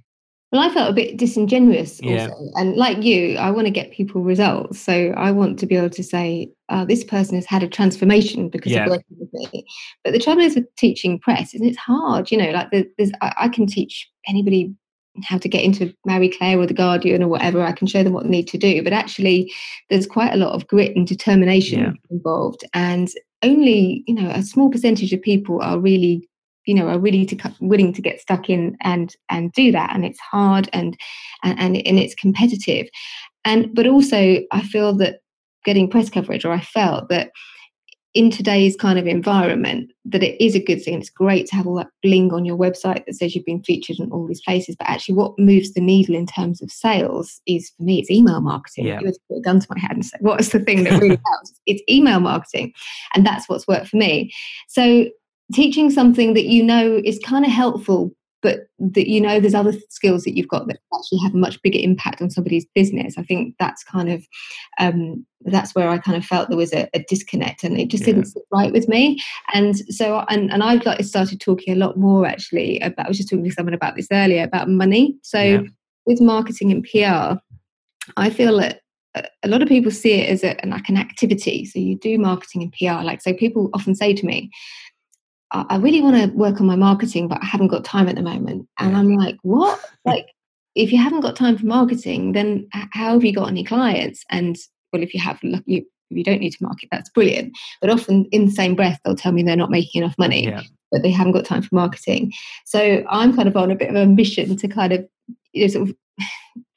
Well, 0.54 0.62
I 0.62 0.72
felt 0.72 0.92
a 0.92 0.94
bit 0.94 1.18
disingenuous 1.18 2.00
yeah. 2.04 2.28
also. 2.28 2.52
And 2.54 2.76
like 2.76 3.02
you, 3.02 3.38
I 3.38 3.50
want 3.50 3.66
to 3.66 3.72
get 3.72 3.92
people 3.92 4.22
results. 4.22 4.80
So 4.80 5.12
I 5.18 5.32
want 5.32 5.58
to 5.58 5.66
be 5.66 5.76
able 5.76 5.90
to 5.90 6.04
say, 6.04 6.48
oh, 6.70 6.86
this 6.86 7.04
person 7.04 7.34
has 7.34 7.48
had 7.48 7.64
a 7.64 7.68
transformation 7.68 8.50
because 8.50 8.72
yeah. 8.72 8.84
of 8.84 8.92
working 8.92 9.18
with 9.20 9.34
me. 9.34 9.66
But 10.04 10.14
the 10.14 10.20
trouble 10.20 10.44
is 10.44 10.54
with 10.54 10.74
teaching 10.76 11.20
press 11.20 11.56
and 11.56 11.66
it's 11.66 11.78
hard, 11.80 12.30
you 12.30 12.38
know, 12.38 12.52
like 12.52 12.70
there's, 12.72 13.12
I, 13.20 13.34
I 13.40 13.50
can 13.50 13.66
teach 13.66 14.08
anybody 14.28 14.72
how 15.24 15.40
to 15.40 15.50
get 15.50 15.64
into 15.64 15.92
Marie 16.06 16.30
Claire 16.30 16.60
or 16.60 16.68
The 16.68 16.74
Guardian 16.76 17.24
or 17.24 17.30
whatever. 17.30 17.64
I 17.64 17.72
can 17.72 17.88
show 17.88 18.04
them 18.04 18.14
what 18.14 18.24
they 18.26 18.30
need 18.30 18.48
to 18.50 18.58
do. 18.60 18.84
But 18.84 18.94
actually, 18.94 19.52
there's 19.90 20.06
quite 20.06 20.34
a 20.34 20.38
lot 20.38 20.54
of 20.54 20.68
grit 20.68 20.96
and 20.96 21.08
determination 21.08 21.80
yeah. 21.80 21.92
involved. 22.12 22.64
And 22.76 23.10
only, 23.42 24.04
you 24.06 24.14
know, 24.14 24.30
a 24.30 24.44
small 24.44 24.70
percentage 24.70 25.14
of 25.14 25.22
people 25.24 25.64
are 25.64 25.80
really 25.80 26.30
you 26.66 26.74
know 26.74 26.88
are 26.88 27.00
really 27.00 27.26
to 27.26 27.56
willing 27.60 27.94
to 27.94 28.02
get 28.02 28.20
stuck 28.20 28.50
in 28.50 28.78
and 28.82 29.16
and 29.30 29.52
do 29.54 29.72
that 29.72 29.94
and 29.94 30.06
it's 30.06 30.20
hard 30.20 30.70
and 30.74 30.98
and 31.44 31.60
and 31.60 31.78
it's 32.00 32.16
competitive. 32.16 32.88
And 33.46 33.74
but 33.74 33.88
also 33.88 34.40
i 34.52 34.62
feel 34.62 34.94
that 34.98 35.20
getting 35.66 35.90
press 35.90 36.10
coverage 36.10 36.46
or 36.46 36.54
i 36.54 36.62
felt 36.62 37.10
that 37.10 37.32
in 38.14 38.30
today's 38.30 38.76
kind 38.76 39.00
of 39.00 39.08
environment 39.08 39.92
that 40.06 40.22
it 40.22 40.40
is 40.44 40.54
a 40.56 40.64
good 40.64 40.84
thing 40.84 41.00
it's 41.00 41.10
great 41.10 41.48
to 41.48 41.56
have 41.56 41.66
all 41.66 41.76
that 41.76 41.90
bling 42.04 42.32
on 42.32 42.46
your 42.46 42.58
website 42.58 43.04
that 43.06 43.16
says 43.16 43.34
you've 43.36 43.46
been 43.46 43.64
featured 43.64 43.98
in 44.00 44.12
all 44.12 44.28
these 44.28 44.42
places 44.42 44.76
but 44.78 44.88
actually 44.88 45.16
what 45.16 45.38
moves 45.40 45.74
the 45.74 45.82
needle 45.82 46.16
in 46.16 46.26
terms 46.26 46.62
of 46.62 46.72
sales 46.72 47.42
is 47.48 47.72
for 47.76 47.84
me 47.84 48.00
it's 48.00 48.12
email 48.12 48.40
marketing. 48.40 48.86
Yeah. 48.86 49.00
you 49.00 49.08
would 49.08 49.18
put 49.30 49.38
a 49.38 49.42
gun 49.42 49.60
to 49.60 49.68
my 49.70 49.80
head 49.80 49.92
and 49.92 50.06
say 50.06 50.18
what 50.20 50.40
is 50.40 50.50
the 50.50 50.60
thing 50.60 50.84
that 50.84 51.02
really 51.02 51.20
helps? 51.26 51.60
It's 51.66 51.82
email 51.90 52.20
marketing 52.20 52.74
and 53.16 53.26
that's 53.26 53.50
what's 53.50 53.68
worked 53.68 53.88
for 53.88 53.98
me. 53.98 54.32
So 54.68 55.06
teaching 55.54 55.90
something 55.90 56.34
that 56.34 56.46
you 56.46 56.64
know 56.64 57.02
is 57.04 57.20
kind 57.20 57.46
of 57.46 57.52
helpful 57.52 58.14
but 58.44 58.68
that 58.78 59.10
you 59.10 59.20
know 59.20 59.40
there's 59.40 59.56
other 59.56 59.74
skills 59.90 60.24
that 60.24 60.36
you've 60.36 60.50
got 60.50 60.68
that 60.68 60.80
actually 60.94 61.18
have 61.20 61.34
a 61.34 61.38
much 61.38 61.60
bigger 61.64 61.80
impact 61.82 62.22
on 62.22 62.30
somebody's 62.30 62.66
business 62.76 63.18
i 63.18 63.24
think 63.24 63.56
that's 63.58 63.84
kind 63.84 64.12
of 64.12 64.24
um, 64.80 65.26
that's 65.46 65.74
where 65.74 65.90
i 65.90 65.98
kind 65.98 66.18
of 66.18 66.24
felt 66.24 66.50
there 66.50 66.58
was 66.58 66.74
a, 66.74 66.88
a 66.94 67.04
disconnect 67.08 67.64
and 67.64 67.80
it 67.80 67.88
just 67.88 68.02
yeah. 68.02 68.14
didn't 68.14 68.26
sit 68.26 68.44
right 68.52 68.72
with 68.72 68.88
me 68.88 69.20
and 69.54 69.78
so 69.92 70.24
and, 70.30 70.52
and 70.52 70.62
i've 70.62 70.86
like 70.86 71.04
started 71.04 71.40
talking 71.40 71.74
a 71.74 71.78
lot 71.78 71.98
more 71.98 72.28
actually 72.28 72.80
about 72.82 73.06
i 73.06 73.10
was 73.10 73.18
just 73.18 73.30
talking 73.30 73.46
to 73.46 73.52
someone 73.52 73.74
about 73.74 73.96
this 73.96 74.08
earlier 74.12 74.44
about 74.44 74.70
money 74.70 75.16
so 75.24 75.42
yeah. 75.42 75.62
with 76.06 76.22
marketing 76.22 76.72
and 76.72 76.84
pr 76.84 77.40
i 78.18 78.30
feel 78.30 78.58
that 78.58 78.82
a 79.44 79.48
lot 79.48 79.62
of 79.62 79.68
people 79.68 79.92
see 79.92 80.14
it 80.14 80.30
as 80.30 80.44
a, 80.44 80.58
like 80.66 80.90
an 80.90 80.98
activity 80.98 81.66
so 81.66 81.80
you 81.80 81.98
do 81.98 82.18
marketing 82.18 82.64
and 82.64 82.74
pr 82.74 83.04
like 83.04 83.22
so 83.22 83.34
people 83.34 83.70
often 83.74 83.96
say 83.96 84.14
to 84.14 84.26
me 84.26 84.52
I 85.54 85.78
really 85.78 86.02
want 86.02 86.16
to 86.18 86.36
work 86.36 86.60
on 86.60 86.66
my 86.66 86.76
marketing, 86.76 87.28
but 87.28 87.42
I 87.42 87.46
haven't 87.46 87.68
got 87.68 87.86
time 87.86 88.10
at 88.10 88.16
the 88.16 88.24
moment. 88.24 88.68
And 88.80 88.98
I'm 88.98 89.16
like, 89.16 89.38
what? 89.44 89.80
like, 90.04 90.28
if 90.76 90.92
you 90.92 90.98
haven't 90.98 91.22
got 91.22 91.36
time 91.36 91.58
for 91.58 91.68
marketing, 91.68 92.32
then 92.32 92.68
how 92.72 93.14
have 93.14 93.24
you 93.24 93.34
got 93.34 93.50
any 93.50 93.64
clients? 93.64 94.24
And 94.32 94.58
well, 94.92 95.04
if 95.04 95.14
you 95.14 95.20
have, 95.20 95.40
look, 95.44 95.64
you 95.68 95.86
you 96.10 96.24
don't 96.24 96.40
need 96.40 96.52
to 96.52 96.64
market. 96.64 96.90
That's 96.92 97.10
brilliant. 97.10 97.58
But 97.82 97.90
often, 97.90 98.26
in 98.32 98.46
the 98.46 98.52
same 98.52 98.76
breath, 98.76 99.00
they'll 99.04 99.16
tell 99.16 99.32
me 99.32 99.44
they're 99.44 99.56
not 99.56 99.72
making 99.72 100.02
enough 100.02 100.18
money, 100.18 100.46
yeah. 100.46 100.62
but 100.92 101.02
they 101.02 101.12
haven't 101.12 101.34
got 101.34 101.46
time 101.46 101.62
for 101.62 101.74
marketing. 101.76 102.34
So 102.66 103.04
I'm 103.10 103.36
kind 103.36 103.48
of 103.48 103.58
on 103.58 103.72
a 103.72 103.76
bit 103.76 103.90
of 103.90 103.96
a 103.96 104.06
mission 104.06 104.56
to 104.58 104.68
kind 104.68 104.94
of 104.94 105.06
you 105.54 105.62
know, 105.62 105.68
sort 105.68 105.90
of 105.90 105.96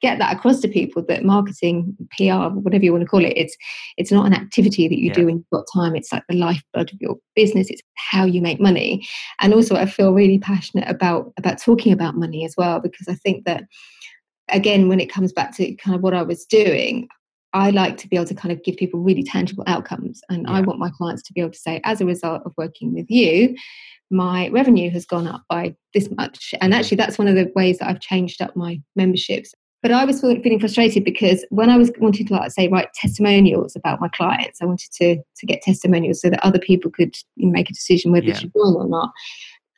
get 0.01 0.19
that 0.19 0.35
across 0.35 0.59
to 0.61 0.67
people 0.67 1.03
that 1.07 1.23
marketing, 1.23 1.95
PR, 2.11 2.49
whatever 2.49 2.83
you 2.83 2.91
want 2.91 3.03
to 3.03 3.09
call 3.09 3.23
it, 3.23 3.33
it's 3.35 3.55
it's 3.97 4.11
not 4.11 4.25
an 4.25 4.33
activity 4.33 4.87
that 4.87 4.99
you 4.99 5.07
yeah. 5.07 5.13
do 5.13 5.25
when 5.25 5.37
you've 5.37 5.49
got 5.51 5.65
time. 5.73 5.95
It's 5.95 6.11
like 6.11 6.23
the 6.29 6.35
lifeblood 6.35 6.93
of 6.93 7.01
your 7.01 7.17
business. 7.35 7.69
It's 7.69 7.81
how 7.95 8.25
you 8.25 8.41
make 8.41 8.59
money. 8.59 9.07
And 9.39 9.53
also 9.53 9.75
I 9.75 9.85
feel 9.85 10.13
really 10.13 10.39
passionate 10.39 10.89
about 10.89 11.33
about 11.37 11.61
talking 11.61 11.91
about 11.91 12.15
money 12.15 12.45
as 12.45 12.55
well, 12.57 12.79
because 12.79 13.07
I 13.07 13.15
think 13.15 13.45
that 13.45 13.63
again, 14.49 14.87
when 14.87 14.99
it 14.99 15.11
comes 15.11 15.33
back 15.33 15.55
to 15.57 15.73
kind 15.75 15.95
of 15.95 16.01
what 16.01 16.13
I 16.13 16.23
was 16.23 16.45
doing, 16.45 17.07
I 17.57 17.71
like 17.71 17.97
to 17.97 18.07
be 18.07 18.15
able 18.15 18.27
to 18.27 18.35
kind 18.35 18.51
of 18.51 18.63
give 18.63 18.77
people 18.77 18.99
really 18.99 19.23
tangible 19.23 19.63
outcomes. 19.65 20.21
And 20.29 20.43
yeah. 20.43 20.53
I 20.53 20.61
want 20.61 20.77
my 20.77 20.91
clients 20.91 21.23
to 21.23 21.33
be 21.33 21.41
able 21.41 21.51
to 21.51 21.57
say, 21.57 21.81
as 21.83 21.99
a 21.99 22.05
result 22.05 22.43
of 22.45 22.53
working 22.55 22.93
with 22.93 23.09
you, 23.09 23.55
my 24.11 24.49
revenue 24.49 24.91
has 24.91 25.07
gone 25.07 25.27
up 25.27 25.41
by 25.49 25.75
this 25.95 26.07
much. 26.15 26.53
And 26.61 26.71
mm-hmm. 26.71 26.79
actually, 26.79 26.97
that's 26.97 27.17
one 27.17 27.27
of 27.27 27.33
the 27.33 27.51
ways 27.55 27.79
that 27.79 27.89
I've 27.89 27.99
changed 27.99 28.43
up 28.43 28.55
my 28.55 28.79
memberships. 28.95 29.55
But 29.81 29.91
I 29.91 30.05
was 30.05 30.21
feeling 30.21 30.59
frustrated 30.59 31.03
because 31.03 31.45
when 31.49 31.69
I 31.69 31.77
was 31.77 31.91
wanting 31.97 32.27
to, 32.27 32.33
like, 32.33 32.51
say, 32.51 32.67
write 32.67 32.93
testimonials 32.93 33.75
about 33.75 34.01
my 34.01 34.07
clients, 34.09 34.61
I 34.61 34.65
wanted 34.65 34.91
to 34.93 35.17
to 35.17 35.45
get 35.45 35.61
testimonials 35.63 36.21
so 36.21 36.29
that 36.29 36.45
other 36.45 36.59
people 36.59 36.91
could 36.91 37.15
make 37.37 37.69
a 37.69 37.73
decision 37.73 38.11
whether 38.11 38.27
yeah. 38.27 38.37
should 38.37 38.53
join 38.53 38.75
or 38.75 38.87
not. 38.87 39.11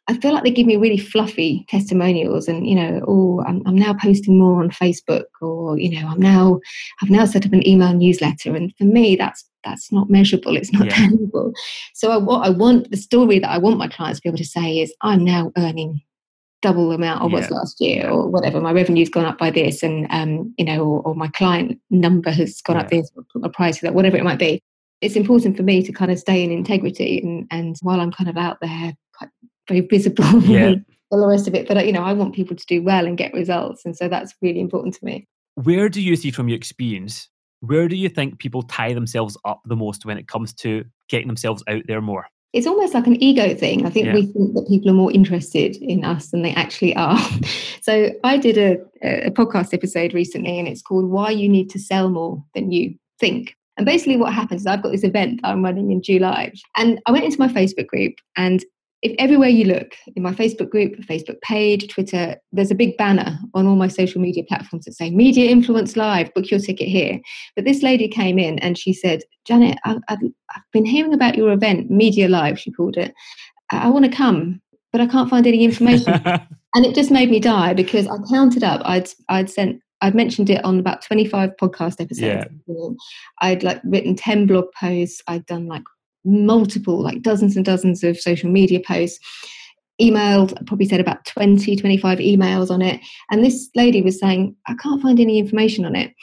I 0.09 0.17
feel 0.17 0.33
like 0.33 0.43
they 0.43 0.49
give 0.49 0.65
me 0.65 0.75
really 0.75 0.97
fluffy 0.97 1.65
testimonials, 1.69 2.47
and 2.47 2.67
you 2.67 2.73
know, 2.73 3.05
oh, 3.07 3.43
I'm, 3.47 3.61
I'm 3.67 3.75
now 3.75 3.93
posting 3.93 4.39
more 4.39 4.59
on 4.63 4.71
Facebook, 4.71 5.25
or 5.39 5.77
you 5.77 5.91
know, 5.91 6.07
I'm 6.07 6.19
now 6.19 6.59
I've 7.01 7.11
now 7.11 7.25
set 7.25 7.45
up 7.45 7.53
an 7.53 7.65
email 7.67 7.93
newsletter, 7.93 8.55
and 8.55 8.75
for 8.75 8.85
me, 8.85 9.15
that's 9.15 9.47
that's 9.63 9.91
not 9.91 10.09
measurable. 10.09 10.57
It's 10.57 10.73
not 10.73 10.85
yeah. 10.85 10.95
tangible. 10.95 11.53
So 11.93 12.09
I, 12.09 12.17
what 12.17 12.43
I 12.43 12.49
want, 12.49 12.89
the 12.89 12.97
story 12.97 13.37
that 13.37 13.51
I 13.51 13.59
want 13.59 13.77
my 13.77 13.87
clients 13.87 14.19
to 14.19 14.23
be 14.23 14.29
able 14.29 14.39
to 14.39 14.45
say 14.45 14.79
is, 14.79 14.91
I'm 15.01 15.23
now 15.23 15.51
earning 15.57 16.01
double 16.63 16.89
the 16.89 16.95
amount 16.95 17.21
of 17.21 17.29
yeah. 17.29 17.37
was 17.37 17.51
last 17.51 17.79
year, 17.79 18.09
or 18.09 18.27
whatever. 18.27 18.59
My 18.59 18.71
revenue's 18.71 19.09
gone 19.09 19.25
up 19.25 19.37
by 19.37 19.51
this, 19.51 19.83
and 19.83 20.07
um, 20.09 20.55
you 20.57 20.65
know, 20.65 20.83
or, 20.83 21.01
or 21.03 21.15
my 21.15 21.27
client 21.27 21.79
number 21.91 22.31
has 22.31 22.61
gone 22.61 22.77
yeah. 22.77 22.81
up 22.81 22.89
this, 22.89 23.11
or 23.35 23.49
price 23.49 23.77
of 23.77 23.81
that, 23.81 23.93
whatever 23.93 24.17
it 24.17 24.23
might 24.23 24.39
be. 24.39 24.59
It's 25.01 25.15
important 25.15 25.55
for 25.55 25.63
me 25.63 25.83
to 25.83 25.93
kind 25.93 26.11
of 26.11 26.17
stay 26.17 26.43
in 26.43 26.49
integrity, 26.49 27.19
and 27.19 27.45
and 27.51 27.75
while 27.83 28.01
I'm 28.01 28.11
kind 28.11 28.27
of 28.27 28.37
out 28.37 28.57
there, 28.59 28.93
very 29.69 29.81
visible. 29.81 30.25
Yeah. 30.49 30.75
all 31.11 31.21
the 31.21 31.27
rest 31.27 31.47
of 31.47 31.55
it, 31.55 31.67
but 31.67 31.77
uh, 31.77 31.81
you 31.81 31.93
know, 31.93 32.03
I 32.03 32.13
want 32.13 32.35
people 32.35 32.55
to 32.55 32.65
do 32.67 32.83
well 32.83 33.05
and 33.05 33.17
get 33.17 33.33
results, 33.33 33.85
and 33.85 33.95
so 33.95 34.07
that's 34.07 34.35
really 34.41 34.59
important 34.59 34.95
to 34.95 35.05
me. 35.05 35.27
Where 35.55 35.89
do 35.89 36.01
you 36.01 36.15
see 36.15 36.31
from 36.31 36.49
your 36.49 36.57
experience 36.57 37.29
where 37.61 37.87
do 37.87 37.95
you 37.95 38.07
think 38.09 38.39
people 38.39 38.63
tie 38.63 38.93
themselves 38.93 39.37
up 39.43 39.61
the 39.65 39.75
most 39.75 40.05
when 40.05 40.17
it 40.17 40.27
comes 40.27 40.53
to 40.53 40.85
getting 41.09 41.27
themselves 41.27 41.63
out 41.67 41.83
there 41.87 42.01
more? 42.01 42.25
it's 42.51 42.65
almost 42.65 42.95
like 42.95 43.05
an 43.05 43.21
ego 43.21 43.53
thing. 43.53 43.85
I 43.85 43.91
think 43.91 44.07
yeah. 44.07 44.15
we 44.15 44.25
think 44.25 44.55
that 44.55 44.67
people 44.67 44.89
are 44.89 44.95
more 44.95 45.11
interested 45.11 45.75
in 45.75 46.03
us 46.03 46.31
than 46.31 46.41
they 46.41 46.53
actually 46.55 46.95
are. 46.95 47.19
so 47.81 48.09
I 48.23 48.37
did 48.37 48.57
a, 48.57 48.77
a 49.27 49.29
podcast 49.29 49.73
episode 49.73 50.13
recently 50.13 50.57
and 50.57 50.67
it's 50.67 50.81
called 50.81 51.11
Why 51.11 51.29
You 51.29 51.47
Need 51.47 51.69
to 51.71 51.79
Sell 51.79 52.09
More 52.09 52.43
Than 52.55 52.71
You 52.71 52.95
Think. 53.19 53.55
And 53.77 53.85
basically, 53.85 54.17
what 54.17 54.33
happens 54.33 54.61
is 54.61 54.67
I've 54.67 54.81
got 54.81 54.91
this 54.91 55.03
event 55.03 55.41
that 55.41 55.49
I'm 55.49 55.63
running 55.63 55.91
in 55.91 56.01
July, 56.01 56.51
and 56.75 56.99
I 57.05 57.13
went 57.13 57.23
into 57.23 57.39
my 57.39 57.47
Facebook 57.47 57.87
group, 57.87 58.15
and 58.35 58.65
if 59.01 59.15
everywhere 59.17 59.49
you 59.49 59.65
look 59.65 59.93
in 60.15 60.23
my 60.23 60.33
Facebook 60.33 60.69
group, 60.69 60.93
Facebook 60.97 61.39
page, 61.41 61.87
Twitter, 61.87 62.35
there's 62.51 62.71
a 62.71 62.75
big 62.75 62.97
banner 62.97 63.39
on 63.53 63.65
all 63.65 63.75
my 63.75 63.87
social 63.87 64.19
media 64.19 64.43
platforms 64.43 64.85
that 64.85 64.93
say 64.93 65.09
Media 65.09 65.49
Influence 65.49 65.95
Live, 65.95 66.33
book 66.33 66.51
your 66.51 66.59
ticket 66.59 66.87
here. 66.87 67.19
But 67.55 67.65
this 67.65 67.81
lady 67.81 68.07
came 68.07 68.37
in 68.37 68.59
and 68.59 68.77
she 68.77 68.93
said, 68.93 69.21
Janet, 69.45 69.77
I, 69.85 69.97
have 70.09 70.19
been 70.73 70.85
hearing 70.85 71.13
about 71.13 71.35
your 71.35 71.51
event, 71.51 71.89
Media 71.89 72.27
Live, 72.27 72.59
she 72.59 72.71
called 72.71 72.97
it. 72.97 73.13
I, 73.71 73.85
I 73.85 73.89
want 73.89 74.05
to 74.05 74.11
come, 74.11 74.61
but 74.91 74.99
I 74.99 75.07
can't 75.07 75.29
find 75.29 75.47
any 75.47 75.63
information. 75.63 76.13
and 76.25 76.85
it 76.85 76.93
just 76.93 77.11
made 77.11 77.31
me 77.31 77.39
die 77.39 77.73
because 77.73 78.05
I 78.07 78.17
counted 78.29 78.63
up, 78.63 78.81
I'd, 78.83 79.09
I'd 79.29 79.49
sent 79.49 79.81
I've 80.01 80.15
mentioned 80.15 80.49
it 80.49 80.63
on 80.63 80.79
about 80.79 81.01
25 81.01 81.57
podcast 81.61 81.99
episodes. 81.99 82.47
Yeah. 82.67 82.89
I'd 83.41 83.63
like 83.63 83.81
written 83.83 84.15
10 84.15 84.47
blog 84.47 84.65
posts. 84.79 85.21
I'd 85.27 85.45
done 85.45 85.67
like 85.67 85.83
multiple, 86.25 87.01
like 87.01 87.21
dozens 87.21 87.55
and 87.55 87.65
dozens 87.65 88.03
of 88.03 88.19
social 88.19 88.49
media 88.49 88.79
posts, 88.85 89.19
emailed, 90.01 90.55
probably 90.65 90.87
said 90.87 90.99
about 90.99 91.25
20, 91.25 91.75
25 91.75 92.19
emails 92.19 92.69
on 92.69 92.81
it. 92.81 93.01
And 93.31 93.43
this 93.43 93.69
lady 93.75 94.01
was 94.01 94.19
saying, 94.19 94.55
I 94.67 94.75
can't 94.75 95.01
find 95.01 95.19
any 95.19 95.39
information 95.39 95.85
on 95.85 95.95
it. 95.95 96.13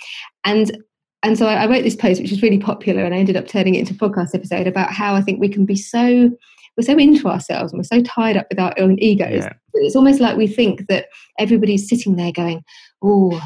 And 0.44 0.76
and 1.22 1.36
so 1.36 1.46
I, 1.46 1.64
I 1.64 1.66
wrote 1.66 1.82
this 1.82 1.96
post, 1.96 2.20
which 2.20 2.30
was 2.30 2.42
really 2.42 2.58
popular, 2.58 3.02
and 3.02 3.14
I 3.14 3.18
ended 3.18 3.36
up 3.36 3.48
turning 3.48 3.74
it 3.74 3.80
into 3.80 3.94
a 3.94 3.96
podcast 4.08 4.34
episode 4.34 4.66
about 4.66 4.92
how 4.92 5.14
I 5.14 5.20
think 5.20 5.40
we 5.40 5.48
can 5.48 5.66
be 5.66 5.74
so 5.74 6.30
we're 6.76 6.84
so 6.84 6.96
into 6.98 7.26
ourselves 7.26 7.72
and 7.72 7.78
we're 7.78 7.84
so 7.84 8.02
tied 8.02 8.36
up 8.36 8.46
with 8.50 8.58
our 8.58 8.74
own 8.78 8.98
egos. 8.98 9.44
Yeah. 9.44 9.52
It's 9.74 9.96
almost 9.96 10.20
like 10.20 10.36
we 10.36 10.46
think 10.46 10.86
that 10.88 11.06
everybody's 11.38 11.88
sitting 11.88 12.16
there 12.16 12.32
going, 12.32 12.62
"Oh, 13.02 13.40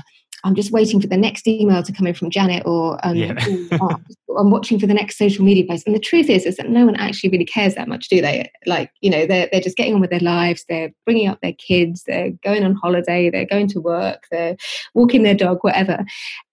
I'm 0.44 0.55
just 0.55 0.70
waiting 0.70 1.00
for 1.00 1.07
the 1.07 1.16
next 1.16 1.46
email 1.46 1.83
to 1.83 1.92
come 1.92 2.07
in 2.07 2.14
from 2.14 2.31
Janet, 2.31 2.64
or 2.66 2.98
um, 3.07 3.16
yeah. 3.16 3.35
oh, 3.81 3.96
I'm 4.38 4.50
watching 4.50 4.79
for 4.79 4.87
the 4.87 4.94
next 4.94 5.18
social 5.18 5.44
media 5.44 5.64
post. 5.68 5.87
And 5.87 5.94
the 5.94 6.00
truth 6.00 6.31
is, 6.31 6.46
is 6.46 6.57
that 6.57 6.70
no 6.70 6.87
one 6.87 6.96
actually 6.96 7.31
really 7.31 7.44
cares 7.44 7.74
that 7.74 7.88
much, 7.88 8.09
do 8.09 8.20
they? 8.20 8.50
Like, 8.66 8.90
you 9.00 9.11
know, 9.11 9.26
they're 9.26 9.48
they're 9.53 9.61
just 9.61 9.76
getting 9.76 9.94
on 9.94 10.00
with 10.00 10.11
their 10.11 10.20
lives. 10.20 10.64
They're 10.68 10.90
bringing 11.05 11.29
up 11.29 11.40
their 11.42 11.53
kids. 11.55 12.05
They're 12.07 12.31
going 12.44 12.64
on 12.64 12.74
holiday. 12.74 13.31
They're 13.31 13.46
going 13.46 13.68
to 13.68 13.81
work. 13.81 14.24
They're 14.31 14.57
walking 14.94 15.22
their 15.22 15.35
dog, 15.35 15.59
whatever, 15.62 16.05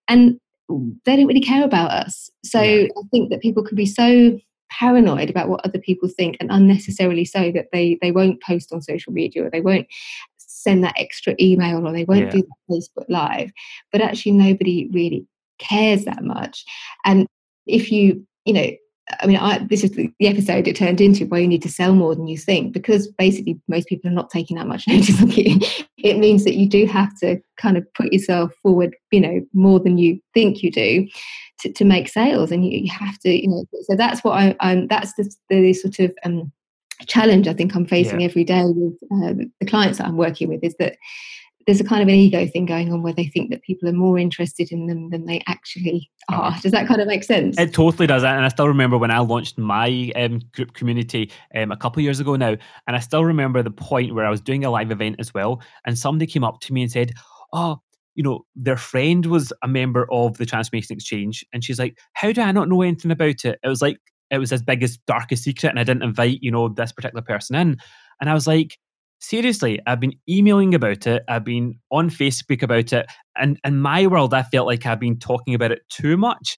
and 0.08 0.40
they 1.06 1.16
don't 1.16 1.28
really 1.28 1.42
care 1.42 1.64
about 1.64 1.92
us. 1.92 2.30
So 2.44 2.62
yeah. 2.62 2.88
I 2.98 3.02
think 3.12 3.30
that 3.30 3.42
people 3.42 3.64
can 3.64 3.76
be 3.76 3.86
so 3.86 4.38
paranoid 4.70 5.30
about 5.30 5.48
what 5.48 5.66
other 5.66 5.80
people 5.80 6.10
think 6.10 6.38
and 6.40 6.52
unnecessarily 6.52 7.26
so 7.26 7.52
that 7.54 7.68
they 7.72 7.98
they 8.02 8.12
won't 8.12 8.42
post 8.42 8.74
on 8.74 8.82
social 8.82 9.14
media 9.14 9.46
or 9.46 9.50
they 9.50 9.62
won't 9.62 9.88
send 10.68 10.84
that 10.84 10.96
extra 10.98 11.34
email 11.40 11.88
or 11.88 11.94
they 11.94 12.04
won't 12.04 12.26
yeah. 12.26 12.30
do 12.32 12.42
that 12.42 12.74
Facebook 12.76 13.06
Live. 13.08 13.52
But 13.92 14.02
actually, 14.02 14.34
nobody 14.34 14.90
really 14.92 15.26
cares 15.60 16.06
that 16.06 16.24
much. 16.24 16.66
And 17.06 17.26
if 17.66 17.92
you, 17.92 18.26
you 18.46 18.54
know, 18.54 18.70
I 19.22 19.26
mean, 19.28 19.38
I, 19.38 19.60
this 19.60 19.86
is 19.86 19.92
the, 19.92 20.12
episode 20.20 20.68
it 20.68 20.76
turned 20.76 21.00
into 21.00 21.26
where 21.28 21.40
you 21.40 21.48
need 21.48 21.62
to 21.62 21.70
sell 21.70 21.94
more 21.94 22.14
than 22.14 22.28
you 22.28 22.38
think 22.38 22.74
because 22.74 23.08
basically 23.08 23.58
most 23.70 23.88
people 23.88 24.10
are 24.10 24.14
not 24.14 24.30
taking 24.30 24.58
that 24.58 24.68
much 24.68 24.86
notice 24.88 25.22
of 25.22 25.32
you. 25.38 25.60
It 25.98 26.18
means 26.18 26.44
that 26.44 26.56
you 26.56 26.68
do 26.68 26.86
have 26.86 27.18
to 27.20 27.40
kind 27.56 27.78
of 27.78 27.92
put 27.94 28.12
yourself 28.12 28.54
forward, 28.62 28.96
you 29.12 29.22
know, 29.22 29.42
more 29.54 29.80
than 29.80 29.98
you 29.98 30.20
think 30.34 30.62
you 30.62 30.72
do 30.72 31.08
to, 31.62 31.72
to 31.72 31.86
make 31.86 32.10
sales. 32.10 32.52
And 32.52 32.66
you, 32.66 32.80
you 32.80 32.92
have 32.92 33.18
to, 33.20 33.30
you 33.30 33.48
know, 33.48 33.64
so 33.84 33.96
that's 33.96 34.24
what 34.26 34.34
I, 34.34 34.56
I'm, 34.60 34.88
that's 34.88 35.14
the, 35.14 35.34
the 35.50 35.74
sort 35.74 36.00
of 36.00 36.14
um, 36.26 36.52
challenge 37.06 37.48
I 37.48 37.54
think 37.54 37.76
I'm 37.76 37.86
facing 37.86 38.22
yeah. 38.22 38.28
every 38.28 38.44
day 38.44 38.64
with 38.66 38.96
uh, 39.12 39.46
the 39.60 39.66
clients 39.66 39.98
that 40.00 40.08
I'm 40.08 40.18
working 40.18 40.50
with 40.50 40.64
is 40.64 40.76
that 40.80 40.98
there's 41.68 41.82
a 41.82 41.84
kind 41.84 42.02
of 42.02 42.08
an 42.08 42.16
ego 42.16 42.48
thing 42.48 42.66
going 42.66 42.94
on 42.94 43.04
where 43.04 43.14
they 43.14 43.26
think 43.26 43.52
that 43.52 43.62
people 43.62 43.90
are 43.90 43.94
more 43.94 44.18
interested 44.18 44.72
in 44.72 44.88
them 44.88 45.10
than 45.10 45.26
they 45.26 45.44
actually 45.48 46.10
are. 46.30 46.58
Does 46.62 46.72
that 46.72 46.88
kind 46.88 47.02
of 47.02 47.08
make 47.08 47.26
sense? 47.26 47.60
It 47.60 47.74
totally 47.74 48.08
does. 48.08 48.24
And 48.24 48.46
I 48.46 48.48
still 48.48 48.70
remember 48.70 48.98
when 48.98 49.12
I 49.12 49.20
launched 49.20 49.58
my 49.58 50.12
um, 50.16 50.40
group 50.54 50.74
community 50.74 51.30
um, 51.54 51.74
a 51.74 51.78
couple 51.78 52.00
of 52.00 52.06
years 52.06 52.22
ago 52.22 52.38
now, 52.38 52.56
and 52.88 52.96
I 52.96 53.00
still 53.00 53.26
remember 53.26 53.62
the 53.62 53.70
point 53.70 54.16
where 54.16 54.26
I 54.26 54.30
was 54.30 54.40
doing 54.40 54.64
a 54.64 54.72
live 54.72 54.92
event 54.92 55.18
as 55.20 55.34
well, 55.34 55.62
and 55.86 56.00
somebody 56.00 56.32
came 56.32 56.46
up 56.46 56.62
to 56.62 56.74
me 56.74 56.82
and 56.82 56.92
said, 56.92 57.12
"Oh." 57.54 57.82
You 58.16 58.24
know, 58.24 58.46
their 58.56 58.78
friend 58.78 59.28
was 59.28 59.54
a 59.62 59.68
member 59.68 60.12
of 60.12 60.40
the 60.40 60.46
Transformation 60.48 60.96
Exchange, 60.96 61.46
and 61.54 61.64
she's 61.64 61.78
like, 61.78 62.00
"How 62.14 62.32
do 62.32 62.42
I 62.42 62.52
not 62.52 62.68
know 62.68 62.82
anything 62.82 63.12
about 63.12 63.46
it?" 63.46 63.60
It 63.62 63.68
was 63.68 63.80
like 63.84 64.00
it 64.32 64.38
was 64.38 64.52
as 64.52 64.62
big 64.62 64.84
as 64.84 64.98
darkest 65.08 65.44
secret 65.44 65.70
and 65.70 65.80
I 65.80 65.84
didn't 65.84 66.04
invite, 66.04 66.40
you 66.42 66.52
know, 66.52 66.70
this 66.70 66.92
particular 66.92 67.22
person 67.22 67.56
in. 67.56 67.78
And 68.20 68.30
I 68.30 68.34
was 68.34 68.48
like, 68.48 68.78
seriously, 69.20 69.80
I've 69.88 70.00
been 70.00 70.16
emailing 70.30 70.76
about 70.76 71.08
it, 71.08 71.24
I've 71.28 71.46
been 71.46 71.80
on 71.92 72.10
Facebook 72.10 72.64
about 72.64 72.94
it, 72.94 73.08
and 73.36 73.60
in 73.64 73.80
my 73.80 74.08
world, 74.08 74.34
I 74.34 74.44
felt 74.44 74.68
like 74.68 74.86
I've 74.86 75.00
been 75.00 75.20
talking 75.20 75.54
about 75.54 75.72
it 75.72 75.82
too 75.90 76.18
much. 76.18 76.58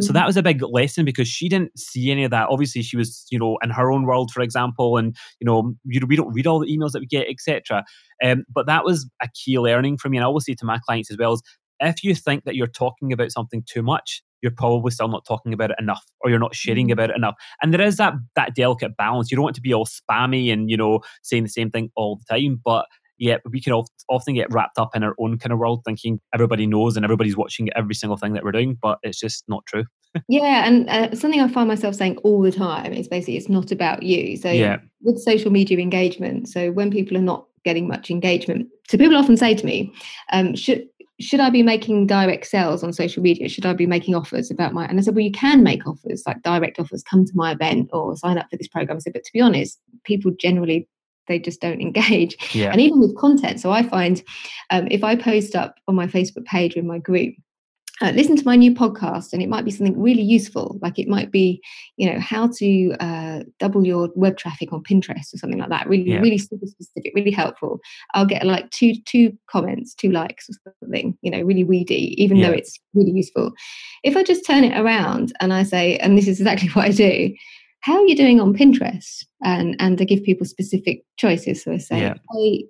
So 0.00 0.08
mm-hmm. 0.08 0.14
that 0.14 0.26
was 0.26 0.36
a 0.36 0.42
big 0.42 0.60
lesson 0.60 1.04
because 1.04 1.28
she 1.28 1.48
didn't 1.48 1.78
see 1.78 2.10
any 2.10 2.24
of 2.24 2.32
that. 2.32 2.48
Obviously, 2.50 2.82
she 2.82 2.96
was, 2.96 3.24
you 3.30 3.38
know, 3.38 3.58
in 3.62 3.70
her 3.70 3.92
own 3.92 4.06
world, 4.06 4.32
for 4.32 4.42
example, 4.42 4.96
and 4.96 5.14
you 5.40 5.44
know, 5.44 5.74
we 5.84 6.16
don't 6.16 6.32
read 6.32 6.48
all 6.48 6.58
the 6.58 6.66
emails 6.66 6.92
that 6.92 7.00
we 7.00 7.06
get, 7.06 7.28
etc. 7.28 7.84
Um, 8.22 8.44
but 8.52 8.66
that 8.66 8.84
was 8.84 9.08
a 9.22 9.28
key 9.34 9.58
learning 9.58 9.98
for 9.98 10.08
me, 10.08 10.16
and 10.16 10.24
I 10.24 10.26
always 10.26 10.46
say 10.46 10.54
to 10.54 10.64
my 10.64 10.78
clients 10.84 11.12
as 11.12 11.16
well: 11.16 11.34
is 11.34 11.42
if 11.80 12.02
you 12.02 12.14
think 12.14 12.44
that 12.44 12.56
you're 12.56 12.66
talking 12.66 13.12
about 13.12 13.30
something 13.30 13.62
too 13.66 13.82
much, 13.82 14.22
you're 14.44 14.52
probably 14.52 14.90
still 14.90 15.08
not 15.08 15.24
talking 15.26 15.52
about 15.52 15.70
it 15.70 15.76
enough 15.80 16.04
or 16.20 16.30
you're 16.30 16.38
not 16.38 16.54
sharing 16.54 16.86
mm-hmm. 16.86 16.92
about 16.92 17.10
it 17.10 17.16
enough 17.16 17.34
and 17.62 17.72
there 17.72 17.80
is 17.80 17.96
that 17.96 18.12
that 18.36 18.54
delicate 18.54 18.96
balance 18.96 19.30
you 19.30 19.36
don't 19.36 19.42
want 19.42 19.56
to 19.56 19.62
be 19.62 19.74
all 19.74 19.86
spammy 19.86 20.52
and 20.52 20.70
you 20.70 20.76
know 20.76 21.00
saying 21.22 21.42
the 21.42 21.48
same 21.48 21.70
thing 21.70 21.90
all 21.96 22.16
the 22.16 22.24
time 22.32 22.60
but 22.62 22.86
yeah, 23.18 23.38
we 23.48 23.60
can 23.60 23.72
often 24.08 24.34
get 24.34 24.52
wrapped 24.52 24.78
up 24.78 24.94
in 24.94 25.02
our 25.02 25.14
own 25.18 25.38
kind 25.38 25.52
of 25.52 25.58
world, 25.58 25.82
thinking 25.84 26.20
everybody 26.32 26.66
knows 26.66 26.96
and 26.96 27.04
everybody's 27.04 27.36
watching 27.36 27.68
every 27.76 27.94
single 27.94 28.16
thing 28.16 28.32
that 28.32 28.44
we're 28.44 28.52
doing, 28.52 28.76
but 28.80 28.98
it's 29.02 29.18
just 29.18 29.44
not 29.48 29.64
true. 29.66 29.84
yeah, 30.28 30.66
and 30.66 30.88
uh, 30.88 31.14
something 31.14 31.40
I 31.40 31.48
find 31.48 31.68
myself 31.68 31.94
saying 31.94 32.18
all 32.18 32.40
the 32.42 32.52
time 32.52 32.92
is 32.92 33.08
basically 33.08 33.36
it's 33.36 33.48
not 33.48 33.72
about 33.72 34.02
you. 34.02 34.36
So 34.36 34.50
yeah. 34.50 34.78
with 35.02 35.18
social 35.18 35.50
media 35.50 35.78
engagement, 35.78 36.48
so 36.48 36.70
when 36.72 36.90
people 36.90 37.16
are 37.16 37.22
not 37.22 37.46
getting 37.64 37.88
much 37.88 38.10
engagement, 38.10 38.68
so 38.88 38.98
people 38.98 39.16
often 39.16 39.36
say 39.36 39.54
to 39.54 39.66
me, 39.66 39.92
um, 40.32 40.54
should 40.54 40.86
should 41.20 41.40
I 41.40 41.50
be 41.50 41.62
making 41.62 42.06
direct 42.06 42.46
sales 42.46 42.82
on 42.82 42.92
social 42.92 43.22
media? 43.22 43.48
Should 43.48 43.66
I 43.66 43.72
be 43.72 43.86
making 43.86 44.14
offers 44.14 44.50
about 44.50 44.72
my? 44.72 44.84
And 44.86 44.98
I 44.98 45.02
said, 45.02 45.14
well, 45.14 45.24
you 45.24 45.30
can 45.30 45.62
make 45.62 45.86
offers 45.86 46.24
like 46.26 46.42
direct 46.42 46.80
offers. 46.80 47.02
Come 47.04 47.24
to 47.24 47.32
my 47.34 47.52
event 47.52 47.90
or 47.92 48.16
sign 48.16 48.38
up 48.38 48.50
for 48.50 48.56
this 48.56 48.68
program. 48.68 48.96
I 48.96 49.00
said, 49.00 49.12
but 49.12 49.24
to 49.24 49.32
be 49.32 49.40
honest, 49.40 49.78
people 50.04 50.32
generally 50.32 50.88
they 51.26 51.38
just 51.38 51.60
don't 51.60 51.80
engage. 51.80 52.54
Yeah. 52.54 52.70
And 52.70 52.80
even 52.80 53.00
with 53.00 53.16
content, 53.16 53.60
so 53.60 53.70
I 53.70 53.82
find 53.82 54.22
um, 54.70 54.88
if 54.90 55.04
I 55.04 55.16
post 55.16 55.54
up 55.54 55.76
on 55.88 55.94
my 55.94 56.06
Facebook 56.06 56.44
page 56.44 56.74
with 56.74 56.84
my 56.84 56.98
group 56.98 57.34
uh, 58.00 58.10
listen 58.10 58.36
to 58.36 58.44
my 58.44 58.56
new 58.56 58.74
podcast 58.74 59.32
and 59.32 59.40
it 59.40 59.48
might 59.48 59.64
be 59.64 59.70
something 59.70 60.00
really 60.00 60.22
useful. 60.22 60.78
Like 60.82 60.98
it 60.98 61.08
might 61.08 61.30
be 61.30 61.62
you 61.96 62.12
know 62.12 62.18
how 62.18 62.48
to 62.58 62.92
uh, 63.00 63.40
double 63.58 63.86
your 63.86 64.10
web 64.16 64.36
traffic 64.36 64.72
on 64.72 64.82
pinterest 64.82 65.32
or 65.32 65.38
something 65.38 65.58
like 65.60 65.68
that. 65.68 65.88
Really 65.88 66.10
yeah. 66.10 66.18
really 66.18 66.38
super 66.38 66.66
specific 66.66 67.12
really 67.14 67.30
helpful. 67.30 67.80
I'll 68.14 68.26
get 68.26 68.44
like 68.44 68.70
two 68.70 68.94
two 69.04 69.36
comments 69.48 69.94
two 69.94 70.10
likes 70.10 70.48
or 70.48 70.74
something 70.80 71.16
you 71.22 71.30
know 71.30 71.42
really 71.42 71.64
weedy 71.64 72.20
even 72.22 72.38
yeah. 72.38 72.48
though 72.48 72.54
it's 72.54 72.78
really 72.94 73.12
useful. 73.12 73.52
If 74.02 74.16
i 74.16 74.22
just 74.22 74.46
turn 74.46 74.64
it 74.64 74.78
around 74.78 75.32
and 75.40 75.52
i 75.52 75.62
say 75.62 75.96
and 75.98 76.18
this 76.18 76.28
is 76.28 76.40
exactly 76.40 76.68
what 76.72 76.86
i 76.86 76.90
do 76.90 77.34
how 77.80 77.96
are 77.96 78.06
you 78.06 78.16
doing 78.16 78.40
on 78.40 78.54
pinterest? 78.54 79.24
and 79.42 79.76
and 79.78 79.98
to 79.98 80.04
give 80.04 80.22
people 80.24 80.46
specific 80.46 81.04
choices. 81.16 81.62
So 81.62 81.72
i 81.72 81.78
say 81.78 82.00
yeah. 82.00 82.14
hey 82.32 82.66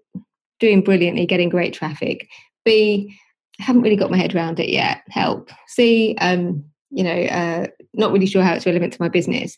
doing 0.60 0.82
brilliantly 0.82 1.26
getting 1.26 1.48
great 1.48 1.72
traffic. 1.72 2.28
B 2.64 3.14
haven't 3.58 3.82
really 3.82 3.96
got 3.96 4.10
my 4.10 4.16
head 4.16 4.34
around 4.34 4.60
it 4.60 4.68
yet. 4.68 5.02
Help. 5.08 5.50
See, 5.68 6.16
um, 6.20 6.64
you 6.90 7.04
know, 7.04 7.22
uh, 7.24 7.66
not 7.92 8.12
really 8.12 8.26
sure 8.26 8.42
how 8.42 8.54
it's 8.54 8.66
relevant 8.66 8.92
to 8.92 9.02
my 9.02 9.08
business. 9.08 9.56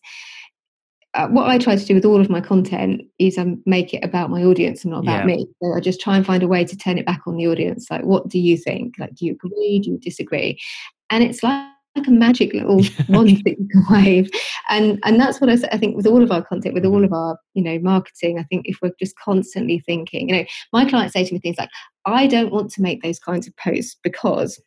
Uh, 1.14 1.28
what 1.28 1.48
I 1.48 1.56
try 1.56 1.76
to 1.76 1.84
do 1.84 1.94
with 1.94 2.04
all 2.04 2.20
of 2.20 2.28
my 2.28 2.42
content 2.42 3.02
is 3.18 3.38
um, 3.38 3.62
make 3.64 3.94
it 3.94 4.04
about 4.04 4.28
my 4.28 4.44
audience 4.44 4.84
and 4.84 4.92
not 4.92 5.04
about 5.04 5.26
yeah. 5.26 5.36
me. 5.36 5.46
So 5.62 5.72
I 5.72 5.80
just 5.80 6.00
try 6.00 6.16
and 6.16 6.26
find 6.26 6.42
a 6.42 6.48
way 6.48 6.64
to 6.64 6.76
turn 6.76 6.98
it 6.98 7.06
back 7.06 7.22
on 7.26 7.36
the 7.36 7.46
audience. 7.46 7.90
Like, 7.90 8.04
what 8.04 8.28
do 8.28 8.38
you 8.38 8.58
think? 8.58 8.96
Like, 8.98 9.14
do 9.14 9.24
you 9.24 9.32
agree? 9.32 9.80
Do 9.82 9.92
you 9.92 9.98
disagree? 9.98 10.60
And 11.08 11.24
it's 11.24 11.42
like 11.42 11.70
like 11.96 12.06
a 12.06 12.10
magic 12.10 12.52
little 12.52 12.82
wand 13.08 13.42
that 13.44 13.56
you 13.58 13.68
can 13.68 13.84
wave. 13.90 14.30
And 14.68 14.98
and 15.04 15.18
that's 15.20 15.40
what 15.40 15.50
I, 15.50 15.54
I 15.72 15.78
think 15.78 15.96
with 15.96 16.06
all 16.06 16.22
of 16.22 16.30
our 16.30 16.44
content, 16.44 16.74
with 16.74 16.84
all 16.84 16.96
mm-hmm. 16.96 17.04
of 17.04 17.12
our 17.12 17.38
you 17.54 17.62
know 17.62 17.78
marketing. 17.80 18.38
I 18.38 18.44
think 18.44 18.66
if 18.66 18.78
we're 18.82 18.92
just 18.98 19.18
constantly 19.18 19.80
thinking, 19.80 20.28
you 20.28 20.36
know, 20.36 20.44
my 20.72 20.84
clients 20.88 21.14
say 21.14 21.24
to 21.24 21.32
me 21.32 21.40
things 21.40 21.58
like, 21.58 21.70
"I 22.04 22.26
don't 22.26 22.52
want 22.52 22.70
to 22.72 22.82
make 22.82 23.02
those 23.02 23.18
kinds 23.18 23.46
of 23.46 23.56
posts 23.56 23.96
because." 24.02 24.60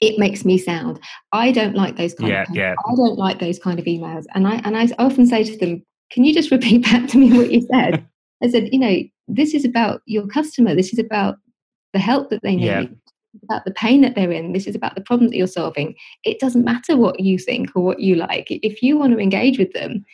It 0.00 0.16
makes 0.16 0.44
me 0.44 0.58
sound. 0.58 1.00
I 1.32 1.50
don't 1.50 1.74
like 1.74 1.96
those 1.96 2.14
kind 2.14 2.30
yeah, 2.30 2.42
of. 2.42 2.54
Yeah. 2.54 2.74
I 2.86 2.94
don't 2.94 3.18
like 3.18 3.40
those 3.40 3.58
kind 3.58 3.80
of 3.80 3.84
emails, 3.84 4.26
and 4.32 4.46
I 4.46 4.60
and 4.62 4.76
I 4.76 4.88
often 4.96 5.26
say 5.26 5.42
to 5.42 5.56
them, 5.58 5.84
"Can 6.12 6.22
you 6.22 6.32
just 6.32 6.50
repeat 6.52 6.84
back 6.84 7.08
to 7.08 7.18
me 7.18 7.36
what 7.36 7.50
you 7.50 7.66
said?" 7.72 8.06
I 8.42 8.48
said, 8.48 8.68
"You 8.70 8.78
know, 8.78 8.96
this 9.26 9.54
is 9.54 9.64
about 9.64 10.02
your 10.06 10.28
customer. 10.28 10.76
This 10.76 10.92
is 10.92 11.00
about 11.00 11.38
the 11.94 11.98
help 11.98 12.30
that 12.30 12.42
they 12.42 12.54
need. 12.54 12.66
Yeah 12.66 12.84
about 13.44 13.64
the 13.64 13.70
pain 13.72 14.00
that 14.02 14.14
they're 14.14 14.32
in. 14.32 14.52
This 14.52 14.66
is 14.66 14.74
about 14.74 14.94
the 14.94 15.00
problem 15.00 15.28
that 15.30 15.36
you're 15.36 15.46
solving. 15.46 15.94
It 16.24 16.40
doesn't 16.40 16.64
matter 16.64 16.96
what 16.96 17.20
you 17.20 17.38
think 17.38 17.70
or 17.74 17.82
what 17.82 18.00
you 18.00 18.14
like. 18.14 18.46
If 18.50 18.82
you 18.82 18.98
want 18.98 19.12
to 19.12 19.18
engage 19.18 19.58
with 19.58 19.72
them, 19.72 20.04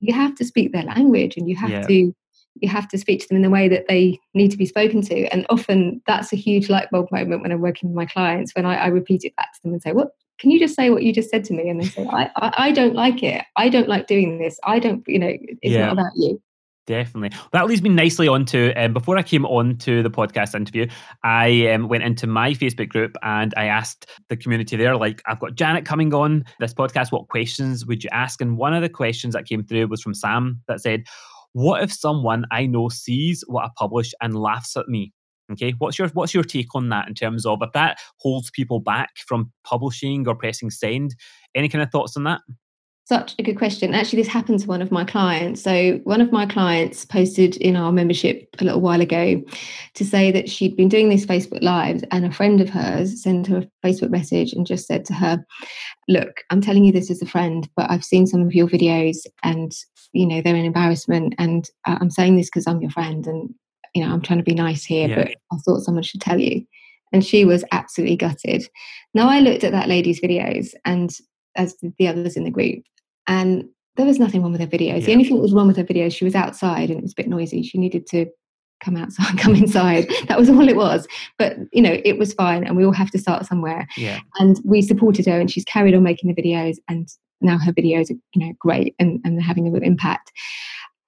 you 0.00 0.12
have 0.12 0.34
to 0.36 0.44
speak 0.44 0.72
their 0.72 0.82
language 0.82 1.36
and 1.36 1.48
you 1.48 1.56
have 1.56 1.70
Yeah. 1.70 1.86
to 1.86 2.14
you 2.60 2.68
have 2.68 2.86
to 2.86 2.96
speak 2.96 3.20
to 3.20 3.26
them 3.26 3.34
in 3.36 3.42
the 3.42 3.50
way 3.50 3.66
that 3.66 3.88
they 3.88 4.16
need 4.32 4.48
to 4.52 4.56
be 4.56 4.64
spoken 4.64 5.02
to. 5.02 5.26
And 5.32 5.44
often 5.50 6.00
that's 6.06 6.32
a 6.32 6.36
huge 6.36 6.70
light 6.70 6.88
bulb 6.88 7.10
moment 7.10 7.42
when 7.42 7.50
I'm 7.50 7.60
working 7.60 7.88
with 7.88 7.96
my 7.96 8.06
clients 8.06 8.54
when 8.54 8.64
I, 8.64 8.76
I 8.76 8.86
repeat 8.86 9.24
it 9.24 9.34
back 9.34 9.52
to 9.54 9.62
them 9.62 9.72
and 9.72 9.82
say, 9.82 9.90
What 9.90 10.10
can 10.38 10.52
you 10.52 10.60
just 10.60 10.76
say 10.76 10.90
what 10.90 11.02
you 11.02 11.12
just 11.12 11.30
said 11.30 11.44
to 11.44 11.52
me? 11.52 11.68
And 11.68 11.80
they 11.80 11.86
say, 11.86 12.06
I, 12.12 12.30
I, 12.36 12.54
I 12.58 12.72
don't 12.72 12.94
like 12.94 13.22
it. 13.24 13.44
I 13.56 13.68
don't 13.68 13.88
like 13.88 14.06
doing 14.06 14.38
this. 14.38 14.58
I 14.64 14.78
don't, 14.78 15.02
you 15.08 15.18
know, 15.18 15.32
it's 15.32 15.74
Yeah. 15.74 15.86
not 15.86 15.92
about 15.94 16.12
you. 16.16 16.40
Definitely. 16.86 17.38
That 17.52 17.66
leads 17.66 17.80
me 17.80 17.88
nicely 17.88 18.28
on 18.28 18.44
to 18.46 18.74
um, 18.74 18.92
before 18.92 19.16
I 19.16 19.22
came 19.22 19.46
on 19.46 19.78
to 19.78 20.02
the 20.02 20.10
podcast 20.10 20.54
interview, 20.54 20.86
I 21.22 21.68
um, 21.68 21.88
went 21.88 22.04
into 22.04 22.26
my 22.26 22.52
Facebook 22.52 22.90
group 22.90 23.16
and 23.22 23.54
I 23.56 23.66
asked 23.66 24.06
the 24.28 24.36
community 24.36 24.76
there, 24.76 24.94
like, 24.94 25.22
I've 25.26 25.40
got 25.40 25.54
Janet 25.54 25.86
coming 25.86 26.12
on 26.12 26.44
this 26.60 26.74
podcast. 26.74 27.10
What 27.10 27.28
questions 27.28 27.86
would 27.86 28.04
you 28.04 28.10
ask? 28.12 28.42
And 28.42 28.58
one 28.58 28.74
of 28.74 28.82
the 28.82 28.90
questions 28.90 29.32
that 29.32 29.46
came 29.46 29.64
through 29.64 29.86
was 29.86 30.02
from 30.02 30.12
Sam 30.12 30.60
that 30.68 30.80
said, 30.82 31.04
What 31.54 31.82
if 31.82 31.90
someone 31.90 32.44
I 32.50 32.66
know 32.66 32.90
sees 32.90 33.42
what 33.46 33.64
I 33.64 33.68
publish 33.78 34.12
and 34.20 34.38
laughs 34.38 34.76
at 34.76 34.86
me? 34.86 35.12
Okay, 35.52 35.74
what's 35.78 35.98
your 35.98 36.08
what's 36.08 36.32
your 36.32 36.42
take 36.42 36.74
on 36.74 36.88
that 36.88 37.06
in 37.06 37.14
terms 37.14 37.44
of 37.44 37.58
if 37.60 37.70
that 37.72 37.98
holds 38.18 38.50
people 38.50 38.80
back 38.80 39.10
from 39.26 39.52
publishing 39.62 40.26
or 40.26 40.34
pressing 40.34 40.70
send? 40.70 41.14
Any 41.54 41.68
kind 41.68 41.82
of 41.82 41.90
thoughts 41.90 42.16
on 42.16 42.24
that? 42.24 42.40
Such 43.06 43.34
a 43.38 43.42
good 43.42 43.58
question. 43.58 43.92
Actually, 43.92 44.22
this 44.22 44.32
happened 44.32 44.60
to 44.60 44.66
one 44.66 44.80
of 44.80 44.90
my 44.90 45.04
clients. 45.04 45.62
So, 45.62 46.00
one 46.04 46.22
of 46.22 46.32
my 46.32 46.46
clients 46.46 47.04
posted 47.04 47.54
in 47.58 47.76
our 47.76 47.92
membership 47.92 48.48
a 48.58 48.64
little 48.64 48.80
while 48.80 49.02
ago 49.02 49.42
to 49.92 50.04
say 50.06 50.30
that 50.32 50.48
she'd 50.48 50.74
been 50.74 50.88
doing 50.88 51.10
these 51.10 51.26
Facebook 51.26 51.62
Lives, 51.62 52.02
and 52.10 52.24
a 52.24 52.32
friend 52.32 52.62
of 52.62 52.70
hers 52.70 53.22
sent 53.22 53.46
her 53.48 53.58
a 53.58 53.86
Facebook 53.86 54.08
message 54.08 54.54
and 54.54 54.66
just 54.66 54.86
said 54.86 55.04
to 55.04 55.12
her, 55.12 55.44
Look, 56.08 56.44
I'm 56.48 56.62
telling 56.62 56.82
you 56.82 56.92
this 56.92 57.10
as 57.10 57.20
a 57.20 57.26
friend, 57.26 57.68
but 57.76 57.90
I've 57.90 58.04
seen 58.04 58.26
some 58.26 58.40
of 58.40 58.54
your 58.54 58.68
videos 58.68 59.18
and, 59.42 59.70
you 60.14 60.26
know, 60.26 60.40
they're 60.40 60.56
an 60.56 60.64
embarrassment. 60.64 61.34
And 61.38 61.68
uh, 61.86 61.98
I'm 62.00 62.10
saying 62.10 62.36
this 62.36 62.46
because 62.48 62.66
I'm 62.66 62.80
your 62.80 62.90
friend 62.90 63.26
and, 63.26 63.54
you 63.94 64.02
know, 64.02 64.14
I'm 64.14 64.22
trying 64.22 64.38
to 64.38 64.44
be 64.44 64.54
nice 64.54 64.82
here, 64.82 65.08
Yeah. 65.10 65.16
but 65.16 65.28
I 65.52 65.56
thought 65.58 65.82
someone 65.82 66.04
should 66.04 66.22
tell 66.22 66.40
you. 66.40 66.64
And 67.12 67.22
she 67.22 67.44
was 67.44 67.64
absolutely 67.70 68.16
gutted. 68.16 68.66
Now, 69.12 69.28
I 69.28 69.40
looked 69.40 69.62
at 69.62 69.72
that 69.72 69.88
lady's 69.88 70.22
videos 70.22 70.72
and 70.86 71.14
as 71.56 71.76
the 71.98 72.08
others 72.08 72.36
in 72.36 72.44
the 72.44 72.50
group 72.50 72.82
and 73.26 73.68
there 73.96 74.06
was 74.06 74.18
nothing 74.18 74.42
wrong 74.42 74.52
with 74.52 74.60
her 74.60 74.66
videos. 74.66 75.00
Yeah. 75.00 75.06
The 75.06 75.12
only 75.12 75.24
thing 75.24 75.36
that 75.36 75.42
was 75.42 75.52
wrong 75.52 75.68
with 75.68 75.76
her 75.76 75.84
videos, 75.84 76.14
she 76.14 76.24
was 76.24 76.34
outside 76.34 76.90
and 76.90 76.98
it 76.98 77.02
was 77.02 77.12
a 77.12 77.16
bit 77.16 77.28
noisy. 77.28 77.62
She 77.62 77.78
needed 77.78 78.06
to 78.08 78.26
come 78.84 78.96
outside, 78.96 79.38
come 79.38 79.54
inside. 79.54 80.08
That 80.28 80.38
was 80.38 80.48
all 80.48 80.68
it 80.68 80.76
was. 80.76 81.06
But 81.38 81.56
you 81.72 81.82
know, 81.82 82.00
it 82.04 82.18
was 82.18 82.34
fine, 82.34 82.64
and 82.64 82.76
we 82.76 82.84
all 82.84 82.92
have 82.92 83.10
to 83.12 83.18
start 83.18 83.46
somewhere. 83.46 83.86
Yeah. 83.96 84.20
And 84.38 84.60
we 84.64 84.82
supported 84.82 85.26
her, 85.26 85.40
and 85.40 85.50
she's 85.50 85.64
carried 85.64 85.94
on 85.94 86.02
making 86.02 86.32
the 86.32 86.40
videos, 86.40 86.76
and 86.88 87.08
now 87.40 87.58
her 87.58 87.72
videos 87.72 88.10
are 88.10 88.18
you 88.34 88.46
know 88.46 88.52
great 88.58 88.94
and, 88.98 89.20
and 89.24 89.36
they're 89.36 89.44
having 89.44 89.66
a 89.66 89.70
real 89.70 89.82
impact. 89.82 90.32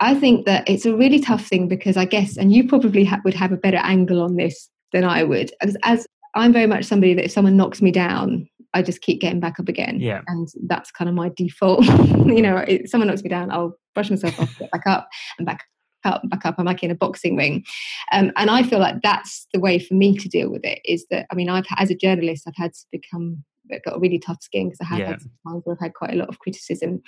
I 0.01 0.15
think 0.15 0.45
that 0.45 0.69
it's 0.69 0.85
a 0.85 0.95
really 0.95 1.19
tough 1.19 1.47
thing 1.47 1.69
because 1.69 1.97
I 1.97 2.05
guess, 2.05 2.37
and 2.37 2.53
you 2.53 2.69
probably 2.69 3.05
ha- 3.05 3.21
would 3.25 3.35
have 3.35 3.53
a 3.53 3.57
better 3.57 3.79
angle 3.79 4.21
on 4.21 4.37
this 4.37 4.69
than 4.93 5.05
I 5.05 5.23
would, 5.23 5.53
as, 5.63 5.77
as 5.85 6.07
I'm 6.35 6.53
very 6.53 6.67
much 6.67 6.85
somebody 6.85 7.15
that 7.15 7.25
if 7.25 7.31
someone 7.31 7.57
knocks 7.57 7.81
me 7.81 7.91
down, 7.91 8.47
I 8.77 8.83
just 8.83 9.01
keep 9.01 9.21
getting 9.21 9.41
back 9.41 9.59
up 9.59 9.69
again. 9.69 9.99
Yeah. 10.01 10.21
And 10.27 10.49
that's 10.67 10.91
kind 10.91 11.09
of 11.09 11.15
my 11.15 11.31
default. 11.35 11.85
you 11.87 12.43
know, 12.43 12.59
if 12.59 12.91
someone 12.91 13.09
knocks 13.09 13.23
me 13.23 13.31
down, 13.31 13.51
I'll 13.51 13.77
brush 13.95 14.11
myself 14.11 14.39
off, 14.39 14.59
get 14.59 14.71
back 14.71 14.87
up 14.87 15.09
and 15.39 15.47
back 15.47 15.65
up 16.05 16.21
and 16.23 16.31
back 16.31 16.45
up. 16.45 16.57
I'm 16.59 16.67
like 16.67 16.83
in 16.83 16.91
a 16.91 16.95
boxing 16.95 17.37
ring. 17.37 17.65
Um, 18.13 18.33
and 18.37 18.51
I 18.51 18.63
feel 18.63 18.79
like 18.79 19.01
that's 19.03 19.47
the 19.55 19.61
way 19.61 19.79
for 19.79 19.95
me 19.95 20.17
to 20.19 20.29
deal 20.29 20.51
with 20.51 20.65
it 20.65 20.81
is 20.85 21.07
that, 21.11 21.27
I 21.31 21.35
mean, 21.35 21.49
I've, 21.49 21.65
as 21.79 21.91
a 21.91 21.95
journalist, 21.97 22.45
I've 22.47 22.57
had 22.57 22.75
to 22.75 22.87
become, 22.93 23.43
got 23.85 23.97
a 23.97 23.99
really 23.99 24.19
tough 24.19 24.43
skin 24.43 24.69
because 24.69 24.81
I 24.83 24.85
have 24.85 24.99
Yeah. 24.99 25.07
had 25.09 25.23
some 25.23 25.33
times 25.47 25.63
where 25.65 25.75
I've 25.75 25.81
had 25.87 25.95
quite 25.95 26.13
a 26.13 26.17
lot 26.17 26.29
of 26.29 26.39
criticism. 26.39 27.03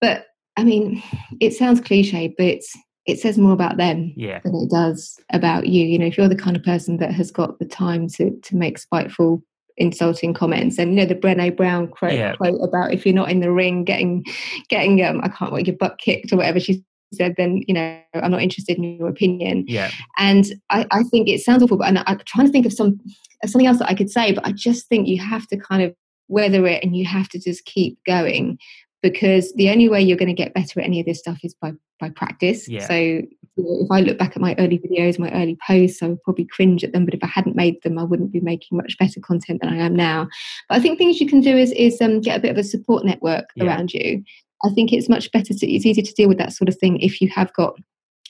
But 0.00 0.26
I 0.56 0.64
mean, 0.64 1.02
it 1.40 1.52
sounds 1.54 1.80
cliche, 1.80 2.34
but 2.38 2.60
it 3.06 3.18
says 3.18 3.36
more 3.38 3.52
about 3.52 3.76
them 3.78 4.12
Yeah. 4.16 4.38
than 4.44 4.54
it 4.54 4.70
does 4.70 5.18
about 5.32 5.66
you. 5.66 5.84
You 5.84 5.98
know, 5.98 6.06
if 6.06 6.16
you're 6.16 6.28
the 6.28 6.36
kind 6.36 6.56
of 6.56 6.62
person 6.62 6.98
that 6.98 7.12
has 7.12 7.30
got 7.32 7.58
the 7.58 7.64
time 7.66 8.06
to 8.16 8.38
to 8.38 8.56
make 8.56 8.78
spiteful, 8.78 9.42
insulting 9.76 10.34
comments, 10.34 10.78
and 10.78 10.90
you 10.90 10.96
know 10.96 11.06
the 11.06 11.14
Brené 11.14 11.56
Brown 11.56 11.88
quote, 11.88 12.12
Yeah. 12.12 12.34
quote 12.36 12.60
about 12.62 12.92
if 12.92 13.04
you're 13.06 13.14
not 13.14 13.30
in 13.30 13.40
the 13.40 13.52
ring 13.52 13.84
getting 13.84 14.24
getting 14.68 15.04
um 15.04 15.20
I 15.22 15.28
can't 15.28 15.52
wait 15.52 15.66
your 15.66 15.76
butt 15.76 15.98
kicked 15.98 16.32
or 16.32 16.36
whatever 16.36 16.60
she 16.60 16.84
said, 17.14 17.34
then 17.36 17.62
you 17.66 17.74
know 17.74 18.00
I'm 18.14 18.30
not 18.30 18.42
interested 18.42 18.76
in 18.78 18.84
your 18.98 19.08
opinion. 19.08 19.64
Yeah. 19.68 19.90
And 20.18 20.46
I, 20.70 20.86
I 20.90 21.02
think 21.04 21.28
it 21.28 21.40
sounds 21.40 21.62
awful, 21.62 21.76
but 21.76 21.88
and 21.88 22.02
I'm 22.06 22.20
trying 22.26 22.46
to 22.46 22.52
think 22.52 22.66
of 22.66 22.72
some 22.72 22.98
of 23.42 23.50
something 23.50 23.66
else 23.66 23.78
that 23.78 23.90
I 23.90 23.94
could 23.94 24.10
say, 24.10 24.32
but 24.32 24.46
I 24.46 24.52
just 24.52 24.88
think 24.88 25.08
you 25.08 25.20
have 25.20 25.46
to 25.48 25.56
kind 25.56 25.82
of 25.82 25.94
weather 26.28 26.66
it 26.66 26.82
and 26.82 26.96
you 26.96 27.04
have 27.04 27.28
to 27.30 27.38
just 27.38 27.64
keep 27.64 27.98
going 28.06 28.58
because 29.02 29.52
the 29.54 29.68
only 29.68 29.88
way 29.88 30.00
you're 30.00 30.16
going 30.16 30.28
to 30.28 30.34
get 30.34 30.54
better 30.54 30.80
at 30.80 30.86
any 30.86 31.00
of 31.00 31.06
this 31.06 31.18
stuff 31.18 31.38
is 31.42 31.54
by 31.54 31.72
by 32.00 32.10
practice. 32.10 32.68
Yeah. 32.68 32.86
So 32.86 33.22
if 33.56 33.90
I 33.90 34.00
look 34.00 34.18
back 34.18 34.32
at 34.34 34.40
my 34.40 34.54
early 34.58 34.78
videos, 34.78 35.18
my 35.18 35.30
early 35.32 35.58
posts, 35.66 36.02
I 36.02 36.08
would 36.08 36.22
probably 36.22 36.46
cringe 36.46 36.82
at 36.84 36.92
them. 36.92 37.04
But 37.04 37.14
if 37.14 37.22
I 37.22 37.26
hadn't 37.26 37.56
made 37.56 37.82
them, 37.82 37.98
I 37.98 38.04
wouldn't 38.04 38.32
be 38.32 38.40
making 38.40 38.78
much 38.78 38.96
better 38.98 39.20
content 39.20 39.60
than 39.60 39.72
I 39.72 39.76
am 39.76 39.94
now. 39.94 40.28
But 40.68 40.78
I 40.78 40.80
think 40.80 40.98
things 40.98 41.20
you 41.20 41.28
can 41.28 41.40
do 41.40 41.56
is 41.56 41.72
is 41.72 42.00
um, 42.00 42.20
get 42.20 42.38
a 42.38 42.42
bit 42.42 42.50
of 42.50 42.58
a 42.58 42.64
support 42.64 43.04
network 43.04 43.46
Yeah. 43.54 43.64
around 43.64 43.92
you. 43.92 44.24
I 44.64 44.70
think 44.70 44.92
it's 44.92 45.08
much 45.08 45.30
better 45.32 45.52
to 45.52 45.70
it's 45.70 45.84
easier 45.86 46.04
to 46.04 46.14
deal 46.14 46.28
with 46.28 46.38
that 46.38 46.52
sort 46.52 46.68
of 46.68 46.76
thing 46.78 47.00
if 47.00 47.20
you 47.20 47.28
have 47.30 47.52
got 47.54 47.74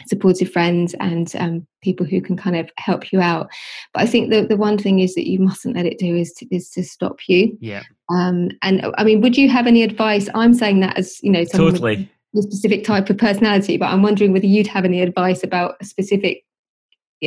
supportive 0.07 0.51
friends 0.51 0.95
and 1.01 1.33
um, 1.37 1.67
people 1.83 2.05
who 2.07 2.21
can 2.21 2.37
kind 2.37 2.57
of 2.57 2.71
help 2.79 3.13
you 3.13 3.21
out. 3.21 3.49
But 3.93 4.03
I 4.03 4.07
think 4.07 4.31
the, 4.31 4.45
the 4.47 4.57
one 4.57 4.79
thing 4.79 4.99
is 4.99 5.15
that 5.15 5.29
you 5.29 5.39
mustn't 5.39 5.77
let 5.77 5.87
it 5.87 5.99
do 5.99 6.17
is 6.17 6.33
to, 6.35 6.47
is 6.55 6.71
to 6.71 6.83
stop 6.83 7.19
you. 7.29 7.57
Yeah. 7.61 7.83
Um, 8.11 8.51
and 8.63 8.85
I 8.99 9.05
mean, 9.05 9.21
would 9.21 9.37
you 9.37 9.49
have 9.51 9.67
any 9.67 9.83
advice? 9.83 10.29
I'm 10.35 10.55
saying 10.55 10.81
that 10.81 10.99
as 10.99 11.23
you 11.23 11.31
know, 11.31 11.45
Totally. 11.45 12.11
A 12.37 12.43
specific 12.43 12.85
type 12.85 13.11
of 13.11 13.19
personality, 13.19 13.77
but 13.77 13.87
I'm 13.87 14.03
wondering 14.03 14.33
whether 14.33 14.47
you'd 14.47 14.67
have 14.67 14.85
any 14.85 15.01
advice 15.01 15.43
about 15.43 15.77
a 15.81 15.85
specific 15.85 16.45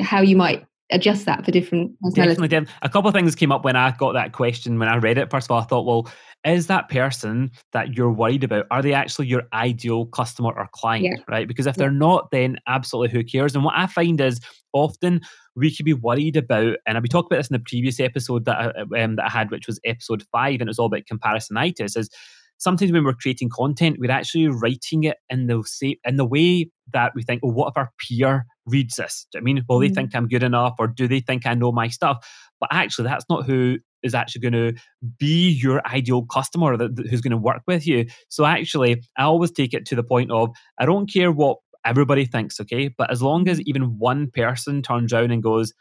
how 0.02 0.22
you 0.22 0.36
might 0.36 0.66
adjust 0.92 1.26
that 1.26 1.44
for 1.44 1.52
different 1.52 2.00
personalities. 2.02 2.36
Definitely, 2.36 2.48
definitely. 2.50 2.76
A 2.82 2.90
couple 2.90 3.08
of 3.08 3.16
things 3.16 3.34
came 3.34 3.52
up 3.52 3.64
when 3.64 3.76
I 3.76 3.92
got 3.92 4.14
that 4.14 4.34
question 4.34 4.78
when 4.78 4.90
I 4.90 4.98
read 4.98 5.18
it. 5.18 5.32
First 5.32 5.48
of 5.48 5.52
all, 5.52 5.62
I 5.62 5.66
thought, 5.66 5.86
well, 5.86 6.08
is 6.46 6.68
that 6.68 6.90
person 6.90 7.50
that 7.72 7.96
you're 7.96 8.12
worried 8.12 8.44
about, 8.44 8.68
are 8.70 8.84
they 8.84 8.94
actually 8.94 9.26
your 9.28 9.44
ideal 9.54 10.06
customer 10.08 10.52
or 10.56 10.70
client? 10.74 11.06
Yeah. 11.06 11.24
Right? 11.28 11.48
Because 11.48 11.66
if 11.66 11.76
Yeah. 11.76 11.84
they're 11.84 11.92
not, 11.92 12.30
then 12.30 12.58
absolutely 12.68 13.18
who 13.18 13.24
cares? 13.24 13.56
And 13.56 13.64
what 13.64 13.76
I 13.76 13.88
find 13.88 14.22
is 14.22 14.40
often 14.74 15.22
we 15.56 15.74
could 15.74 15.86
be 15.86 15.94
worried 15.94 16.36
about, 16.36 16.76
and 16.86 17.02
we 17.02 17.08
talked 17.08 17.32
about 17.32 17.38
this 17.38 17.50
in 17.50 17.54
the 17.56 17.60
previous 17.60 18.00
episode 18.00 18.46
that 18.46 18.58
I, 18.60 19.02
um, 19.02 19.16
that 19.16 19.26
I 19.26 19.30
had, 19.30 19.50
which 19.50 19.68
was 19.68 19.80
episode 19.86 20.24
five, 20.32 20.60
and 20.60 20.64
it 20.64 20.68
was 20.68 20.78
all 20.78 20.88
about 20.88 21.06
comparisonitis, 21.12 21.98
is 21.98 22.10
sometimes 22.58 22.92
when 22.92 23.04
we're 23.04 23.14
creating 23.14 23.50
content, 23.50 23.98
we're 24.00 24.12
actually 24.12 24.48
writing 24.48 25.04
it 25.04 25.18
in 25.30 25.48
the 25.48 25.64
same 25.66 25.96
in 26.06 26.16
the 26.18 26.26
way 26.26 26.70
that 26.94 27.14
we 27.16 27.24
think, 27.24 27.42
oh, 27.44 27.50
what 27.52 27.70
if 27.70 27.78
our 27.78 27.92
peer 28.00 28.46
reads 28.66 28.96
this? 28.96 29.28
Do 29.32 29.38
you 29.38 29.42
know 29.42 29.44
I 29.44 29.54
mean, 29.54 29.64
will 29.68 29.80
they 29.80 29.90
Mm. 29.90 29.96
think 29.96 30.16
I'm 30.16 30.28
good 30.28 30.44
enough, 30.44 30.76
or 30.80 30.88
do 30.88 31.08
they 31.08 31.20
think 31.20 31.46
I 31.46 31.54
know 31.54 31.72
my 31.72 31.88
stuff? 31.88 32.26
But 32.60 32.70
actually, 32.72 33.08
that's 33.08 33.26
not 33.30 33.46
who 33.46 33.78
is 34.04 34.14
actually 34.16 34.42
going 34.42 34.74
to 34.74 34.82
be 35.20 35.50
your 35.50 35.86
ideal 35.88 36.24
customer 36.26 36.78
that, 36.78 36.96
that- 36.96 37.08
who's 37.08 37.22
going 37.22 37.32
to 37.32 37.38
work 37.38 37.64
with 37.68 37.86
you. 37.88 38.06
So 38.30 38.46
actually, 38.46 39.02
I 39.18 39.24
always 39.24 39.52
take 39.52 39.74
it 39.74 39.86
to 39.88 39.96
the 39.96 40.04
point 40.04 40.32
of 40.32 40.50
I 40.80 40.86
don't 40.86 41.12
care 41.12 41.32
what 41.32 41.58
everybody 41.86 42.26
thinks, 42.26 42.60
okay, 42.60 42.88
but 42.98 43.12
as 43.12 43.22
long 43.22 43.48
as 43.48 43.62
even 43.62 43.98
one 44.00 44.30
person 44.32 44.82
turns 44.82 45.14
around 45.14 45.32
and 45.32 45.44
goes, 45.44 45.72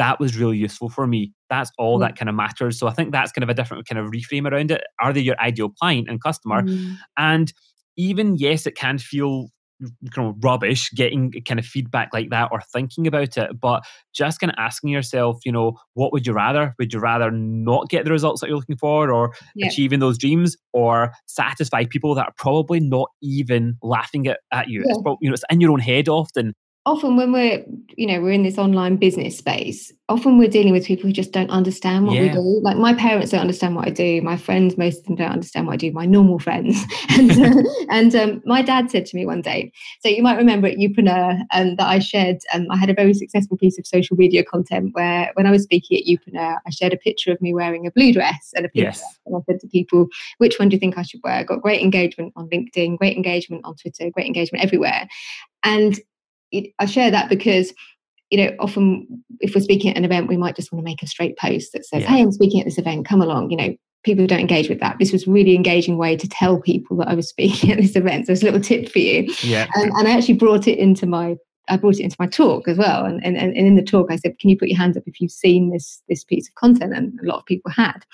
that 0.00 0.18
was 0.18 0.36
really 0.38 0.56
useful 0.56 0.88
for 0.88 1.06
me. 1.06 1.32
That's 1.50 1.70
all 1.78 2.00
Yeah. 2.00 2.08
that 2.08 2.16
kind 2.16 2.28
of 2.30 2.34
matters. 2.34 2.78
So 2.78 2.88
I 2.88 2.92
think 2.92 3.12
that's 3.12 3.32
kind 3.32 3.42
of 3.42 3.50
a 3.50 3.54
different 3.54 3.86
kind 3.86 3.98
of 3.98 4.10
reframe 4.10 4.50
around 4.50 4.70
it. 4.70 4.82
Are 5.00 5.12
they 5.12 5.20
your 5.20 5.38
ideal 5.40 5.68
client 5.68 6.08
and 6.08 6.22
customer? 6.22 6.62
Mm. 6.62 6.96
And 7.18 7.52
even 7.96 8.36
yes, 8.36 8.66
it 8.66 8.74
can 8.76 8.96
feel 8.98 9.48
kind 10.14 10.28
of 10.28 10.36
rubbish 10.42 10.90
getting 10.94 11.32
kind 11.46 11.58
of 11.60 11.64
feedback 11.66 12.10
like 12.12 12.28
that 12.30 12.48
or 12.52 12.60
thinking 12.72 13.06
about 13.06 13.36
it, 13.38 13.58
but 13.60 13.82
just 14.14 14.38
kind 14.40 14.50
of 14.50 14.56
asking 14.58 14.90
yourself, 14.90 15.38
you 15.44 15.52
know, 15.52 15.76
what 15.94 16.12
would 16.12 16.26
you 16.26 16.32
rather? 16.34 16.74
Would 16.78 16.92
you 16.94 17.00
rather 17.00 17.30
not 17.30 17.88
get 17.90 18.04
the 18.04 18.10
results 18.10 18.40
that 18.40 18.48
you're 18.48 18.58
looking 18.58 18.76
for 18.76 19.10
or 19.10 19.32
Yeah. 19.54 19.66
achieving 19.68 20.00
those 20.00 20.18
dreams 20.18 20.56
or 20.72 21.12
satisfy 21.26 21.84
people 21.86 22.14
that 22.14 22.26
are 22.28 22.34
probably 22.38 22.80
not 22.80 23.08
even 23.22 23.76
laughing 23.82 24.26
at, 24.26 24.40
at 24.52 24.68
you? 24.68 24.80
It's 24.80 24.96
Yeah. 24.98 25.02
prob- 25.02 25.18
you 25.20 25.28
know, 25.30 25.34
it's 25.34 25.44
in 25.50 25.60
your 25.60 25.72
own 25.72 25.80
head 25.80 26.08
often. 26.08 26.54
Often 26.86 27.16
when 27.16 27.32
we're 27.32 27.64
you 27.96 28.06
know 28.06 28.20
we're 28.20 28.32
in 28.32 28.42
this 28.42 28.58
online 28.58 28.96
business 28.96 29.36
space 29.36 29.92
often 30.08 30.38
we're 30.38 30.48
dealing 30.48 30.72
with 30.72 30.84
people 30.84 31.06
who 31.06 31.12
just 31.12 31.30
don't 31.30 31.50
understand 31.50 32.04
what 32.06 32.18
we 32.18 32.28
do. 32.30 32.40
Like 32.62 32.76
my 32.76 32.92
parents 32.94 33.30
don't 33.30 33.40
understand 33.42 33.76
what 33.76 33.86
i 33.86 33.90
do. 33.90 34.20
My 34.22 34.36
friends 34.36 34.76
most 34.76 34.98
of 35.00 35.04
them 35.04 35.14
don't 35.16 35.30
understand 35.30 35.66
what 35.66 35.74
i 35.74 35.76
do. 35.76 35.92
My 35.92 36.04
normal 36.06 36.38
friends. 36.38 36.82
And 37.10 37.30
uh, 37.32 37.62
and 37.90 38.14
um, 38.14 38.42
my 38.46 38.62
dad 38.62 38.90
said 38.90 39.04
to 39.06 39.16
me 39.16 39.26
one 39.26 39.42
day 39.42 39.72
so 40.00 40.08
you 40.08 40.22
might 40.22 40.36
remember 40.36 40.68
at 40.68 40.76
Youpreneur 40.78 41.40
um, 41.52 41.76
that 41.76 41.86
i 41.86 41.98
shared 41.98 42.38
um, 42.54 42.66
i 42.70 42.76
had 42.76 42.88
a 42.88 42.94
very 42.94 43.12
successful 43.12 43.58
piece 43.58 43.78
of 43.78 43.86
social 43.86 44.16
media 44.16 44.42
content 44.42 44.90
where 44.94 45.30
when 45.34 45.46
i 45.46 45.50
was 45.50 45.64
speaking 45.64 45.98
at 45.98 46.04
Youpreneur 46.06 46.56
i 46.66 46.70
shared 46.70 46.94
a 46.94 46.96
picture 46.96 47.30
of 47.30 47.40
me 47.42 47.52
wearing 47.52 47.86
a 47.86 47.90
blue 47.90 48.12
dress 48.12 48.52
and 48.56 48.64
a 48.64 48.68
pink 48.70 48.84
Yes. 48.86 49.00
dress. 49.00 49.18
And 49.26 49.36
i 49.36 49.40
said 49.46 49.60
to 49.60 49.66
people 49.68 50.06
which 50.38 50.58
one 50.58 50.68
do 50.70 50.76
you 50.76 50.80
think 50.80 50.96
i 50.96 51.02
should 51.02 51.20
wear? 51.22 51.34
I 51.34 51.42
got 51.42 51.60
great 51.60 51.82
engagement 51.82 52.32
on 52.36 52.48
linkedin 52.48 52.96
great 52.96 53.16
engagement 53.16 53.64
on 53.66 53.74
twitter 53.76 54.08
great 54.10 54.26
engagement 54.26 54.64
everywhere. 54.64 55.06
And 55.62 56.00
it, 56.52 56.72
I 56.78 56.86
share 56.86 57.10
that 57.10 57.28
because 57.28 57.72
you 58.30 58.38
know 58.38 58.54
often 58.58 59.24
if 59.40 59.54
we're 59.54 59.60
speaking 59.60 59.90
at 59.90 59.96
an 59.96 60.04
event 60.04 60.28
we 60.28 60.36
might 60.36 60.56
just 60.56 60.72
want 60.72 60.84
to 60.84 60.88
make 60.88 61.02
a 61.02 61.06
straight 61.06 61.36
post 61.36 61.72
that 61.72 61.84
says 61.84 62.02
Yeah. 62.02 62.08
hey 62.10 62.22
i'm 62.22 62.30
speaking 62.30 62.60
at 62.60 62.64
this 62.64 62.78
event 62.78 63.04
come 63.04 63.20
along 63.20 63.50
you 63.50 63.56
know 63.56 63.74
people 64.04 64.26
don't 64.26 64.40
engage 64.40 64.68
with 64.68 64.80
that. 64.80 64.98
This 64.98 65.12
was 65.12 65.26
really 65.26 65.54
engaging 65.54 65.98
way 65.98 66.16
to 66.16 66.28
tell 66.28 66.60
people 66.60 66.96
that 66.98 67.08
I 67.08 67.14
was 67.14 67.28
speaking 67.34 67.70
at 67.72 67.78
this 67.78 67.96
event. 67.96 68.26
So 68.26 68.32
it's 68.32 68.42
a 68.42 68.44
little 68.44 68.60
tip 68.60 68.88
for 68.88 68.98
you. 68.98 69.32
Yeah. 69.42 69.66
Um, 69.76 69.90
and 69.96 70.08
I 70.08 70.12
actually 70.12 70.34
brought 70.34 70.66
it 70.66 70.78
into 70.78 71.06
my 71.06 71.36
I 71.68 71.76
brought 71.76 71.96
it 71.96 72.02
into 72.02 72.16
my 72.18 72.26
talk 72.26 72.66
as 72.66 72.78
well. 72.78 73.04
And, 73.04 73.24
and, 73.24 73.36
and 73.36 73.56
in 73.56 73.76
the 73.76 73.82
talk, 73.82 74.10
I 74.10 74.16
said, 74.16 74.40
can 74.40 74.50
you 74.50 74.58
put 74.58 74.66
your 74.68 74.78
hands 74.78 74.96
up 74.96 75.04
if 75.06 75.20
you've 75.20 75.30
seen 75.30 75.70
this 75.70 76.02
this 76.08 76.24
piece 76.24 76.48
of 76.48 76.54
content? 76.56 76.94
And 76.96 77.16
a 77.20 77.26
lot 77.26 77.38
of 77.38 77.46
people 77.46 77.70
had. 77.70 78.04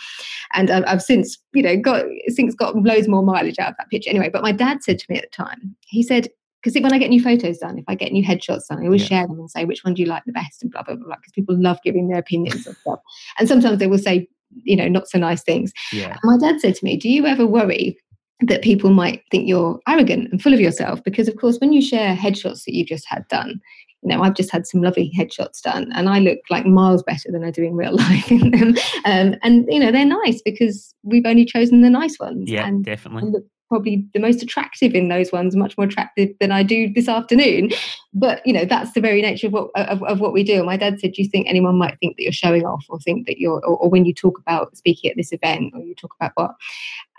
And 0.53 0.71
I've, 0.71 0.85
I've 0.87 1.03
since, 1.03 1.39
you 1.55 1.63
know, 1.63 1.77
got 1.77 2.05
since 2.29 2.55
got 2.55 2.77
loads 2.77 3.09
more 3.09 3.23
mileage 3.23 3.59
out 3.59 3.71
of 3.71 3.77
that 3.79 3.89
picture. 3.89 4.11
Anyway, 4.11 4.29
but 4.31 4.43
my 4.43 4.53
dad 4.53 4.83
said 4.83 4.99
to 4.99 5.07
me 5.09 5.17
at 5.17 5.23
the 5.23 5.31
time, 5.45 5.75
he 5.87 6.03
said, 6.03 6.29
because 6.67 6.83
when 6.83 6.93
I 6.93 6.99
get 6.99 7.11
new 7.11 7.23
photos 7.23 7.59
done, 7.59 7.79
if 7.79 7.85
I 7.87 7.95
get 7.95 8.11
new 8.11 8.25
headshots 8.25 8.67
done, 8.69 8.83
I 8.83 8.87
always 8.87 9.03
yeah. 9.03 9.21
share 9.21 9.29
them 9.29 9.39
and 9.39 9.49
say 9.49 9.65
which 9.65 9.85
one 9.85 9.95
do 9.95 10.03
you 10.03 10.09
like 10.09 10.25
the 10.27 10.33
best 10.33 10.63
and 10.63 10.73
blah 10.73 10.83
blah 10.83 10.97
blah. 10.97 11.15
Because 11.15 11.33
people 11.33 11.57
love 11.57 11.79
giving 11.85 12.09
their 12.09 12.19
opinions 12.19 12.67
and 12.67 12.77
stuff. 12.77 12.99
And 13.39 13.49
sometimes 13.49 13.79
they 13.79 13.87
will 13.87 13.99
say, 13.99 14.27
you 14.65 14.75
know, 14.75 14.89
not 14.89 15.09
so 15.09 15.19
nice 15.19 15.45
things. 15.45 15.73
Yeah. 15.93 16.17
my 16.25 16.37
dad 16.39 16.61
said 16.61 16.75
to 16.75 16.85
me, 16.85 16.97
"Do 16.97 17.09
you 17.09 17.25
ever 17.27 17.47
worry 17.47 17.97
that 18.41 18.63
people 18.63 18.91
might 18.91 19.23
think 19.31 19.49
you're 19.49 19.81
arrogant 19.89 20.31
and 20.33 20.43
full 20.43 20.53
of 20.53 20.61
yourself 20.61 21.03
because 21.05 21.29
of 21.29 21.37
course 21.37 21.59
when 21.59 21.73
you 21.73 21.81
share 21.81 22.15
headshots 22.15 22.65
that 22.65 22.75
you've 22.75 22.89
just 22.89 23.07
had 23.09 23.27
done 23.29 23.59
you 24.03 24.11
know 24.11 24.23
i've 24.23 24.35
just 24.35 24.53
had 24.53 24.67
some 24.67 24.83
lovely 24.83 25.11
headshots 25.17 25.63
done 25.63 25.91
and 25.95 26.07
i 26.11 26.19
look 26.19 26.39
like 26.51 26.67
miles 26.67 27.03
better 27.03 27.33
than 27.33 27.43
i 27.43 27.51
do 27.51 27.63
in 27.63 27.75
real 27.75 27.97
life 27.97 28.31
in 28.31 28.51
them 28.51 28.75
um, 29.07 29.37
and 29.43 29.65
you 29.71 29.81
know 29.81 29.91
they're 29.91 30.05
nice 30.05 30.43
because 30.43 30.95
we've 31.03 31.25
only 31.25 31.47
chosen 31.47 31.81
the 31.81 31.89
nice 31.89 32.19
ones 32.19 32.51
yeah 32.51 32.67
and, 32.67 32.85
definitely 32.85 33.23
and 33.23 33.37
probably 33.69 34.07
the 34.13 34.21
most 34.21 34.43
attractive 34.43 34.95
in 34.95 35.09
those 35.09 35.33
ones, 35.33 35.57
much 35.57 35.77
more 35.77 35.87
attractive 35.87 36.31
than 36.41 36.53
I 36.53 36.63
do 36.63 36.93
this 36.93 37.09
afternoon. 37.09 37.71
But 38.15 38.47
you 38.47 38.53
know, 38.53 38.65
that's 38.65 38.93
the 38.93 39.01
very 39.01 39.21
nature 39.21 39.49
of 39.49 39.53
what 39.53 39.71
of, 39.75 40.03
of 40.05 40.21
what 40.21 40.33
we 40.33 40.43
do. 40.43 40.57
And 40.57 40.67
my 40.67 40.77
dad 40.77 41.01
said, 41.01 41.13
"Do 41.13 41.23
you 41.23 41.29
think 41.29 41.47
anyone 41.49 41.77
might 41.77 41.99
think 41.99 42.17
that 42.17 42.23
you're 42.23 42.33
showing 42.33 42.65
off, 42.65 42.85
or 42.89 42.99
think 42.99 43.27
that 43.27 43.39
you're, 43.39 43.65
or, 43.65 43.77
or, 43.77 43.91
when 43.91 44.05
you 44.05 44.15
talk 44.15 44.39
about 44.39 44.77
speaking 44.77 45.11
at 45.11 45.17
this 45.17 45.33
event, 45.33 45.73
or 45.75 45.81
you 45.81 45.95
talk 45.95 46.15
about 46.19 46.33
what?" 46.35 46.55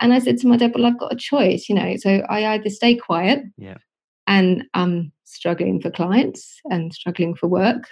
And 0.00 0.12
I 0.12 0.18
said 0.18 0.38
to 0.38 0.46
my 0.46 0.56
dad, 0.56 0.72
"Well, 0.74 0.86
I've 0.86 0.98
got 0.98 1.12
a 1.12 1.16
choice, 1.16 1.68
you 1.68 1.74
know. 1.74 1.96
So 1.96 2.22
I 2.28 2.46
either 2.46 2.70
stay 2.70 2.94
quiet, 2.96 3.44
yeah, 3.56 3.78
and 4.26 4.64
I'm 4.74 5.12
struggling 5.24 5.80
for 5.80 5.90
clients 5.90 6.60
and 6.70 6.92
struggling 6.92 7.34
for 7.34 7.46
work, 7.46 7.90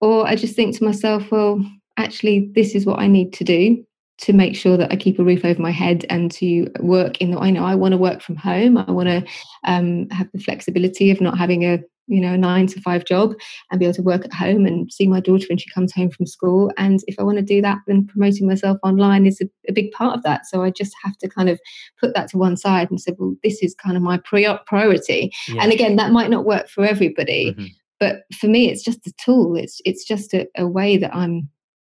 or 0.00 0.26
I 0.26 0.36
just 0.36 0.56
think 0.56 0.76
to 0.76 0.84
myself, 0.84 1.30
well." 1.30 1.64
Actually, 1.96 2.48
this 2.54 2.76
is 2.76 2.86
what 2.86 3.00
I 3.00 3.08
need 3.08 3.32
to 3.32 3.42
do 3.42 3.84
to 4.18 4.32
make 4.32 4.56
sure 4.56 4.76
that 4.76 4.92
I 4.92 4.96
keep 4.96 5.18
a 5.18 5.24
roof 5.24 5.44
over 5.44 5.60
my 5.60 5.70
head 5.70 6.04
and 6.10 6.30
to 6.32 6.66
work 6.80 7.20
in 7.20 7.30
the 7.30 7.38
I 7.38 7.50
know 7.50 7.64
I 7.64 7.74
want 7.74 7.92
to 7.92 7.98
work 7.98 8.20
from 8.20 8.36
home. 8.36 8.76
I 8.76 8.90
want 8.90 9.08
to 9.08 9.24
um, 9.64 10.08
have 10.10 10.28
the 10.32 10.40
flexibility 10.40 11.10
of 11.10 11.20
not 11.20 11.38
having 11.38 11.64
a 11.64 11.78
you 12.08 12.20
know 12.20 12.32
a 12.32 12.38
nine 12.38 12.66
to 12.66 12.80
five 12.80 13.04
job 13.04 13.34
and 13.70 13.78
be 13.78 13.84
able 13.84 13.94
to 13.94 14.02
work 14.02 14.24
at 14.24 14.32
home 14.32 14.66
and 14.66 14.90
see 14.92 15.06
my 15.06 15.20
daughter 15.20 15.46
when 15.48 15.58
she 15.58 15.70
comes 15.70 15.92
home 15.92 16.10
from 16.10 16.26
school. 16.26 16.72
And 16.76 17.00
if 17.06 17.16
I 17.18 17.22
want 17.22 17.36
to 17.36 17.42
do 17.42 17.62
that, 17.62 17.78
then 17.86 18.06
promoting 18.06 18.46
myself 18.46 18.78
online 18.82 19.26
is 19.26 19.40
a, 19.40 19.48
a 19.68 19.72
big 19.72 19.92
part 19.92 20.16
of 20.16 20.24
that. 20.24 20.46
So 20.46 20.64
I 20.64 20.70
just 20.70 20.94
have 21.04 21.16
to 21.18 21.28
kind 21.28 21.48
of 21.48 21.60
put 22.00 22.14
that 22.14 22.28
to 22.30 22.38
one 22.38 22.56
side 22.56 22.90
and 22.90 23.00
say, 23.00 23.14
well, 23.18 23.34
this 23.44 23.62
is 23.62 23.74
kind 23.74 23.96
of 23.96 24.02
my 24.02 24.18
priority. 24.18 25.32
Yeah. 25.48 25.62
And 25.62 25.72
again, 25.72 25.96
that 25.96 26.12
might 26.12 26.30
not 26.30 26.44
work 26.44 26.68
for 26.68 26.84
everybody. 26.84 27.52
Mm-hmm. 27.52 27.66
But 28.00 28.22
for 28.38 28.46
me, 28.46 28.70
it's 28.70 28.82
just 28.82 29.06
a 29.06 29.12
tool. 29.24 29.56
It's 29.56 29.80
it's 29.84 30.04
just 30.04 30.34
a, 30.34 30.46
a 30.56 30.66
way 30.66 30.96
that 30.96 31.14
I'm 31.14 31.48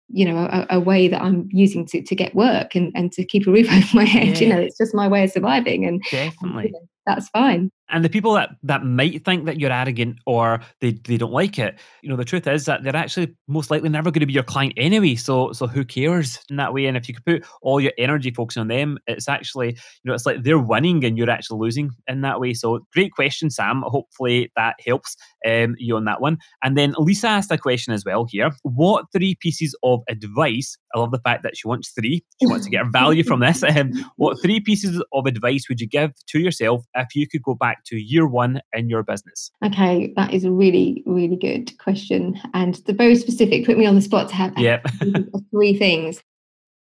you 0.09 0.25
know 0.25 0.37
a, 0.37 0.67
a, 0.71 0.81
way 0.81 1.09
that 1.09 1.23
i'm 1.23 1.49
using 1.51 1.87
to, 1.87 2.03
to 2.03 2.15
get 2.15 2.35
work 2.35 2.75
and, 2.75 2.93
and 2.95 3.13
to 3.13 3.25
keep 3.25 3.47
a 3.47 3.51
roof 3.51 3.67
over 3.73 3.87
my 3.95 4.05
head 4.05 4.39
yeah. 4.41 4.47
you 4.47 4.49
know 4.49 4.61
it's 4.61 4.79
just 4.79 4.95
my 4.95 5.09
way 5.09 5.25
of 5.25 5.31
surviving 5.31 5.85
and 5.85 6.03
definitely 6.11 6.67
you 6.67 6.73
know, 6.73 6.89
that's 7.07 7.29
fine 7.31 7.71
and 7.91 8.05
the 8.05 8.09
people 8.09 8.35
that 8.35 8.51
that 8.63 8.85
might 8.85 9.25
think 9.25 9.45
that 9.47 9.61
you're 9.61 9.73
arrogant 9.73 10.19
or 10.27 10.61
they, 10.81 10.93
they 10.93 11.17
don't 11.17 11.33
like 11.33 11.59
it 11.59 11.79
you 12.03 12.09
know 12.09 12.17
the 12.17 12.25
truth 12.25 12.47
is 12.47 12.65
that 12.67 12.83
they're 12.83 12.97
actually 12.97 13.35
most 13.49 13.71
likely 13.71 13.89
never 13.89 14.11
going 14.11 14.21
to 14.21 14.27
be 14.27 14.33
your 14.33 14.43
client 14.43 14.73
anyway. 14.77 15.15
So 15.15 15.53
so 15.53 15.67
who 15.67 15.85
cares 15.85 16.39
in 16.51 16.57
that 16.57 16.73
way? 16.73 16.87
And 16.87 16.97
if 16.97 17.09
you 17.09 17.15
could 17.15 17.25
put 17.25 17.45
all 17.63 17.81
your 17.81 17.93
energy 17.99 18.31
focusing 18.31 18.63
on 18.63 18.69
them 18.69 18.99
it's 19.07 19.29
actually 19.29 19.69
you 19.69 20.05
know 20.05 20.15
it's 20.15 20.27
like 20.27 20.43
they're 20.43 20.59
winning 20.59 21.05
and 21.05 21.17
you're 21.17 21.31
actually 21.31 21.59
losing 21.59 21.91
in 22.09 22.21
that 22.23 22.41
way. 22.41 22.55
So 22.55 22.87
great 22.93 23.13
question 23.13 23.51
sam. 23.51 23.83
Hopefully 23.87 24.51
that 24.57 24.77
helps 24.85 25.17
um, 25.47 25.75
you 25.79 25.97
on 25.97 26.05
that 26.05 26.21
one. 26.21 26.39
And 26.63 26.77
then 26.77 26.95
lisa 26.99 27.29
asked 27.29 27.51
a 27.51 27.59
question 27.59 27.93
as 27.93 28.05
well 28.05 28.27
here. 28.29 28.51
What 28.63 29.07
three 29.13 29.35
pieces 29.35 29.77
of 29.83 30.03
advice 30.09 30.77
i 30.95 30.99
love 30.99 31.11
the 31.11 31.19
fact 31.19 31.43
that 31.43 31.57
she 31.57 31.67
wants 31.67 31.91
three 31.91 32.25
she 32.41 32.47
wants 32.47 32.65
to 32.65 32.71
get 32.71 32.87
value 32.93 33.25
from 33.25 33.41
this 33.41 33.63
um, 33.77 33.93
what 34.17 34.41
three 34.43 34.61
pieces 34.61 35.03
of 35.13 35.27
advice 35.27 35.69
would 35.69 35.81
you 35.81 35.87
give 35.87 36.13
to 36.27 36.39
yourself 36.39 36.85
if 36.95 37.15
you 37.15 37.29
could 37.29 37.43
go 37.43 37.55
back 37.55 37.84
back 37.85 37.91
to 37.91 37.97
year 38.01 38.27
one 38.27 38.61
in 38.73 38.89
your 38.89 39.03
business? 39.03 39.51
Okay, 39.65 40.13
that 40.17 40.33
is 40.33 40.45
a 40.45 40.51
really, 40.51 41.03
really 41.07 41.37
good 41.37 41.77
question. 41.79 42.41
And 42.53 42.77
the 42.87 42.93
very 42.93 43.17
specific, 43.17 43.67
put 43.67 43.79
me 43.79 43.87
on 43.87 43.95
the 43.95 44.01
spot 44.01 44.29
to 44.31 44.35
have 44.35 44.59
yep. 44.59 44.87
three 45.51 45.77
things. 45.77 46.23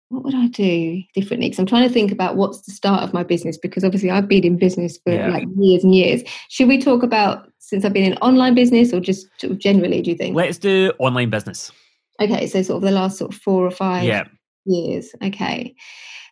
What 0.08 0.24
would 0.24 0.34
I 0.34 0.48
do 0.48 1.02
differently? 1.14 1.48
Because 1.48 1.58
I'm 1.58 1.66
trying 1.66 1.88
to 1.88 1.92
think 1.92 2.12
about 2.12 2.36
what's 2.36 2.62
the 2.62 2.70
start 2.72 3.02
of 3.02 3.14
my 3.14 3.22
business 3.22 3.56
because 3.56 3.82
obviously 3.82 4.10
I've 4.10 4.28
been 4.28 4.44
in 4.44 4.58
business 4.58 4.98
for 5.02 5.14
yeah. 5.14 5.28
like 5.28 5.48
years 5.56 5.84
and 5.84 5.94
years. 5.94 6.22
Should 6.50 6.68
we 6.68 6.78
talk 6.78 7.02
about 7.02 7.50
since 7.58 7.84
I've 7.84 7.94
been 7.94 8.12
in 8.12 8.18
online 8.18 8.54
business 8.54 8.92
or 8.92 9.00
just 9.00 9.26
sort 9.38 9.52
of 9.52 9.58
generally, 9.58 10.02
do 10.02 10.10
you 10.10 10.16
think? 10.16 10.36
Let's 10.36 10.58
do 10.58 10.92
online 10.98 11.30
business. 11.30 11.72
Okay, 12.20 12.46
so 12.46 12.60
sort 12.62 12.76
of 12.76 12.82
the 12.82 12.90
last 12.90 13.16
sort 13.16 13.32
of 13.32 13.40
four 13.40 13.66
or 13.66 13.70
five 13.70 14.04
yeah. 14.04 14.24
years. 14.66 15.14
Okay. 15.22 15.74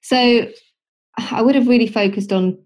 So 0.02 0.48
I 1.16 1.40
would 1.40 1.54
have 1.54 1.66
really 1.66 1.86
focused 1.86 2.32
on 2.34 2.58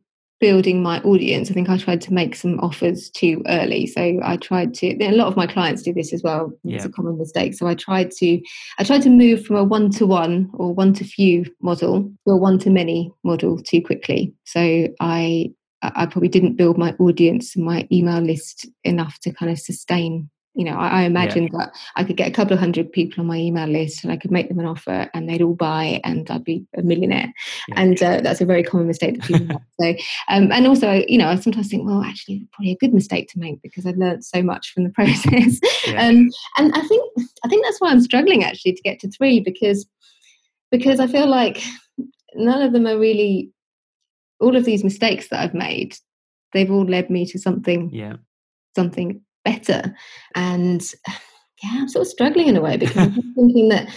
building 0.44 0.82
my 0.82 1.00
audience, 1.04 1.50
I 1.50 1.54
think 1.54 1.70
I 1.70 1.78
tried 1.78 2.02
to 2.02 2.12
make 2.12 2.36
some 2.36 2.60
offers 2.60 3.08
too 3.08 3.42
early. 3.48 3.86
So 3.86 4.20
I 4.22 4.36
tried 4.36 4.74
to. 4.74 4.88
A 5.02 5.12
lot 5.12 5.26
of 5.26 5.38
my 5.38 5.46
clients 5.46 5.80
do 5.80 5.94
this 5.94 6.12
as 6.12 6.22
well. 6.22 6.52
It's 6.64 6.84
yeah. 6.84 6.90
a 6.90 6.92
common 6.92 7.16
mistake. 7.16 7.54
So 7.54 7.66
I 7.66 7.74
tried 7.74 8.10
to. 8.18 8.42
I 8.78 8.84
tried 8.84 9.00
to 9.04 9.08
move 9.08 9.46
from 9.46 9.56
a 9.56 9.64
one 9.64 9.90
to 9.92 10.04
one 10.04 10.50
or 10.52 10.74
one 10.74 10.92
to 10.94 11.04
few 11.04 11.46
model 11.62 12.12
to 12.26 12.32
a 12.32 12.36
one 12.36 12.58
to 12.58 12.68
many 12.68 13.10
model 13.22 13.62
too 13.62 13.80
quickly. 13.80 14.34
So 14.44 14.88
I. 15.00 15.50
I 15.82 16.06
probably 16.06 16.30
didn't 16.30 16.56
build 16.56 16.78
my 16.78 16.94
audience 16.98 17.54
and 17.54 17.64
my 17.66 17.86
email 17.92 18.20
list 18.20 18.66
enough 18.84 19.18
to 19.20 19.30
kind 19.30 19.52
of 19.52 19.58
sustain 19.58 20.30
you 20.54 20.64
know, 20.64 20.76
I, 20.76 21.00
I 21.00 21.02
imagined 21.02 21.50
yeah. 21.52 21.58
that 21.58 21.76
I 21.96 22.04
could 22.04 22.16
get 22.16 22.28
a 22.28 22.32
couple 22.32 22.54
of 22.54 22.60
hundred 22.60 22.92
people 22.92 23.20
on 23.20 23.26
my 23.26 23.36
email 23.36 23.66
list 23.66 24.04
and 24.04 24.12
I 24.12 24.16
could 24.16 24.30
make 24.30 24.48
them 24.48 24.60
an 24.60 24.66
offer 24.66 25.10
and 25.12 25.28
they'd 25.28 25.42
all 25.42 25.54
buy 25.54 26.00
and 26.04 26.30
I'd 26.30 26.44
be 26.44 26.64
a 26.76 26.82
millionaire. 26.82 27.32
Yeah. 27.68 27.74
And 27.80 28.02
uh, 28.02 28.20
that's 28.20 28.40
a 28.40 28.46
very 28.46 28.62
common 28.62 28.86
mistake 28.86 29.16
that 29.16 29.24
people 29.24 29.46
make. 29.78 29.98
So, 29.98 30.04
um, 30.28 30.52
and 30.52 30.66
also, 30.66 31.02
you 31.08 31.18
know, 31.18 31.28
I 31.28 31.36
sometimes 31.36 31.68
think, 31.68 31.86
well, 31.86 32.02
actually, 32.02 32.46
probably 32.52 32.70
a 32.70 32.76
good 32.76 32.94
mistake 32.94 33.28
to 33.30 33.38
make 33.38 33.60
because 33.62 33.84
I've 33.84 33.96
learned 33.96 34.24
so 34.24 34.42
much 34.42 34.72
from 34.72 34.84
the 34.84 34.90
process. 34.94 35.60
Yeah. 35.86 36.06
Um, 36.06 36.30
and 36.56 36.72
I 36.74 36.82
think, 36.82 37.12
I 37.44 37.48
think 37.48 37.64
that's 37.64 37.80
why 37.80 37.90
I'm 37.90 38.00
struggling 38.00 38.44
actually 38.44 38.74
to 38.74 38.82
get 38.82 39.00
to 39.00 39.10
three 39.10 39.40
because, 39.40 39.86
because 40.70 41.00
I 41.00 41.08
feel 41.08 41.26
like 41.26 41.62
none 42.34 42.62
of 42.62 42.72
them 42.72 42.86
are 42.86 42.98
really, 42.98 43.50
all 44.40 44.54
of 44.54 44.64
these 44.64 44.84
mistakes 44.84 45.28
that 45.28 45.40
I've 45.40 45.54
made, 45.54 45.96
they've 46.52 46.70
all 46.70 46.84
led 46.84 47.10
me 47.10 47.26
to 47.26 47.38
something, 47.38 47.90
yeah, 47.92 48.16
something 48.76 49.23
better. 49.44 49.94
And 50.34 50.82
yeah, 51.62 51.70
I'm 51.74 51.88
sort 51.88 52.06
of 52.06 52.10
struggling 52.10 52.48
in 52.48 52.56
a 52.56 52.60
way 52.60 52.76
because 52.76 52.96
I'm 52.96 53.12
thinking 53.34 53.68
that 53.70 53.88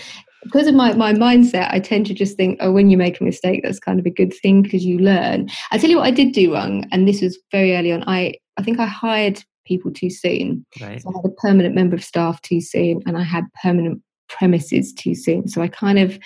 because 0.43 0.67
of 0.67 0.75
my, 0.75 0.93
my 0.93 1.13
mindset, 1.13 1.71
I 1.71 1.79
tend 1.79 2.05
to 2.07 2.13
just 2.13 2.37
think, 2.37 2.57
oh, 2.61 2.71
when 2.71 2.89
you 2.89 2.97
make 2.97 3.19
a 3.19 3.23
mistake, 3.23 3.61
that's 3.63 3.79
kind 3.79 3.99
of 3.99 4.05
a 4.05 4.11
good 4.11 4.33
thing 4.33 4.61
because 4.61 4.85
you 4.85 4.99
learn. 4.99 5.49
I 5.71 5.77
tell 5.77 5.89
you 5.89 5.97
what 5.97 6.07
I 6.07 6.11
did 6.11 6.31
do 6.31 6.53
wrong, 6.53 6.85
and 6.91 7.07
this 7.07 7.21
was 7.21 7.37
very 7.51 7.75
early 7.75 7.91
on. 7.91 8.03
I, 8.07 8.35
I 8.57 8.63
think 8.63 8.79
I 8.79 8.85
hired 8.85 9.43
people 9.65 9.91
too 9.91 10.09
soon. 10.09 10.65
Right. 10.81 11.01
So 11.01 11.09
I 11.09 11.17
had 11.17 11.31
a 11.31 11.41
permanent 11.41 11.75
member 11.75 11.95
of 11.95 12.03
staff 12.03 12.41
too 12.41 12.61
soon, 12.61 13.01
and 13.05 13.17
I 13.17 13.23
had 13.23 13.43
permanent 13.61 14.01
premises 14.29 14.93
too 14.93 15.15
soon. 15.15 15.47
So 15.47 15.61
I 15.61 15.67
kind 15.67 15.99
of, 15.99 16.17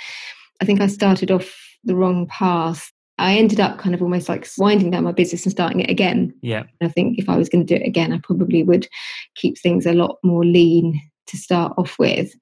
I 0.61 0.65
think 0.65 0.81
I 0.81 0.87
started 0.87 1.31
off 1.31 1.51
the 1.83 1.95
wrong 1.95 2.27
path 2.27 2.90
I 3.17 3.35
ended 3.35 3.59
up 3.59 3.77
kind 3.77 3.93
of 3.93 4.01
almost 4.01 4.29
like 4.29 4.47
winding 4.57 4.91
down 4.91 5.03
my 5.03 5.11
business 5.11 5.45
and 5.45 5.51
starting 5.51 5.81
it 5.81 5.89
again. 5.89 6.33
Yeah. 6.41 6.63
I 6.81 6.87
think 6.87 7.19
if 7.19 7.29
I 7.29 7.37
was 7.37 7.49
going 7.49 7.65
to 7.65 7.77
do 7.77 7.81
it 7.81 7.87
again, 7.87 8.11
I 8.13 8.19
probably 8.23 8.63
would 8.63 8.87
keep 9.35 9.57
things 9.59 9.85
a 9.85 9.93
lot 9.93 10.17
more 10.23 10.43
lean 10.43 10.99
to 11.27 11.37
start 11.37 11.73
off 11.77 11.99
with. 11.99 12.33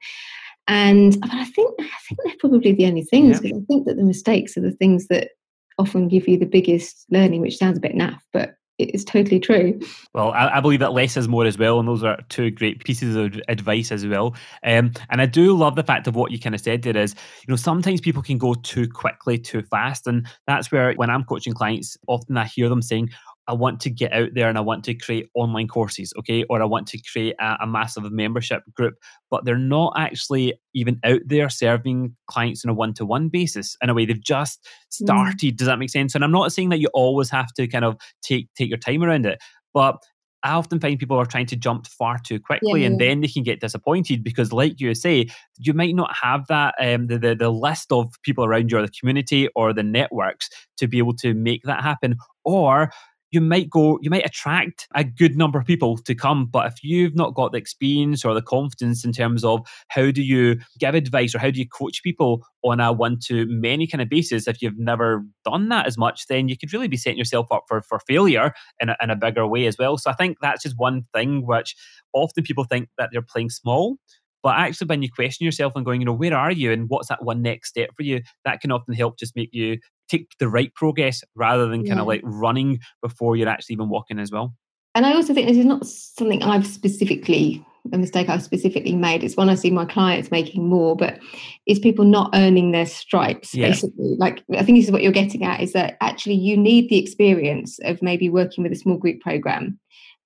And 0.68 1.20
but 1.20 1.34
I 1.34 1.46
think 1.46 1.74
I 1.80 1.90
think 2.08 2.20
they're 2.24 2.36
probably 2.40 2.74
the 2.74 2.86
only 2.86 3.04
things 3.04 3.40
because 3.40 3.52
yeah. 3.52 3.58
I 3.58 3.66
think 3.66 3.88
that 3.88 3.98
the 3.98 4.04
mistakes 4.04 4.56
are 4.56 4.62
the 4.62 4.72
things 4.72 5.08
that 5.08 5.32
often 5.80 6.08
give 6.08 6.28
you 6.28 6.38
the 6.38 6.46
biggest 6.46 7.06
learning, 7.10 7.42
which 7.42 7.58
sounds 7.58 7.78
a 7.78 7.82
bit 7.82 7.96
naff, 7.96 8.20
but 8.32 8.56
it's 8.80 9.04
totally 9.04 9.40
true. 9.40 9.80
Well, 10.14 10.32
I, 10.32 10.58
I, 10.58 10.60
believe 10.62 10.80
that 10.80 10.94
less 10.94 11.18
is 11.18 11.28
more 11.28 11.46
as 11.46 11.58
well, 11.58 11.80
and 11.80 11.88
those 11.88 12.04
are 12.04 12.18
two 12.30 12.50
great 12.50 12.84
pieces 12.84 13.16
of 13.16 13.40
advice 13.48 13.92
as 13.92 14.08
well. 14.08 14.36
Um, 14.64 14.94
and 15.10 15.22
I 15.22 15.26
do 15.26 15.56
love 15.56 15.76
the 15.76 15.84
fact 15.84 16.08
of 16.08 16.16
what 16.16 16.32
you 16.32 16.40
kind 16.40 16.56
of 16.56 16.62
said 16.62 16.82
there 16.82 16.98
is, 16.98 17.14
you 17.42 17.52
know, 17.52 17.58
sometimes 17.58 18.02
people 18.02 18.22
can 18.22 18.38
go 18.38 18.54
too 18.54 18.88
quickly, 18.88 19.38
too 19.38 19.62
fast, 19.64 20.08
and 20.08 20.26
that's 20.48 20.72
where 20.72 20.94
when 20.94 21.10
I'm 21.10 21.26
coaching 21.26 21.54
clients, 21.54 21.98
often 22.08 22.38
I 22.38 22.46
hear 22.46 22.70
them 22.70 22.82
saying, 22.82 23.10
I 23.50 23.54
want 23.54 23.80
to 23.82 23.90
get 23.90 24.14
out 24.14 24.30
there 24.36 24.48
and 24.48 24.60
I 24.60 24.62
want 24.62 24.84
to 24.86 24.94
create 24.94 25.28
online 25.34 25.68
courses, 25.68 26.14
okay, 26.20 26.44
or 26.52 26.62
I 26.62 26.66
want 26.66 26.88
to 26.90 27.02
create 27.12 27.36
a, 27.40 27.58
a, 27.62 27.68
massive 27.68 28.10
membership 28.12 28.62
group, 28.76 28.94
but 29.32 29.44
they're 29.44 29.58
not 29.58 29.94
actually 29.98 30.54
even 30.76 31.00
out 31.04 31.22
there 31.26 31.50
serving 31.50 32.16
clients 32.28 32.64
on 32.64 32.70
a 32.70 32.76
one 32.76 32.94
to 32.94 33.06
one 33.08 33.28
basis. 33.28 33.76
In 33.82 33.90
a 33.90 33.96
way, 33.96 34.06
they've 34.06 34.24
just 34.24 34.62
mm. 34.64 35.04
started. 35.04 35.54
Mm. 35.54 35.58
Does 35.58 35.66
that 35.66 35.80
make 35.80 35.90
sense? 35.90 36.14
And 36.14 36.24
I'm 36.24 36.32
not 36.32 36.54
saying 36.54 36.70
that 36.70 36.80
you 36.80 36.90
always 36.94 37.32
have 37.32 37.52
to 37.56 37.68
kind 37.68 37.84
of 37.84 37.98
take 38.22 38.54
take 38.54 38.70
your 38.70 38.78
time 38.78 39.02
around 39.02 39.26
it, 39.26 39.40
but 39.74 39.98
I 40.44 40.52
often 40.52 40.80
find 40.80 40.98
people 40.98 41.18
are 41.18 41.26
trying 41.26 41.48
to 41.48 41.56
jump 41.56 41.88
far 41.88 42.18
too 42.18 42.40
quickly, 42.40 42.82
yeah, 42.82 42.88
and 42.88 43.00
then 43.00 43.22
they 43.22 43.28
can 43.28 43.44
get 43.44 43.60
disappointed 43.60 44.24
because, 44.24 44.54
like 44.54 44.80
you 44.80 44.94
say, 44.94 45.28
you 45.58 45.74
might 45.74 45.96
not 45.96 46.16
have 46.16 46.48
that 46.48 46.76
um, 46.80 47.08
the, 47.08 47.18
the 47.18 47.36
the 47.36 47.50
list 47.50 47.92
of 47.92 48.14
people 48.24 48.46
around 48.46 48.72
you, 48.72 48.78
or 48.78 48.82
the 48.82 48.92
community, 48.98 49.50
or 49.56 49.74
the 49.74 49.84
networks 49.84 50.50
to 50.78 50.88
be 50.88 50.98
able 50.98 51.16
to 51.16 51.34
make 51.34 51.64
that 51.64 51.82
happen, 51.82 52.16
or 52.46 52.92
you 53.32 53.42
might 53.42 53.70
go, 53.70 54.00
you 54.02 54.10
might 54.10 54.26
attract 54.26 54.88
a 54.96 55.04
good 55.04 55.38
number 55.38 55.60
of 55.60 55.66
people 55.66 55.98
to 55.98 56.16
come. 56.16 56.46
But 56.46 56.68
if 56.68 56.84
you've 56.84 57.16
not 57.16 57.36
got 57.36 57.52
the 57.52 57.58
experience 57.58 58.26
or 58.26 58.34
the 58.34 58.42
confidence 58.42 59.06
in 59.06 59.12
terms 59.12 59.44
of 59.44 59.68
how 59.90 60.12
do 60.12 60.22
you 60.24 60.60
give 60.80 60.96
advice 60.96 61.36
or 61.36 61.40
how 61.40 61.52
do 61.52 61.60
you 61.60 61.68
coach 61.68 62.02
people 62.04 62.44
on 62.64 62.80
a 62.80 62.92
one 62.92 63.20
to 63.26 63.46
many 63.48 63.88
kind 63.88 64.02
of 64.02 64.10
basis, 64.10 64.48
if 64.48 64.62
you've 64.62 64.80
never 64.80 65.24
done 65.46 65.70
that 65.70 65.86
as 65.86 65.98
much, 65.98 66.28
then 66.28 66.48
you 66.50 66.58
could 66.58 66.74
really 66.74 66.88
be 66.88 66.98
setting 66.98 67.20
yourself 67.20 67.48
up 67.52 67.66
for, 67.68 67.82
for 67.82 68.00
failure 68.00 68.54
in 68.80 68.90
a, 68.90 68.98
in 69.02 69.10
a 69.10 69.16
bigger 69.16 69.46
way 69.46 69.68
as 69.68 69.78
well. 69.78 69.98
So 69.98 70.10
I 70.10 70.14
think 70.14 70.38
that's 70.42 70.64
just 70.64 70.80
one 70.80 71.06
thing 71.14 71.46
which 71.46 71.76
often 72.14 72.44
people 72.44 72.64
think 72.64 72.90
that 72.98 73.10
they're 73.12 73.22
playing 73.22 73.50
small. 73.50 73.98
But 74.42 74.58
actually, 74.58 74.88
when 74.88 75.02
you 75.02 75.10
question 75.12 75.46
yourself 75.46 75.74
and 75.76 75.86
going, 75.86 76.00
you 76.00 76.06
know, 76.06 76.14
where 76.14 76.34
are 76.34 76.52
you 76.52 76.72
and 76.72 76.90
what's 76.90 77.10
that 77.10 77.24
one 77.24 77.42
next 77.42 77.70
step 77.70 77.90
for 77.96 78.04
you, 78.04 78.22
that 78.46 78.62
can 78.62 78.72
often 78.72 78.94
help 78.94 79.20
just 79.20 79.36
make 79.36 79.50
you 79.52 79.80
take 80.10 80.28
the 80.40 80.50
right 80.50 80.74
progress 80.76 81.24
rather 81.36 81.68
than 81.68 81.82
kind 81.82 81.98
yeah. 81.98 82.02
of 82.02 82.08
like 82.08 82.22
running 82.24 82.80
before 83.02 83.36
you're 83.36 83.50
actually 83.50 83.74
even 83.74 83.90
walking 83.90 84.20
as 84.20 84.32
well. 84.32 84.54
And 84.96 85.06
I 85.06 85.14
also 85.14 85.34
think 85.34 85.48
this 85.48 85.58
is 85.58 85.66
not 85.66 85.86
something 85.86 86.42
I've 86.44 86.66
specifically 86.66 87.64
a 87.92 87.98
mistake 87.98 88.30
I've 88.30 88.44
specifically 88.44 88.96
made. 88.96 89.24
It's 89.24 89.38
one 89.38 89.50
I 89.50 89.56
see 89.56 89.72
my 89.72 89.86
clients 89.86 90.32
making 90.32 90.68
more, 90.68 90.96
but 90.96 91.20
is 91.66 91.80
people 91.80 92.06
not 92.06 92.30
earning 92.34 92.72
their 92.72 92.86
stripes, 92.86 93.56
yeah. 93.56 93.70
basically. 93.70 94.16
Like 94.18 94.44
I 94.52 94.64
think 94.64 94.78
this 94.78 94.86
is 94.86 94.92
what 94.92 95.02
you're 95.02 95.12
getting 95.12 95.44
at, 95.44 95.62
is 95.62 95.74
that 95.74 95.98
actually 96.02 96.36
you 96.36 96.58
need 96.58 96.90
the 96.90 97.00
experience 97.00 97.80
of 97.84 98.02
maybe 98.02 98.30
working 98.30 98.64
with 98.64 98.74
a 98.74 98.78
small 98.78 98.98
group 98.98 99.22
program 99.22 99.80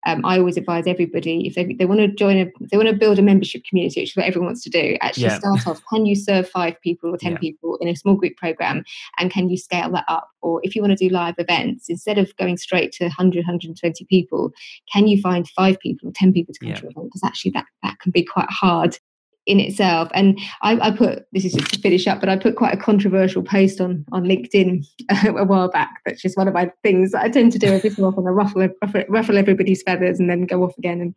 um, 0.06 0.26
I 0.26 0.38
always 0.38 0.58
advise 0.58 0.86
everybody 0.88 1.47
if 1.47 1.56
they, 1.56 1.74
they 1.74 1.86
want 1.86 2.01
to 2.01 2.08
join 2.08 2.38
a, 2.38 2.45
they 2.72 2.78
want 2.78 2.89
to 2.89 2.95
build 2.95 3.20
a 3.20 3.22
membership 3.22 3.64
community, 3.64 4.01
which 4.01 4.12
is 4.12 4.16
what 4.16 4.26
everyone 4.26 4.47
wants 4.47 4.64
to 4.64 4.70
do. 4.70 4.97
Actually, 5.01 5.24
yeah. 5.24 5.39
start 5.39 5.68
off. 5.68 5.82
Can 5.89 6.06
you 6.06 6.16
serve 6.16 6.49
five 6.49 6.80
people 6.82 7.14
or 7.14 7.18
ten 7.18 7.34
yeah. 7.34 7.38
people 7.39 7.78
in 7.82 7.88
a 7.88 7.95
small 7.95 8.16
group 8.16 8.36
program, 8.38 8.84
and 9.18 9.32
can 9.32 9.49
you 9.49 9.58
scale 9.58 9.91
that 9.91 10.06
up? 10.08 10.30
Or 10.41 10.60
if 10.64 10.76
you 10.76 10.82
want 10.82 10.97
to 10.97 11.08
do 11.08 11.14
live 11.14 11.36
events, 11.38 11.89
instead 11.89 12.18
of 12.18 12.36
going 12.38 12.58
straight 12.58 12.91
to 12.93 13.06
100, 13.06 13.39
120 13.39 14.06
people, 14.06 14.51
can 14.91 15.08
you 15.08 15.22
find 15.22 15.47
five 15.49 15.80
people 15.80 16.10
or 16.10 16.12
ten 16.14 16.34
people 16.34 16.54
to 16.54 16.60
come 16.60 16.70
yeah. 16.70 16.76
to 16.76 16.86
an 16.86 16.91
event? 16.91 17.08
Because 17.08 17.24
actually, 17.24 17.51
that 17.51 17.66
that 17.82 17.99
can 17.99 18.12
be 18.12 18.24
quite 18.24 18.49
hard 18.49 18.97
in 19.46 19.60
itself. 19.60 20.10
And 20.14 20.39
I, 20.62 20.80
I, 20.80 20.91
put 20.91 21.26
this 21.34 21.46
is 21.46 21.54
just 21.54 21.74
to 21.74 21.80
finish 21.80 22.08
up, 22.08 22.20
but 22.20 22.30
I 22.30 22.38
put 22.38 22.56
quite 22.56 22.74
a 22.74 22.78
controversial 22.78 23.44
post 23.44 23.82
on 23.82 24.06
on 24.12 24.24
LinkedIn 24.24 24.86
a 25.26 25.44
while 25.44 25.70
back. 25.70 26.02
That's 26.06 26.22
just 26.22 26.38
one 26.38 26.48
of 26.48 26.54
my 26.54 26.72
things 26.82 27.12
that 27.12 27.24
I 27.24 27.30
tend 27.30 27.52
to 27.54 27.60
do 27.60 27.68
every 27.68 27.89
so 27.89 28.06
often. 28.06 28.28
I 28.28 28.32
ruffle, 28.32 28.68
ruffle, 28.82 29.04
ruffle 29.10 29.38
everybody's 29.38 29.84
feathers 29.84 30.20
and 30.20 30.30
then 30.30 30.46
go 30.46 30.64
off 30.64 30.78
again 30.78 31.02
and 31.02 31.16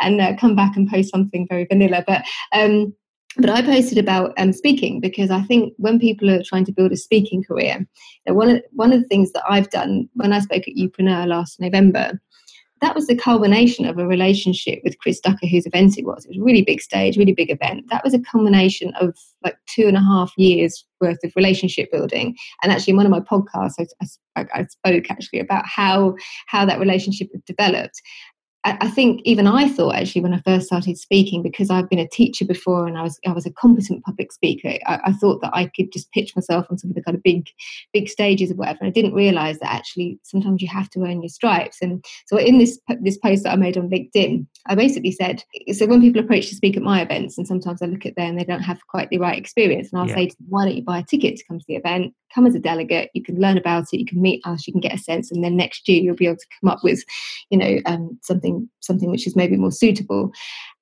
and 0.00 0.20
uh, 0.20 0.36
come 0.36 0.54
back 0.54 0.76
and 0.76 0.88
post 0.88 1.10
something 1.10 1.46
very 1.48 1.64
vanilla. 1.64 2.04
But 2.06 2.24
um, 2.52 2.94
but 3.36 3.50
I 3.50 3.62
posted 3.62 3.98
about 3.98 4.32
um, 4.38 4.52
speaking 4.52 5.00
because 5.00 5.30
I 5.30 5.42
think 5.42 5.74
when 5.78 5.98
people 5.98 6.30
are 6.30 6.42
trying 6.44 6.64
to 6.66 6.72
build 6.72 6.92
a 6.92 6.96
speaking 6.96 7.42
career, 7.42 7.84
one 8.26 8.50
of 8.50 8.62
one 8.72 8.92
of 8.92 9.02
the 9.02 9.08
things 9.08 9.32
that 9.32 9.42
I've 9.48 9.70
done 9.70 10.08
when 10.14 10.32
I 10.32 10.38
spoke 10.40 10.68
at 10.68 10.76
Youpreneur 10.76 11.26
last 11.26 11.60
November 11.60 12.20
that 12.84 12.94
was 12.94 13.06
the 13.06 13.16
culmination 13.16 13.86
of 13.86 13.98
a 13.98 14.06
relationship 14.06 14.80
with 14.84 14.98
Chris 14.98 15.20
Ducker, 15.20 15.46
whose 15.46 15.66
event 15.66 15.98
it 15.98 16.04
was. 16.04 16.24
It 16.24 16.30
was 16.30 16.38
a 16.38 16.42
really 16.42 16.62
big 16.62 16.80
stage, 16.80 17.16
really 17.16 17.32
big 17.32 17.50
event. 17.50 17.88
That 17.90 18.04
was 18.04 18.14
a 18.14 18.20
culmination 18.20 18.92
of 19.00 19.16
like 19.42 19.56
two 19.66 19.86
and 19.86 19.96
a 19.96 20.00
half 20.00 20.32
years 20.36 20.84
worth 21.00 21.18
of 21.24 21.32
relationship 21.36 21.90
building. 21.90 22.36
And 22.62 22.72
actually, 22.72 22.92
in 22.92 22.96
one 22.96 23.06
of 23.06 23.12
my 23.12 23.20
podcasts, 23.20 23.74
I, 23.78 23.86
I, 24.36 24.46
I 24.52 24.66
spoke 24.66 25.10
actually 25.10 25.40
about 25.40 25.64
how 25.66 26.16
how 26.46 26.64
that 26.66 26.78
relationship 26.78 27.28
had 27.32 27.44
developed. 27.44 28.00
I 28.64 28.88
think 28.88 29.20
even 29.24 29.46
I 29.46 29.68
thought 29.68 29.94
actually 29.94 30.22
when 30.22 30.32
I 30.32 30.40
first 30.40 30.66
started 30.66 30.96
speaking, 30.96 31.42
because 31.42 31.68
I've 31.68 31.90
been 31.90 31.98
a 31.98 32.08
teacher 32.08 32.46
before 32.46 32.86
and 32.86 32.96
I 32.96 33.02
was 33.02 33.20
I 33.26 33.32
was 33.32 33.44
a 33.44 33.52
competent 33.52 34.02
public 34.04 34.32
speaker, 34.32 34.78
I, 34.86 35.00
I, 35.04 35.12
thought 35.12 35.42
that 35.42 35.54
I 35.54 35.66
could 35.66 35.92
just 35.92 36.10
pitch 36.12 36.34
myself 36.34 36.66
on 36.70 36.78
some 36.78 36.90
of 36.90 36.96
the 36.96 37.02
kind 37.02 37.14
of 37.14 37.22
big 37.22 37.46
big 37.92 38.08
stages 38.08 38.50
or 38.50 38.54
whatever. 38.54 38.78
And 38.80 38.88
I 38.88 38.92
didn't 38.92 39.12
realise 39.12 39.58
that 39.58 39.70
actually 39.70 40.18
sometimes 40.22 40.62
you 40.62 40.68
have 40.68 40.88
to 40.90 41.00
earn 41.02 41.22
your 41.22 41.28
stripes. 41.28 41.78
And 41.82 42.02
so 42.26 42.38
in 42.38 42.56
this 42.56 42.80
this 43.02 43.18
post 43.18 43.42
that 43.42 43.52
I 43.52 43.56
made 43.56 43.76
on 43.76 43.90
LinkedIn, 43.90 44.46
I 44.66 44.74
basically 44.74 45.12
said, 45.12 45.44
so 45.72 45.86
when 45.86 46.00
people 46.00 46.22
approach 46.22 46.48
to 46.48 46.54
speak 46.54 46.76
at 46.76 46.82
my 46.82 47.02
events, 47.02 47.36
and 47.36 47.46
sometimes 47.46 47.82
I 47.82 47.86
look 47.86 48.06
at 48.06 48.16
them 48.16 48.30
and 48.30 48.40
they 48.40 48.44
don't 48.44 48.62
have 48.62 48.80
quite 48.88 49.10
the 49.10 49.18
right 49.18 49.38
experience, 49.38 49.92
and 49.92 50.00
I'll 50.00 50.08
yeah. 50.08 50.14
say 50.14 50.26
to 50.28 50.36
them, 50.36 50.46
why 50.48 50.64
don't 50.64 50.76
you 50.76 50.82
buy 50.82 51.00
a 51.00 51.04
ticket 51.04 51.36
to 51.36 51.44
come 51.46 51.58
to 51.58 51.64
the 51.68 51.76
event? 51.76 52.14
come 52.34 52.46
as 52.46 52.54
a 52.54 52.58
delegate 52.58 53.10
you 53.14 53.22
can 53.22 53.38
learn 53.40 53.56
about 53.56 53.84
it 53.92 53.98
you 53.98 54.04
can 54.04 54.20
meet 54.20 54.44
us 54.44 54.66
you 54.66 54.72
can 54.72 54.80
get 54.80 54.94
a 54.94 54.98
sense 54.98 55.30
and 55.30 55.44
then 55.44 55.56
next 55.56 55.88
year 55.88 56.02
you'll 56.02 56.16
be 56.16 56.26
able 56.26 56.36
to 56.36 56.46
come 56.60 56.70
up 56.70 56.80
with 56.82 57.04
you 57.50 57.58
know 57.58 57.78
um, 57.86 58.18
something 58.22 58.53
something 58.80 59.10
which 59.10 59.26
is 59.26 59.36
maybe 59.36 59.56
more 59.56 59.72
suitable. 59.72 60.32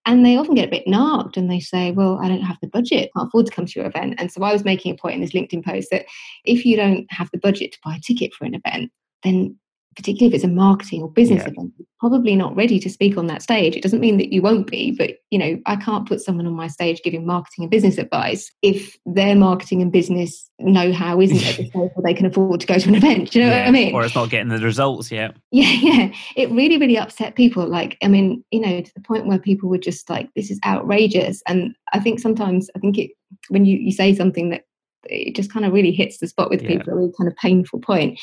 And 0.04 0.26
they 0.26 0.36
often 0.36 0.56
get 0.56 0.66
a 0.66 0.70
bit 0.70 0.86
narked 0.86 1.36
and 1.36 1.48
they 1.48 1.60
say 1.60 1.92
well 1.92 2.18
i 2.20 2.28
don't 2.28 2.42
have 2.42 2.58
the 2.60 2.66
budget 2.68 3.10
I 3.14 3.18
can't 3.18 3.28
afford 3.28 3.46
to 3.46 3.52
come 3.52 3.66
to 3.66 3.78
your 3.78 3.88
event. 3.88 4.14
And 4.18 4.32
so 4.32 4.42
i 4.42 4.52
was 4.52 4.64
making 4.64 4.92
a 4.92 4.96
point 4.96 5.14
in 5.14 5.20
this 5.20 5.32
linkedin 5.32 5.64
post 5.64 5.88
that 5.90 6.06
if 6.44 6.64
you 6.64 6.76
don't 6.76 7.06
have 7.10 7.30
the 7.32 7.38
budget 7.38 7.72
to 7.72 7.78
buy 7.84 7.96
a 7.96 8.00
ticket 8.00 8.34
for 8.34 8.44
an 8.44 8.54
event 8.54 8.90
then 9.22 9.56
particularly 9.96 10.28
if 10.28 10.34
it's 10.34 10.44
a 10.44 10.48
marketing 10.48 11.02
or 11.02 11.10
business 11.10 11.42
yeah. 11.42 11.50
event, 11.50 11.72
probably 12.00 12.34
not 12.34 12.54
ready 12.56 12.78
to 12.80 12.90
speak 12.90 13.16
on 13.16 13.26
that 13.26 13.42
stage. 13.42 13.76
It 13.76 13.82
doesn't 13.82 14.00
mean 14.00 14.16
that 14.18 14.32
you 14.32 14.42
won't 14.42 14.66
be, 14.66 14.90
but 14.90 15.18
you 15.30 15.38
know, 15.38 15.58
I 15.66 15.76
can't 15.76 16.06
put 16.06 16.20
someone 16.20 16.46
on 16.46 16.54
my 16.54 16.66
stage 16.66 17.02
giving 17.02 17.26
marketing 17.26 17.64
and 17.64 17.70
business 17.70 17.98
advice 17.98 18.50
if 18.62 18.96
their 19.06 19.36
marketing 19.36 19.82
and 19.82 19.92
business 19.92 20.48
know-how 20.58 21.20
isn't 21.20 21.44
at 21.46 21.56
the 21.56 21.66
stage 21.70 21.90
where 21.94 22.02
they 22.04 22.14
can 22.14 22.26
afford 22.26 22.60
to 22.60 22.66
go 22.66 22.78
to 22.78 22.88
an 22.88 22.94
event. 22.94 23.34
You 23.34 23.42
know 23.42 23.48
yeah. 23.48 23.60
what 23.60 23.68
I 23.68 23.70
mean? 23.70 23.94
Or 23.94 24.04
it's 24.04 24.14
not 24.14 24.30
getting 24.30 24.48
the 24.48 24.58
results 24.58 25.10
yet. 25.10 25.36
Yeah, 25.50 25.72
yeah. 25.80 26.12
It 26.36 26.50
really, 26.50 26.78
really 26.78 26.98
upset 26.98 27.34
people. 27.34 27.66
Like, 27.66 27.98
I 28.02 28.08
mean, 28.08 28.44
you 28.50 28.60
know, 28.60 28.80
to 28.80 28.94
the 28.94 29.00
point 29.00 29.26
where 29.26 29.38
people 29.38 29.68
were 29.68 29.78
just 29.78 30.08
like, 30.10 30.28
this 30.34 30.50
is 30.50 30.58
outrageous. 30.64 31.42
And 31.46 31.74
I 31.92 32.00
think 32.00 32.20
sometimes 32.20 32.68
I 32.74 32.78
think 32.78 32.98
it 32.98 33.10
when 33.48 33.64
you, 33.64 33.78
you 33.78 33.92
say 33.92 34.14
something 34.14 34.50
that 34.50 34.64
it 35.04 35.34
just 35.34 35.52
kind 35.52 35.64
of 35.64 35.72
really 35.72 35.92
hits 35.92 36.18
the 36.18 36.28
spot 36.28 36.50
with 36.50 36.62
yeah. 36.62 36.68
people, 36.68 36.92
a 36.92 36.96
really 36.96 37.12
kind 37.18 37.28
of 37.28 37.36
painful 37.36 37.80
point. 37.80 38.20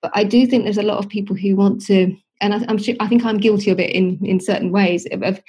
But 0.00 0.12
I 0.14 0.24
do 0.24 0.46
think 0.46 0.64
there's 0.64 0.78
a 0.78 0.82
lot 0.82 0.98
of 0.98 1.08
people 1.08 1.36
who 1.36 1.56
want 1.56 1.84
to, 1.86 2.14
and 2.40 2.54
I, 2.54 2.64
am 2.68 2.78
sure, 2.78 2.94
I 3.00 3.08
think 3.08 3.24
I'm 3.24 3.38
guilty 3.38 3.70
of 3.70 3.78
it 3.78 3.90
in 3.90 4.18
in 4.24 4.40
certain 4.40 4.72
ways 4.72 5.06
of, 5.12 5.22
of 5.22 5.40